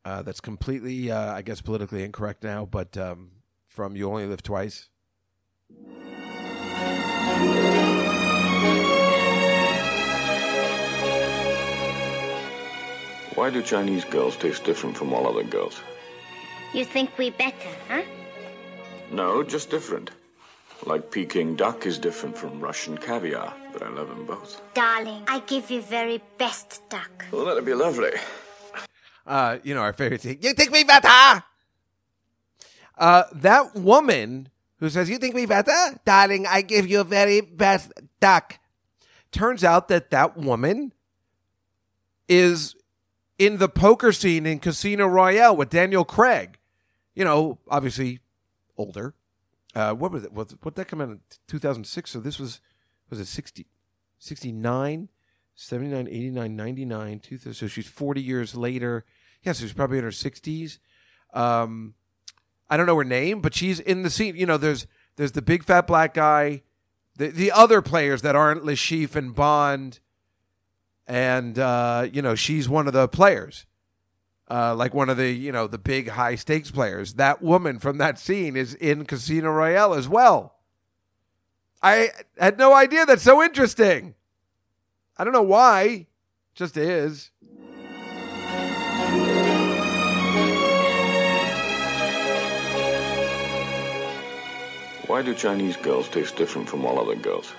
uh, 0.04 0.20
that's 0.20 0.40
completely, 0.40 1.10
uh, 1.10 1.32
I 1.32 1.40
guess, 1.40 1.62
politically 1.62 2.04
incorrect 2.04 2.44
now, 2.44 2.66
but 2.66 2.94
um, 2.98 3.30
from 3.64 3.96
"You 3.96 4.10
Only 4.10 4.26
Live 4.26 4.42
Twice." 4.42 4.90
Why 13.34 13.50
do 13.50 13.62
Chinese 13.62 14.04
girls 14.04 14.36
taste 14.36 14.64
different 14.64 14.96
from 14.96 15.12
all 15.14 15.26
other 15.26 15.42
girls? 15.42 15.80
You 16.74 16.84
think 16.84 17.16
we 17.16 17.30
better, 17.30 17.70
huh? 17.88 18.02
No, 19.10 19.42
just 19.42 19.70
different. 19.70 20.10
Like 20.86 21.10
Peking 21.10 21.56
duck 21.56 21.86
is 21.86 21.98
different 21.98 22.36
from 22.36 22.60
Russian 22.60 22.98
caviar, 22.98 23.54
but 23.72 23.82
I 23.82 23.88
love 23.88 24.08
them 24.08 24.26
both. 24.26 24.60
Darling, 24.74 25.22
I 25.26 25.38
give 25.40 25.70
you 25.70 25.80
very 25.80 26.20
best 26.36 26.82
duck. 26.90 27.24
Well, 27.32 27.46
that'd 27.46 27.64
be 27.64 27.72
lovely. 27.72 28.12
Uh, 29.26 29.58
you 29.62 29.74
know, 29.74 29.80
our 29.80 29.94
favorite 29.94 30.20
thing. 30.20 30.38
You 30.42 30.52
think 30.52 30.70
me 30.70 30.84
better? 30.84 31.42
Uh, 32.98 33.24
that 33.32 33.74
woman 33.74 34.50
who 34.78 34.90
says, 34.90 35.08
You 35.08 35.16
think 35.16 35.34
me 35.34 35.46
better? 35.46 35.72
Darling, 36.04 36.46
I 36.46 36.60
give 36.60 36.86
you 36.86 37.02
very 37.04 37.40
best 37.40 37.92
duck. 38.20 38.58
Turns 39.32 39.64
out 39.64 39.88
that 39.88 40.10
that 40.10 40.36
woman 40.36 40.92
is 42.28 42.76
in 43.38 43.56
the 43.56 43.68
poker 43.68 44.12
scene 44.12 44.44
in 44.46 44.58
Casino 44.58 45.06
Royale 45.06 45.56
with 45.56 45.70
Daniel 45.70 46.04
Craig. 46.04 46.58
You 47.14 47.24
know, 47.24 47.58
obviously 47.68 48.20
older. 48.76 49.14
Uh, 49.74 49.92
what 49.92 50.12
was 50.12 50.24
it? 50.24 50.32
What, 50.32 50.52
what 50.62 50.74
that 50.76 50.88
come 50.88 51.00
out 51.00 51.10
in 51.10 51.20
2006? 51.48 52.10
So 52.10 52.20
this 52.20 52.38
was, 52.38 52.60
was 53.10 53.18
it 53.18 53.26
60, 53.26 53.66
69, 54.18 55.08
79, 55.54 56.08
89, 56.08 56.56
99, 56.56 57.18
2000. 57.20 57.54
So 57.54 57.66
she's 57.66 57.86
40 57.86 58.22
years 58.22 58.54
later. 58.54 59.04
Yeah, 59.42 59.52
so 59.52 59.64
she's 59.64 59.72
probably 59.72 59.98
in 59.98 60.04
her 60.04 60.10
60s. 60.10 60.78
Um, 61.32 61.94
I 62.68 62.76
don't 62.76 62.86
know 62.86 62.96
her 62.96 63.04
name, 63.04 63.40
but 63.40 63.54
she's 63.54 63.80
in 63.80 64.02
the 64.02 64.10
scene. 64.10 64.36
You 64.36 64.46
know, 64.46 64.56
there's 64.56 64.86
there's 65.16 65.32
the 65.32 65.42
big 65.42 65.64
fat 65.64 65.86
black 65.86 66.14
guy, 66.14 66.62
the 67.16 67.28
the 67.28 67.52
other 67.52 67.82
players 67.82 68.22
that 68.22 68.34
aren't 68.34 68.64
Chiffre 68.64 69.16
and 69.16 69.34
Bond, 69.34 70.00
and 71.06 71.58
uh, 71.58 72.08
you 72.10 72.22
know 72.22 72.34
she's 72.34 72.68
one 72.68 72.86
of 72.86 72.92
the 72.92 73.06
players, 73.06 73.66
uh, 74.50 74.74
like 74.74 74.94
one 74.94 75.08
of 75.08 75.16
the 75.16 75.30
you 75.30 75.52
know 75.52 75.66
the 75.66 75.78
big 75.78 76.08
high 76.08 76.34
stakes 76.34 76.70
players. 76.70 77.14
That 77.14 77.42
woman 77.42 77.78
from 77.78 77.98
that 77.98 78.18
scene 78.18 78.56
is 78.56 78.74
in 78.74 79.04
Casino 79.06 79.50
Royale 79.50 79.94
as 79.94 80.08
well. 80.08 80.56
I 81.82 82.10
had 82.38 82.58
no 82.58 82.72
idea. 82.74 83.06
That's 83.06 83.22
so 83.22 83.42
interesting. 83.42 84.14
I 85.16 85.24
don't 85.24 85.32
know 85.32 85.42
why, 85.42 86.06
just 86.54 86.76
is. 86.76 87.30
Why 95.06 95.22
do 95.22 95.34
Chinese 95.34 95.76
girls 95.76 96.08
taste 96.08 96.36
different 96.36 96.68
from 96.68 96.84
all 96.84 96.98
other 96.98 97.14
girls? 97.14 97.52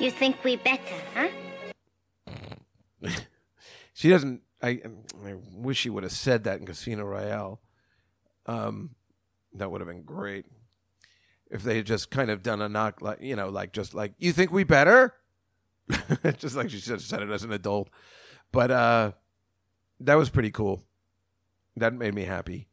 You 0.00 0.10
think 0.10 0.42
we 0.44 0.56
better, 0.56 0.80
huh? 1.14 1.28
She 3.94 4.10
doesn't. 4.10 4.42
I, 4.62 4.80
I 5.24 5.34
wish 5.54 5.78
she 5.78 5.90
would 5.90 6.02
have 6.02 6.12
said 6.12 6.44
that 6.44 6.60
in 6.60 6.66
Casino 6.66 7.04
Royale. 7.04 7.60
Um, 8.46 8.90
that 9.54 9.70
would 9.70 9.80
have 9.80 9.88
been 9.88 10.02
great 10.02 10.46
if 11.50 11.62
they 11.62 11.76
had 11.76 11.86
just 11.86 12.10
kind 12.10 12.30
of 12.30 12.42
done 12.42 12.60
a 12.60 12.68
knock, 12.68 13.00
like 13.00 13.20
you 13.20 13.36
know, 13.36 13.48
like 13.48 13.72
just 13.72 13.94
like 13.94 14.14
you 14.18 14.32
think 14.32 14.52
we 14.52 14.64
better, 14.64 15.14
just 16.38 16.56
like 16.56 16.70
she 16.70 16.78
should 16.78 17.00
said 17.00 17.22
it 17.22 17.30
as 17.30 17.44
an 17.44 17.52
adult. 17.52 17.88
But 18.52 18.70
uh, 18.70 19.12
that 20.00 20.14
was 20.14 20.30
pretty 20.30 20.50
cool. 20.50 20.84
That 21.76 21.94
made 21.94 22.14
me 22.14 22.24
happy. 22.24 22.68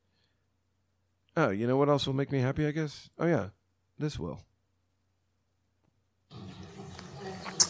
Oh, 1.38 1.50
you 1.50 1.68
know 1.68 1.78
what 1.78 1.90
else 1.90 2.08
will 2.08 2.14
make 2.14 2.32
me 2.32 2.40
happy? 2.40 2.66
I 2.66 2.72
guess. 2.72 3.10
Oh 3.20 3.28
yeah, 3.28 3.50
this 3.98 4.20
will. 4.20 4.42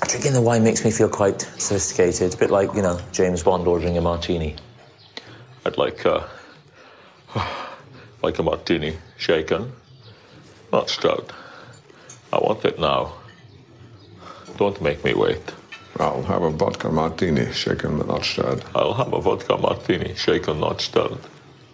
Drinking 0.02 0.34
the 0.34 0.42
wine 0.42 0.64
makes 0.64 0.84
me 0.84 0.92
feel 0.92 1.10
quite 1.10 1.42
sophisticated, 1.42 2.34
a 2.34 2.38
bit 2.38 2.50
like, 2.50 2.74
you 2.74 2.82
know, 2.82 3.00
James 3.12 3.44
Bond 3.44 3.68
ordering 3.68 3.98
a 3.98 4.02
martini. 4.02 4.56
I'd 5.66 5.78
like, 5.78 6.06
uh, 6.06 6.24
like 8.22 8.38
a 8.38 8.44
martini, 8.44 8.98
shaken, 9.18 9.72
not 10.72 10.90
stirred. 10.90 11.32
I 12.32 12.38
want 12.38 12.66
it 12.66 12.80
now. 12.80 13.14
Don't 14.58 14.82
make 14.82 15.04
me 15.04 15.14
wait. 15.14 15.42
I'll 15.98 16.24
have 16.24 16.44
a 16.44 16.50
vodka 16.50 16.92
martini, 16.92 17.52
shaken 17.54 17.98
but 17.98 18.08
not 18.08 18.26
stirred. 18.26 18.64
I'll 18.76 18.94
have 18.94 19.14
a 19.14 19.22
vodka 19.22 19.58
martini, 19.58 20.14
shaken, 20.16 20.60
not 20.60 20.82
stirred. 20.82 21.18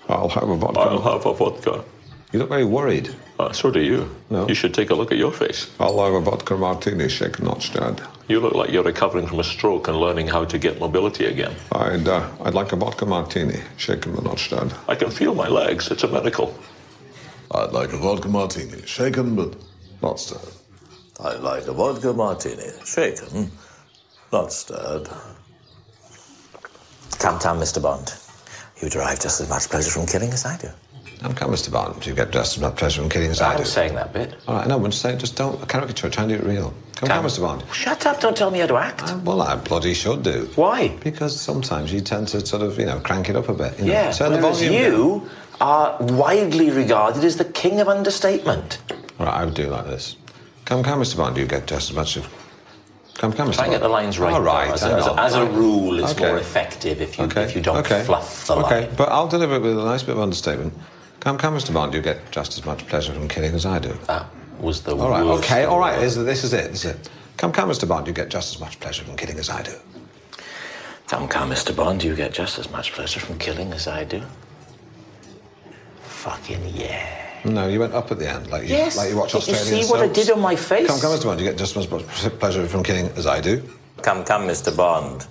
I'll 0.07 0.29
have 0.29 0.47
a 0.47 0.55
vodka. 0.55 0.79
I'll 0.79 1.01
have 1.01 1.25
a 1.25 1.33
vodka. 1.33 1.83
You 2.31 2.39
look 2.39 2.49
very 2.49 2.65
worried. 2.65 3.13
Uh, 3.41 3.51
so 3.51 3.71
do 3.71 3.81
you. 3.81 4.07
No. 4.29 4.47
You 4.47 4.53
should 4.53 4.71
take 4.71 4.91
a 4.91 4.95
look 4.95 5.11
at 5.11 5.17
your 5.17 5.31
face. 5.31 5.71
I'll 5.79 6.03
have 6.05 6.13
a 6.13 6.21
vodka 6.21 6.55
martini, 6.55 7.09
shaken 7.09 7.45
not 7.45 7.63
stirred. 7.63 7.99
You 8.27 8.39
look 8.39 8.53
like 8.53 8.69
you're 8.69 8.83
recovering 8.83 9.25
from 9.25 9.39
a 9.39 9.43
stroke 9.43 9.87
and 9.87 9.97
learning 9.97 10.27
how 10.27 10.45
to 10.45 10.59
get 10.59 10.79
mobility 10.79 11.25
again. 11.25 11.55
I'd, 11.71 12.07
uh, 12.07 12.29
I'd 12.45 12.53
like 12.53 12.71
a 12.71 12.75
vodka 12.75 13.07
martini, 13.07 13.59
shaken 13.77 14.13
but 14.13 14.25
not 14.25 14.37
stirred. 14.37 14.71
I 14.87 14.93
can 14.93 15.09
feel 15.09 15.33
my 15.33 15.47
legs. 15.47 15.89
It's 15.89 16.03
a 16.03 16.07
miracle. 16.07 16.53
I'd 17.49 17.71
like 17.71 17.91
a 17.93 17.97
vodka 17.97 18.29
martini, 18.29 18.85
shaken 18.85 19.35
but 19.35 19.55
not 20.03 20.19
stirred. 20.19 20.53
I'd 21.19 21.39
like 21.39 21.65
a 21.65 21.73
vodka 21.73 22.13
martini, 22.13 22.69
shaken, 22.85 23.51
not 24.31 24.53
stirred. 24.53 25.07
Come, 27.17 27.39
come, 27.39 27.59
Mr. 27.59 27.81
Bond. 27.81 28.13
You 28.81 28.89
derive 28.89 29.19
just 29.19 29.41
as 29.41 29.49
much 29.49 29.67
pleasure 29.67 29.89
from 29.89 30.05
killing 30.05 30.31
as 30.31 30.45
I 30.45 30.57
do. 30.57 30.69
Come, 31.21 31.35
come, 31.35 31.51
Mr. 31.51 31.71
Bond. 31.71 32.03
You 32.05 32.15
get 32.15 32.31
just 32.31 32.57
as 32.57 32.61
much 32.63 32.75
pleasure 32.77 33.01
from 33.01 33.09
killing 33.09 33.29
as 33.29 33.41
I 33.41 33.53
I'm 33.53 33.63
saying 33.63 33.93
that 33.93 34.11
bit. 34.11 34.35
All 34.47 34.55
right, 34.55 34.67
no, 34.67 34.79
but 34.79 34.91
say, 34.91 35.15
just 35.15 35.35
don't 35.35 35.67
caricature. 35.69 36.09
Try 36.09 36.23
and 36.23 36.31
do 36.31 36.39
it 36.39 36.43
real. 36.43 36.73
Come, 36.95 37.09
come, 37.09 37.25
Mr. 37.25 37.41
Bond. 37.41 37.63
Shut 37.71 38.07
up, 38.07 38.19
don't 38.19 38.35
tell 38.35 38.49
me 38.49 38.57
how 38.57 38.65
to 38.65 38.77
act. 38.77 39.03
Uh, 39.03 39.19
well, 39.23 39.41
I 39.43 39.55
bloody 39.55 39.93
should 39.93 40.23
do. 40.23 40.49
Why? 40.55 40.87
Because 41.03 41.39
sometimes 41.39 41.93
you 41.93 42.01
tend 42.01 42.27
to 42.29 42.43
sort 42.43 42.63
of, 42.63 42.79
you 42.79 42.87
know, 42.87 42.99
crank 43.01 43.29
it 43.29 43.35
up 43.35 43.49
a 43.49 43.53
bit. 43.53 43.77
You 43.77 43.85
know, 43.85 43.91
yeah, 43.93 44.11
turn 44.11 44.31
the 44.31 44.39
volume 44.41 44.73
down. 44.73 44.81
you 44.81 45.29
are 45.59 45.95
widely 45.99 46.71
regarded 46.71 47.23
as 47.23 47.37
the 47.37 47.45
king 47.45 47.79
of 47.79 47.87
understatement. 47.87 48.79
All 49.19 49.27
right, 49.27 49.35
I 49.41 49.45
would 49.45 49.53
do 49.53 49.67
like 49.67 49.85
this. 49.85 50.15
Come, 50.65 50.81
come, 50.81 51.01
Mr. 51.01 51.17
Bond. 51.17 51.35
Do 51.35 51.41
you 51.41 51.47
get 51.47 51.67
just 51.67 51.91
as 51.91 51.95
much 51.95 52.17
of. 52.17 52.27
Come, 53.19 53.31
come, 53.33 53.49
Mr. 53.49 53.55
Try 53.55 53.65
and 53.65 53.73
get 53.73 53.81
the 53.81 53.89
lines 53.89 54.17
right. 54.17 54.33
All 54.33 54.41
right. 54.41 54.71
As, 54.71 54.81
a, 54.81 54.95
as, 54.95 55.07
as 55.07 55.33
a 55.35 55.45
rule, 55.45 55.99
it's 55.99 56.13
Okay. 56.13 56.27
more 56.29 56.39
effective 56.39 56.99
if 56.99 57.19
you 57.19 57.25
Okay. 57.25 57.43
if 57.43 57.55
you 57.55 57.61
don't 57.61 57.77
okay. 57.77 58.03
fluff 58.03 58.47
the 58.47 58.55
Okay, 58.55 58.87
line. 58.87 58.95
but 58.97 59.09
I'll 59.09 59.27
deliver 59.27 59.57
it 59.57 59.61
with 59.61 59.77
a 59.77 59.83
nice 59.83 60.01
bit 60.01 60.15
of 60.15 60.19
understatement. 60.21 60.73
Come, 61.21 61.37
come, 61.37 61.55
Mr. 61.55 61.71
Bond. 61.71 61.93
You 61.93 62.01
get 62.01 62.31
just 62.31 62.57
as 62.57 62.65
much 62.65 62.85
pleasure 62.87 63.13
from 63.13 63.27
killing 63.27 63.53
as 63.53 63.63
I 63.65 63.77
do. 63.77 63.93
That 64.07 64.25
was 64.59 64.81
the 64.81 64.95
one. 64.95 65.05
All 65.05 65.11
right, 65.11 65.23
worst 65.23 65.43
okay, 65.43 65.65
all 65.65 65.79
right. 65.79 65.95
all. 65.95 66.01
This, 66.01 66.15
this 66.15 66.43
is 66.43 66.51
it. 66.51 66.71
This 66.71 66.83
is 66.83 66.91
it. 66.95 67.09
Come, 67.37 67.51
come, 67.51 67.69
Mr. 67.69 67.87
Bond. 67.87 68.07
You 68.07 68.13
get 68.13 68.29
just 68.29 68.55
as 68.55 68.59
much 68.59 68.79
pleasure 68.79 69.03
from 69.03 69.15
killing 69.15 69.37
as 69.37 69.49
I 69.49 69.61
do. 69.61 69.73
Come, 71.07 71.27
come, 71.27 71.51
Mr. 71.51 71.75
Bond, 71.75 72.03
you 72.03 72.15
get 72.15 72.33
just 72.33 72.57
as 72.57 72.71
much 72.71 72.93
pleasure 72.93 73.19
from 73.19 73.37
killing 73.37 73.71
as 73.73 73.85
I 73.87 74.03
do. 74.03 74.23
Fucking 76.03 76.71
yeah. 76.73 77.41
No, 77.43 77.67
you 77.67 77.79
went 77.79 77.93
up 77.93 78.11
at 78.11 78.17
the 78.17 78.29
end, 78.29 78.47
like 78.49 78.63
you, 78.63 78.69
Yes. 78.69 78.97
like 78.97 79.09
you 79.09 79.17
watch 79.17 79.33
Did 79.33 79.47
you 79.47 79.53
Australian 79.53 79.85
see 79.85 79.91
what 79.91 80.01
I 80.01 80.07
did 80.07 80.31
on 80.31 80.39
my 80.39 80.55
face? 80.55 80.87
Come, 80.87 80.99
come, 80.99 81.11
Mr. 81.11 81.25
Bond. 81.25 81.39
You 81.39 81.45
get 81.47 81.57
just 81.57 81.75
as 81.77 81.89
much 81.89 82.03
pleasure 82.39 82.65
from 82.67 82.81
killing 82.81 83.09
as 83.17 83.27
I 83.27 83.41
do. 83.41 83.61
Come, 84.01 84.23
come, 84.23 84.43
Mr. 84.47 84.75
Bond. 84.75 85.27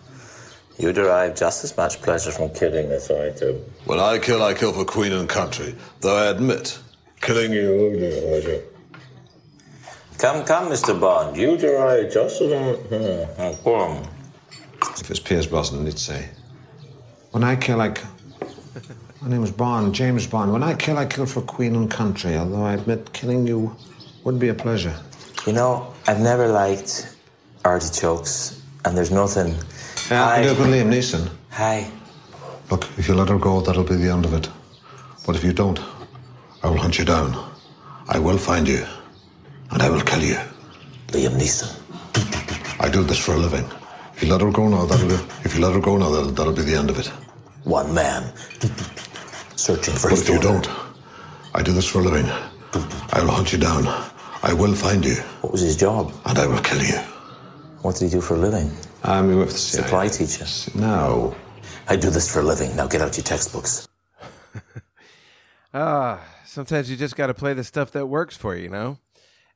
You 0.80 0.94
derive 0.94 1.36
just 1.36 1.62
as 1.62 1.76
much 1.76 2.00
pleasure 2.00 2.32
from 2.32 2.48
killing 2.54 2.90
as 2.90 3.10
I 3.10 3.28
do. 3.38 3.62
When 3.84 4.00
I 4.00 4.18
kill, 4.18 4.42
I 4.42 4.54
kill 4.54 4.72
for 4.72 4.86
queen 4.86 5.12
and 5.12 5.28
country. 5.28 5.74
Though 6.00 6.16
I 6.16 6.30
admit, 6.30 6.78
killing 7.20 7.52
you. 7.52 7.68
Would 7.76 8.00
be 8.00 8.06
a 8.06 8.22
pleasure. 8.22 8.62
Come, 10.16 10.42
come, 10.46 10.70
Mr. 10.70 10.98
Bond. 10.98 11.36
You 11.36 11.58
derive 11.58 12.10
just 12.10 12.40
as 12.40 12.50
much. 12.50 14.06
If 15.00 15.10
it's 15.10 15.20
Pierce 15.20 15.44
Brosnan, 15.46 15.84
he'd 15.84 15.98
say, 15.98 16.30
When 17.32 17.44
I 17.44 17.56
kill, 17.56 17.82
I. 17.82 17.94
My 19.20 19.28
name 19.28 19.44
is 19.44 19.50
Bond, 19.50 19.94
James 19.94 20.26
Bond. 20.26 20.50
When 20.50 20.62
I 20.62 20.74
kill, 20.74 20.96
I 20.96 21.04
kill 21.04 21.26
for 21.26 21.42
Queen 21.42 21.74
and 21.76 21.90
country, 21.90 22.36
although 22.36 22.64
I 22.64 22.72
admit 22.72 23.12
killing 23.12 23.46
you 23.46 23.76
would 24.24 24.38
be 24.38 24.48
a 24.48 24.54
pleasure. 24.54 24.96
You 25.46 25.52
know, 25.52 25.92
I've 26.06 26.20
never 26.20 26.48
liked 26.48 27.14
artichokes, 27.66 28.62
and 28.86 28.96
there's 28.96 29.10
nothing. 29.10 29.54
Yeah, 30.10 30.24
Hi. 30.26 30.42
do 30.42 30.48
it 30.50 30.58
with 30.58 30.68
Liam 30.68 30.88
Neeson. 30.90 31.30
Hi. 31.50 31.88
Look, 32.70 32.84
if 32.98 33.06
you 33.08 33.14
let 33.14 33.28
her 33.28 33.38
go, 33.38 33.60
that'll 33.60 33.84
be 33.84 33.94
the 33.96 34.10
end 34.10 34.24
of 34.24 34.34
it. 34.34 34.48
But 35.26 35.36
if 35.36 35.44
you 35.44 35.52
don't, 35.52 35.78
I 36.62 36.68
will 36.68 36.78
hunt 36.78 36.98
you 36.98 37.04
down. 37.04 37.32
I 38.08 38.18
will 38.18 38.38
find 38.38 38.66
you, 38.66 38.84
and 39.70 39.82
I 39.82 39.88
will 39.88 40.00
kill 40.00 40.22
you. 40.22 40.38
Liam 41.08 41.36
Neeson. 41.38 41.70
I 42.80 42.88
do 42.88 43.04
this 43.04 43.18
for 43.18 43.34
a 43.34 43.38
living. 43.38 43.64
If 44.16 44.22
you 44.24 44.28
let 44.32 44.40
her 44.40 44.50
go 44.50 44.68
now, 44.68 44.84
that'll 44.84 45.08
be. 45.08 45.14
If 45.44 45.54
you 45.54 45.60
let 45.60 45.74
her 45.74 45.80
go 45.80 45.96
now, 45.96 46.10
that'll, 46.10 46.30
that'll 46.32 46.52
be 46.52 46.62
the 46.62 46.74
end 46.74 46.90
of 46.90 46.98
it. 46.98 47.06
One 47.64 47.94
man. 47.94 48.32
Searching 49.56 49.94
for 49.94 50.08
But 50.10 50.18
his 50.18 50.28
if 50.28 50.34
you 50.34 50.40
don't, 50.40 50.68
I 51.54 51.62
do 51.62 51.72
this 51.72 51.86
for 51.86 52.00
a 52.00 52.02
living. 52.02 52.28
I 53.12 53.20
will 53.20 53.30
hunt 53.30 53.52
you 53.52 53.58
down. 53.58 53.86
I 54.42 54.52
will 54.54 54.74
find 54.74 55.04
you. 55.04 55.16
What 55.42 55.52
was 55.52 55.60
his 55.60 55.76
job? 55.76 56.12
And 56.24 56.38
I 56.38 56.46
will 56.46 56.60
kill 56.62 56.82
you. 56.82 56.98
What 57.82 57.96
did 57.96 58.06
he 58.06 58.10
do 58.10 58.20
for 58.20 58.34
a 58.34 58.38
living? 58.38 58.70
I'm 59.02 59.36
with 59.36 59.50
the 59.50 59.58
CIA. 59.58 59.82
Supply 59.82 60.08
teacher. 60.08 60.46
No. 60.78 61.34
I 61.88 61.96
do 61.96 62.10
this 62.10 62.32
for 62.32 62.40
a 62.40 62.42
living. 62.42 62.74
Now 62.76 62.86
get 62.86 63.00
out 63.00 63.16
your 63.16 63.24
textbooks. 63.24 63.88
Ah, 65.72 66.20
sometimes 66.44 66.90
you 66.90 66.96
just 66.96 67.14
got 67.14 67.28
to 67.28 67.34
play 67.34 67.54
the 67.54 67.62
stuff 67.62 67.92
that 67.92 68.06
works 68.06 68.36
for 68.36 68.56
you, 68.56 68.64
you 68.64 68.68
know? 68.68 68.98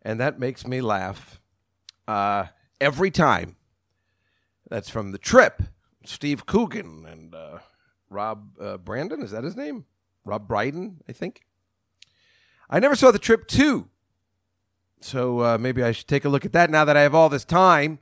And 0.01 0.21
that 0.21 0.39
makes 0.39 0.65
me 0.65 0.81
laugh 0.81 1.41
uh, 2.07 2.45
every 2.81 3.11
time. 3.11 3.57
That's 4.71 4.89
from 4.89 5.11
The 5.11 5.19
Trip, 5.19 5.61
Steve 6.05 6.47
Coogan 6.47 7.05
and 7.05 7.35
uh, 7.35 7.59
Rob 8.09 8.61
uh, 8.61 8.77
Brandon. 8.77 9.23
Is 9.23 9.33
that 9.33 9.43
his 9.43 9.57
name? 9.57 9.87
Rob 10.25 10.47
Brydon, 10.47 11.01
I 11.09 11.13
think. 11.13 11.41
I 12.71 12.79
never 12.79 12.95
saw 12.95 13.11
The 13.11 13.19
Trip 13.19 13.49
2. 13.49 13.89
So 15.01 15.41
uh, 15.41 15.59
maybe 15.59 15.83
I 15.83 15.91
should 15.91 16.07
take 16.07 16.25
a 16.25 16.29
look 16.29 16.45
at 16.45 16.53
that 16.53 16.71
now 16.71 16.85
that 16.85 16.97
I 16.97 17.03
have 17.03 17.15
all 17.15 17.29
this 17.29 17.45
time. 17.45 17.99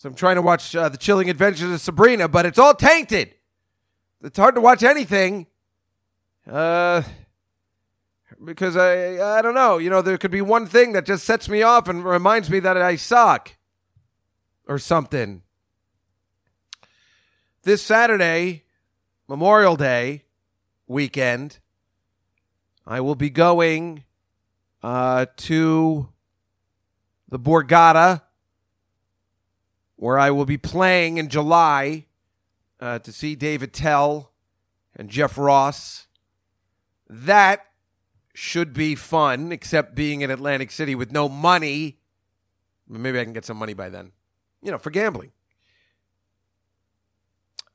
So 0.00 0.08
I'm 0.08 0.14
trying 0.14 0.36
to 0.36 0.42
watch 0.42 0.74
uh, 0.74 0.88
The 0.88 0.96
Chilling 0.96 1.28
Adventures 1.28 1.70
of 1.70 1.78
Sabrina, 1.78 2.26
but 2.26 2.46
it's 2.46 2.58
all 2.58 2.72
tainted. 2.72 3.34
It's 4.22 4.38
hard 4.38 4.54
to 4.54 4.60
watch 4.62 4.82
anything. 4.82 5.46
Uh, 6.50 7.02
because 8.42 8.78
I 8.78 9.36
I 9.38 9.42
don't 9.42 9.52
know. 9.52 9.76
You 9.76 9.90
know, 9.90 10.00
there 10.00 10.16
could 10.16 10.30
be 10.30 10.40
one 10.40 10.64
thing 10.64 10.92
that 10.92 11.04
just 11.04 11.26
sets 11.26 11.50
me 11.50 11.60
off 11.60 11.86
and 11.86 12.02
reminds 12.02 12.48
me 12.48 12.60
that 12.60 12.78
I 12.78 12.96
suck 12.96 13.58
or 14.66 14.78
something. 14.78 15.42
This 17.64 17.82
Saturday, 17.82 18.64
Memorial 19.28 19.76
Day 19.76 20.24
weekend, 20.86 21.58
I 22.86 23.02
will 23.02 23.16
be 23.16 23.28
going 23.28 24.04
uh, 24.82 25.26
to 25.36 26.08
the 27.28 27.38
Borgata, 27.38 28.22
where 30.00 30.18
I 30.18 30.30
will 30.30 30.46
be 30.46 30.56
playing 30.56 31.18
in 31.18 31.28
July 31.28 32.06
uh, 32.80 33.00
to 33.00 33.12
see 33.12 33.34
Dave 33.34 33.62
Attell 33.62 34.32
and 34.96 35.10
Jeff 35.10 35.36
Ross. 35.36 36.06
That 37.06 37.66
should 38.32 38.72
be 38.72 38.94
fun, 38.94 39.52
except 39.52 39.94
being 39.94 40.22
in 40.22 40.30
Atlantic 40.30 40.70
City 40.70 40.94
with 40.94 41.12
no 41.12 41.28
money. 41.28 41.98
Maybe 42.88 43.20
I 43.20 43.24
can 43.24 43.34
get 43.34 43.44
some 43.44 43.58
money 43.58 43.74
by 43.74 43.90
then, 43.90 44.12
you 44.62 44.70
know, 44.70 44.78
for 44.78 44.88
gambling. 44.88 45.32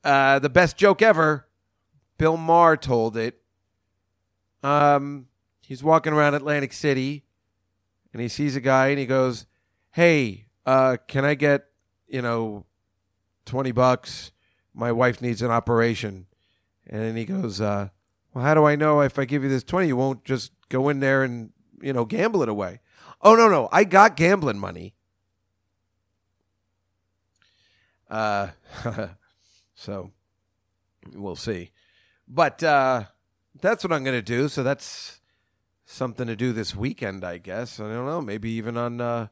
Uh, 0.04 0.40
the 0.40 0.50
best 0.50 0.78
joke 0.78 1.04
ever, 1.04 1.48
Bill 2.18 2.38
Maher 2.38 2.76
told 2.76 3.18
it. 3.18 3.40
Um, 4.64 5.28
he's 5.62 5.84
walking 5.84 6.12
around 6.12 6.34
Atlantic 6.34 6.74
City 6.74 7.24
and 8.14 8.20
he 8.20 8.28
sees 8.28 8.56
a 8.56 8.62
guy 8.62 8.88
and 8.88 8.98
he 8.98 9.06
goes, 9.06 9.46
Hey, 9.92 10.48
uh, 10.66 10.98
can 11.08 11.24
I 11.24 11.36
get, 11.36 11.68
you 12.08 12.22
know, 12.22 12.66
20 13.46 13.72
bucks? 13.72 14.32
My 14.74 14.92
wife 14.92 15.22
needs 15.22 15.42
an 15.42 15.52
operation. 15.52 16.28
And 16.88 17.02
then 17.02 17.16
he 17.16 17.26
goes, 17.26 17.62
uh, 17.62 17.90
Well, 18.34 18.44
how 18.44 18.54
do 18.54 18.66
I 18.66 18.76
know 18.76 19.02
if 19.02 19.18
I 19.18 19.26
give 19.26 19.44
you 19.44 19.50
this 19.50 19.64
20, 19.64 19.88
you 19.88 19.96
won't 19.96 20.24
just 20.24 20.52
go 20.70 20.90
in 20.90 21.00
there 21.00 21.24
and, 21.24 21.52
you 21.82 21.94
know, 21.94 22.06
gamble 22.06 22.44
it 22.44 22.50
away? 22.50 22.82
Oh, 23.22 23.36
no, 23.36 23.48
no. 23.48 23.70
I 23.72 23.84
got 23.84 24.16
gambling 24.16 24.60
money. 24.60 24.94
Uh, 28.10 28.50
so 29.76 30.12
we'll 31.14 31.36
see. 31.36 31.72
But 32.28 32.64
uh, 32.64 33.06
that's 33.60 33.84
what 33.84 33.94
I'm 33.94 34.04
going 34.04 34.18
to 34.18 34.22
do. 34.22 34.48
So 34.48 34.64
that's 34.64 35.22
something 35.86 36.28
to 36.28 36.36
do 36.36 36.52
this 36.54 36.76
weekend, 36.76 37.24
I 37.24 37.38
guess. 37.38 37.80
I 37.80 37.84
don't 37.84 38.06
know. 38.06 38.22
Maybe 38.22 38.50
even 38.52 38.78
on 38.78 39.02
uh, 39.02 39.28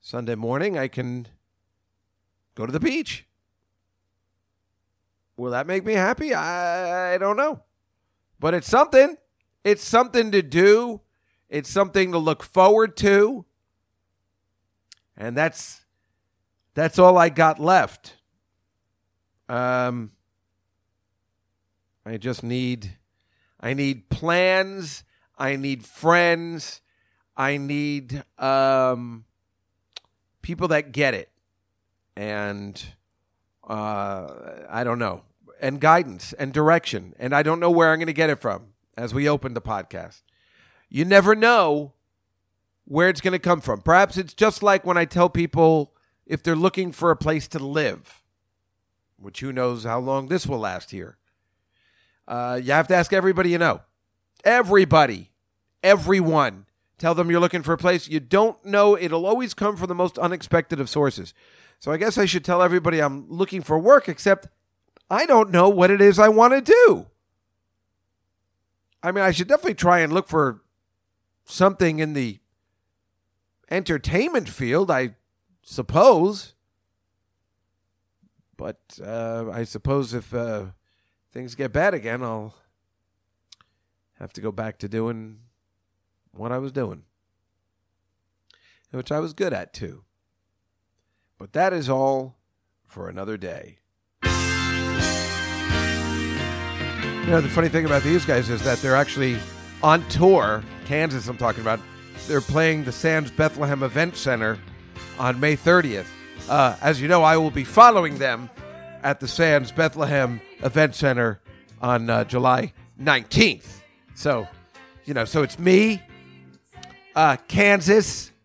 Sunday 0.00 0.34
morning, 0.34 0.78
I 0.78 0.88
can 0.88 1.28
go 2.54 2.66
to 2.66 2.72
the 2.72 2.80
beach. 2.80 3.26
Will 5.36 5.50
that 5.50 5.66
make 5.66 5.84
me 5.84 5.94
happy? 5.94 6.34
I, 6.34 7.18
don't 7.18 7.36
know. 7.36 7.62
But 8.38 8.54
it's 8.54 8.68
something. 8.68 9.16
It's 9.64 9.84
something 9.84 10.30
to 10.32 10.42
do. 10.42 11.00
It's 11.48 11.68
something 11.68 12.12
to 12.12 12.18
look 12.18 12.42
forward 12.42 12.96
to. 12.98 13.44
And 15.16 15.36
that's 15.36 15.80
that's 16.74 16.98
all 16.98 17.18
I 17.18 17.28
got 17.28 17.58
left. 17.58 18.16
Um 19.48 20.12
I 22.06 22.16
just 22.16 22.42
need 22.42 22.96
I 23.60 23.74
need 23.74 24.08
plans, 24.10 25.04
I 25.36 25.56
need 25.56 25.84
friends, 25.84 26.80
I 27.36 27.56
need 27.56 28.22
um 28.38 29.24
people 30.40 30.68
that 30.68 30.92
get 30.92 31.14
it. 31.14 31.31
And 32.16 32.82
uh 33.68 34.64
I 34.68 34.84
don't 34.84 34.98
know. 34.98 35.22
And 35.60 35.80
guidance 35.80 36.32
and 36.32 36.52
direction. 36.52 37.14
And 37.18 37.34
I 37.34 37.42
don't 37.42 37.60
know 37.60 37.70
where 37.70 37.92
I'm 37.92 37.98
going 37.98 38.06
to 38.06 38.12
get 38.12 38.30
it 38.30 38.40
from 38.40 38.72
as 38.96 39.14
we 39.14 39.28
open 39.28 39.54
the 39.54 39.60
podcast. 39.60 40.22
You 40.88 41.04
never 41.04 41.34
know 41.34 41.92
where 42.84 43.08
it's 43.08 43.20
going 43.20 43.32
to 43.32 43.38
come 43.38 43.60
from. 43.60 43.80
Perhaps 43.80 44.16
it's 44.16 44.34
just 44.34 44.62
like 44.62 44.84
when 44.84 44.96
I 44.96 45.04
tell 45.04 45.30
people 45.30 45.94
if 46.26 46.42
they're 46.42 46.56
looking 46.56 46.92
for 46.92 47.10
a 47.10 47.16
place 47.16 47.46
to 47.48 47.58
live, 47.58 48.22
which 49.16 49.40
who 49.40 49.52
knows 49.52 49.84
how 49.84 50.00
long 50.00 50.26
this 50.26 50.46
will 50.46 50.58
last 50.58 50.90
here. 50.90 51.16
Uh, 52.26 52.60
you 52.62 52.72
have 52.72 52.88
to 52.88 52.94
ask 52.94 53.12
everybody 53.12 53.50
you 53.50 53.58
know. 53.58 53.82
Everybody. 54.44 55.30
Everyone. 55.82 56.66
Tell 56.98 57.14
them 57.14 57.30
you're 57.30 57.40
looking 57.40 57.62
for 57.62 57.72
a 57.72 57.78
place. 57.78 58.08
You 58.08 58.20
don't 58.20 58.64
know. 58.64 58.96
It'll 58.96 59.26
always 59.26 59.54
come 59.54 59.76
from 59.76 59.88
the 59.88 59.94
most 59.94 60.18
unexpected 60.18 60.80
of 60.80 60.88
sources. 60.88 61.34
So 61.82 61.90
I 61.90 61.96
guess 61.96 62.16
I 62.16 62.26
should 62.26 62.44
tell 62.44 62.62
everybody 62.62 63.00
I'm 63.00 63.28
looking 63.28 63.60
for 63.60 63.76
work, 63.76 64.08
except 64.08 64.46
I 65.10 65.26
don't 65.26 65.50
know 65.50 65.68
what 65.68 65.90
it 65.90 66.00
is 66.00 66.16
I 66.16 66.28
want 66.28 66.52
to 66.52 66.60
do. 66.60 67.06
I 69.02 69.10
mean, 69.10 69.24
I 69.24 69.32
should 69.32 69.48
definitely 69.48 69.74
try 69.74 69.98
and 69.98 70.12
look 70.12 70.28
for 70.28 70.62
something 71.44 71.98
in 71.98 72.12
the 72.12 72.38
entertainment 73.68 74.48
field, 74.48 74.92
I 74.92 75.16
suppose. 75.62 76.54
But 78.56 79.00
uh, 79.04 79.50
I 79.52 79.64
suppose 79.64 80.14
if 80.14 80.32
uh, 80.32 80.66
things 81.32 81.56
get 81.56 81.72
bad 81.72 81.94
again, 81.94 82.22
I'll 82.22 82.54
have 84.20 84.32
to 84.34 84.40
go 84.40 84.52
back 84.52 84.78
to 84.78 84.88
doing 84.88 85.40
what 86.30 86.52
I 86.52 86.58
was 86.58 86.70
doing, 86.70 87.02
which 88.92 89.10
I 89.10 89.18
was 89.18 89.32
good 89.32 89.52
at 89.52 89.74
too. 89.74 90.04
But 91.42 91.54
that 91.54 91.72
is 91.72 91.90
all 91.90 92.36
for 92.86 93.08
another 93.08 93.36
day. 93.36 93.78
You 94.22 94.30
know, 97.30 97.40
the 97.40 97.48
funny 97.48 97.68
thing 97.68 97.84
about 97.84 98.04
these 98.04 98.24
guys 98.24 98.48
is 98.48 98.62
that 98.62 98.78
they're 98.78 98.94
actually 98.94 99.40
on 99.82 100.08
tour, 100.08 100.62
Kansas, 100.84 101.26
I'm 101.26 101.36
talking 101.36 101.62
about. 101.62 101.80
They're 102.28 102.40
playing 102.40 102.84
the 102.84 102.92
Sands 102.92 103.32
Bethlehem 103.32 103.82
Event 103.82 104.14
Center 104.14 104.56
on 105.18 105.40
May 105.40 105.56
30th. 105.56 106.06
Uh, 106.48 106.76
as 106.80 107.00
you 107.00 107.08
know, 107.08 107.24
I 107.24 107.36
will 107.36 107.50
be 107.50 107.64
following 107.64 108.18
them 108.18 108.48
at 109.02 109.18
the 109.18 109.26
Sands 109.26 109.72
Bethlehem 109.72 110.40
Event 110.60 110.94
Center 110.94 111.40
on 111.80 112.08
uh, 112.08 112.22
July 112.22 112.72
19th. 113.02 113.80
So, 114.14 114.46
you 115.06 115.12
know, 115.12 115.24
so 115.24 115.42
it's 115.42 115.58
me, 115.58 116.04
uh, 117.16 117.36
Kansas. 117.48 118.30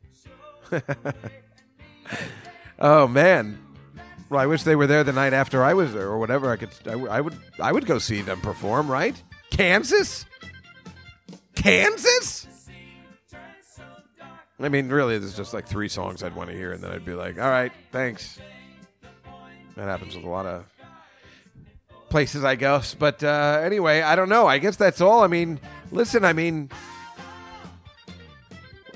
oh, 2.79 3.07
man. 3.07 3.59
Well, 4.29 4.41
I 4.41 4.45
wish 4.45 4.63
they 4.63 4.75
were 4.75 4.87
there 4.87 5.03
the 5.03 5.13
night 5.13 5.33
after 5.33 5.63
I 5.63 5.73
was 5.73 5.93
there, 5.93 6.07
or 6.07 6.19
whatever. 6.19 6.51
I 6.51 6.57
could, 6.57 6.69
I, 6.87 7.21
would, 7.21 7.37
I 7.61 7.71
would 7.71 7.85
go 7.85 7.97
see 7.97 8.21
them 8.21 8.41
perform. 8.41 8.91
Right? 8.91 9.21
Kansas, 9.49 10.25
Kansas. 11.55 12.45
I 14.59 14.69
mean, 14.69 14.89
really, 14.89 15.17
there's 15.19 15.37
just 15.37 15.53
like 15.53 15.67
three 15.67 15.87
songs 15.87 16.23
I'd 16.23 16.35
want 16.35 16.49
to 16.49 16.55
hear, 16.55 16.73
and 16.73 16.83
then 16.83 16.91
I'd 16.91 17.05
be 17.05 17.13
like, 17.13 17.39
"All 17.39 17.49
right, 17.49 17.71
thanks." 17.91 18.39
That 19.75 19.83
happens 19.83 20.15
with 20.15 20.25
a 20.25 20.29
lot 20.29 20.45
of 20.47 20.65
places 22.09 22.43
I 22.43 22.55
go. 22.55 22.81
But 22.97 23.23
uh, 23.23 23.61
anyway, 23.63 24.01
I 24.01 24.15
don't 24.15 24.29
know. 24.29 24.47
I 24.47 24.57
guess 24.57 24.75
that's 24.75 24.99
all. 24.99 25.23
I 25.23 25.27
mean, 25.27 25.59
listen. 25.91 26.25
I 26.25 26.33
mean, 26.33 26.69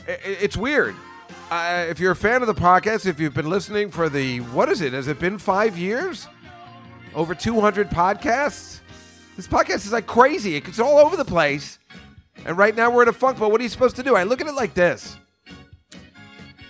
it's 0.07 0.57
weird. 0.57 0.95
Uh, 1.51 1.85
if 1.89 1.99
you're 1.99 2.13
a 2.13 2.15
fan 2.15 2.41
of 2.41 2.47
the 2.47 2.55
podcast, 2.55 3.05
if 3.05 3.19
you've 3.19 3.33
been 3.33 3.49
listening 3.49 3.91
for 3.91 4.07
the 4.07 4.37
what 4.39 4.69
is 4.69 4.79
it? 4.79 4.93
Has 4.93 5.09
it 5.09 5.19
been 5.19 5.37
five 5.37 5.77
years? 5.77 6.29
Over 7.13 7.35
200 7.35 7.89
podcasts. 7.89 8.79
This 9.35 9.49
podcast 9.49 9.85
is 9.85 9.91
like 9.91 10.07
crazy. 10.07 10.55
It's 10.55 10.79
all 10.79 10.97
over 10.97 11.17
the 11.17 11.25
place. 11.25 11.77
And 12.45 12.57
right 12.57 12.73
now 12.73 12.89
we're 12.89 13.03
in 13.03 13.09
a 13.09 13.13
funk. 13.13 13.37
But 13.37 13.51
what 13.51 13.59
are 13.59 13.63
you 13.63 13.69
supposed 13.69 13.97
to 13.97 14.03
do? 14.03 14.15
I 14.15 14.23
look 14.23 14.39
at 14.39 14.47
it 14.47 14.53
like 14.53 14.73
this. 14.75 15.17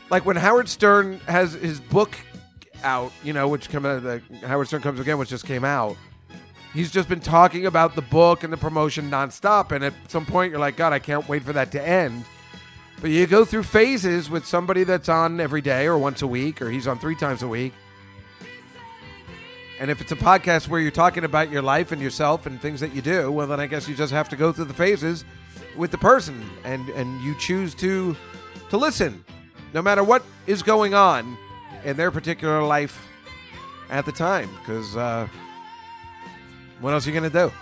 Like 0.10 0.26
when 0.26 0.36
Howard 0.36 0.68
Stern 0.68 1.20
has 1.28 1.54
his 1.54 1.80
book 1.80 2.18
out, 2.84 3.12
you 3.24 3.34
know, 3.34 3.48
which 3.50 3.70
come 3.70 3.86
out, 3.86 4.02
the 4.02 4.20
Howard 4.48 4.66
Stern 4.66 4.82
comes 4.82 5.00
again, 5.00 5.20
which 5.20 5.30
just 5.30 5.46
came 5.46 5.64
out. 5.64 5.96
He's 6.74 6.90
just 6.90 7.08
been 7.08 7.20
talking 7.20 7.68
about 7.68 7.94
the 7.94 8.02
book 8.02 8.44
and 8.44 8.52
the 8.52 8.58
promotion 8.58 9.12
nonstop, 9.12 9.74
and 9.74 9.84
at 9.84 9.94
some 10.08 10.26
point 10.26 10.52
you're 10.52 10.60
like, 10.60 10.76
God, 10.76 10.92
I 10.92 10.98
can't 10.98 11.28
wait 11.30 11.44
for 11.44 11.54
that 11.54 11.72
to 11.74 11.88
end. 11.88 12.26
But 13.02 13.10
you 13.12 13.28
go 13.28 13.46
through 13.46 13.64
phases 13.64 14.30
with 14.30 14.46
somebody 14.46 14.84
that's 14.84 15.10
on 15.10 15.40
every 15.42 15.62
day 15.62 15.88
or 15.88 15.98
once 15.98 16.22
a 16.22 16.28
week, 16.28 16.62
or 16.62 16.70
he's 16.70 16.88
on 16.88 17.00
three 17.00 17.16
times 17.16 17.44
a 17.44 17.48
week. 17.48 17.74
And 19.80 19.92
if 19.92 20.02
it's 20.02 20.12
a 20.12 20.16
podcast 20.16 20.68
where 20.68 20.80
you're 20.80 20.92
talking 20.92 21.24
about 21.26 21.52
your 21.52 21.64
life 21.64 21.92
and 21.92 22.02
yourself 22.02 22.46
and 22.46 22.62
things 22.62 22.80
that 22.82 22.94
you 22.96 23.02
do, 23.02 23.32
well, 23.32 23.48
then 23.48 23.60
I 23.60 23.68
guess 23.68 23.88
you 23.90 23.96
just 23.96 24.14
have 24.14 24.30
to 24.30 24.36
go 24.36 24.52
through 24.52 24.66
the 24.66 24.76
phases 24.76 25.26
with 25.76 25.92
the 25.92 25.98
person, 25.98 26.50
and 26.64 26.88
and 26.90 27.22
you 27.24 27.36
choose 27.40 27.74
to 27.76 28.16
to 28.70 28.78
listen, 28.78 29.26
no 29.74 29.82
matter 29.82 30.04
what 30.04 30.24
is 30.48 30.64
going 30.64 30.94
on 30.94 31.38
in 31.84 31.98
their 31.98 32.12
particular 32.12 32.62
life 32.64 33.08
at 33.90 34.06
the 34.06 34.12
time, 34.12 34.50
because 34.60 34.96
uh, 34.96 35.28
What 36.82 36.94
else 36.94 37.08
are 37.08 37.12
you 37.12 37.20
going 37.20 37.32
to 37.32 37.38
do? 37.50 37.54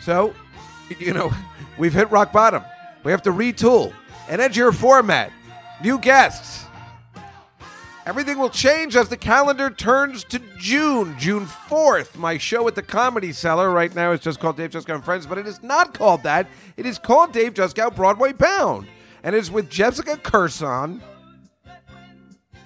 So, 0.00 0.34
you 0.98 1.12
know, 1.12 1.32
we've 1.78 1.94
hit 1.94 2.10
rock 2.10 2.32
bottom. 2.32 2.62
We 3.04 3.10
have 3.10 3.22
to 3.22 3.30
retool 3.30 3.92
and 4.28 4.40
edge 4.40 4.56
your 4.56 4.72
format. 4.72 5.30
New 5.82 5.98
guests. 5.98 6.64
Everything 8.06 8.38
will 8.38 8.50
change 8.50 8.96
as 8.96 9.08
the 9.08 9.16
calendar 9.16 9.70
turns 9.70 10.24
to 10.24 10.38
June, 10.58 11.14
June 11.18 11.46
4th. 11.46 12.16
My 12.16 12.36
show 12.36 12.66
at 12.68 12.74
the 12.74 12.82
Comedy 12.82 13.32
Cellar 13.32 13.70
right 13.70 13.94
now 13.94 14.12
is 14.12 14.20
just 14.20 14.40
called 14.40 14.58
Dave 14.58 14.70
Juskow 14.70 14.96
and 14.96 15.04
Friends, 15.04 15.26
but 15.26 15.38
it 15.38 15.46
is 15.46 15.62
not 15.62 15.94
called 15.94 16.22
that. 16.22 16.46
It 16.76 16.84
is 16.84 16.98
called 16.98 17.32
Dave 17.32 17.54
Juskow 17.54 17.94
Broadway 17.94 18.32
Bound. 18.32 18.86
And 19.22 19.34
it's 19.34 19.50
with 19.50 19.70
Jessica 19.70 20.18
Kirson, 20.18 21.00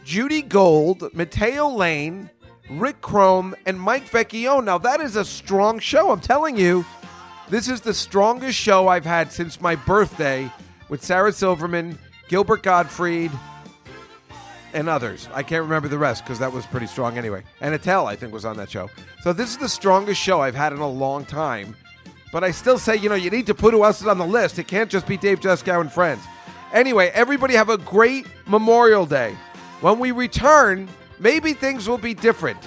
Judy 0.05 0.43
Gold, 0.43 1.09
Mateo 1.15 1.69
Lane, 1.69 2.31
Rick 2.71 3.01
Crom, 3.01 3.55
and 3.65 3.81
Mike 3.81 4.11
Vecchione. 4.11 4.65
Now, 4.65 4.79
that 4.79 5.01
is 5.01 5.15
a 5.15 5.25
strong 5.25 5.79
show. 5.79 6.11
I'm 6.11 6.21
telling 6.21 6.57
you, 6.57 6.85
this 7.51 7.69
is 7.69 7.81
the 7.81 7.95
strongest 7.95 8.59
show 8.59 8.89
I've 8.89 9.05
had 9.05 9.33
since 9.33 9.61
my 9.61 9.75
birthday 9.75 10.51
with 10.89 11.03
Sarah 11.03 11.33
Silverman, 11.33 11.99
Gilbert 12.29 12.63
Gottfried, 12.63 13.33
and 14.75 14.89
others. 14.89 15.29
I 15.33 15.43
can't 15.43 15.63
remember 15.63 15.89
the 15.89 15.99
rest 15.99 16.25
because 16.25 16.39
that 16.41 16.53
was 16.53 16.67
pretty 16.67 16.87
strong 16.87 17.17
anyway. 17.17 17.43
And 17.61 17.75
Attell, 17.75 18.07
I 18.07 18.17
think, 18.17 18.33
was 18.33 18.45
on 18.45 18.57
that 18.59 18.71
show. 18.71 18.91
So 19.23 19.33
this 19.33 19.51
is 19.51 19.57
the 19.57 19.69
strongest 19.69 20.21
show 20.21 20.41
I've 20.41 20.55
had 20.55 20.73
in 20.73 20.79
a 20.81 20.89
long 20.89 21.25
time. 21.25 21.75
But 22.33 22.45
I 22.45 22.51
still 22.51 22.79
say, 22.79 22.97
you 22.97 23.09
know, 23.09 23.15
you 23.15 23.31
need 23.31 23.47
to 23.47 23.55
put 23.55 23.73
who 23.73 23.85
else 23.85 24.03
is 24.03 24.07
on 24.07 24.19
the 24.19 24.27
list. 24.27 24.59
It 24.59 24.69
can't 24.69 24.91
just 24.91 25.07
be 25.07 25.17
Dave 25.17 25.41
Juskow 25.41 25.81
and 25.81 25.91
friends. 25.91 26.23
Anyway, 26.73 27.11
everybody 27.15 27.55
have 27.55 27.71
a 27.71 27.79
great 27.79 28.27
Memorial 28.47 29.07
Day. 29.07 29.35
When 29.81 29.99
we 29.99 30.11
return, 30.11 30.89
maybe 31.19 31.55
things 31.55 31.89
will 31.89 31.99
be 31.99 32.13
different. 32.13 32.59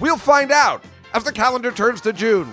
We'll 0.00 0.16
find 0.16 0.50
out 0.50 0.82
as 1.12 1.22
the 1.22 1.32
calendar 1.32 1.70
turns 1.70 2.00
to 2.00 2.12
June. 2.12 2.52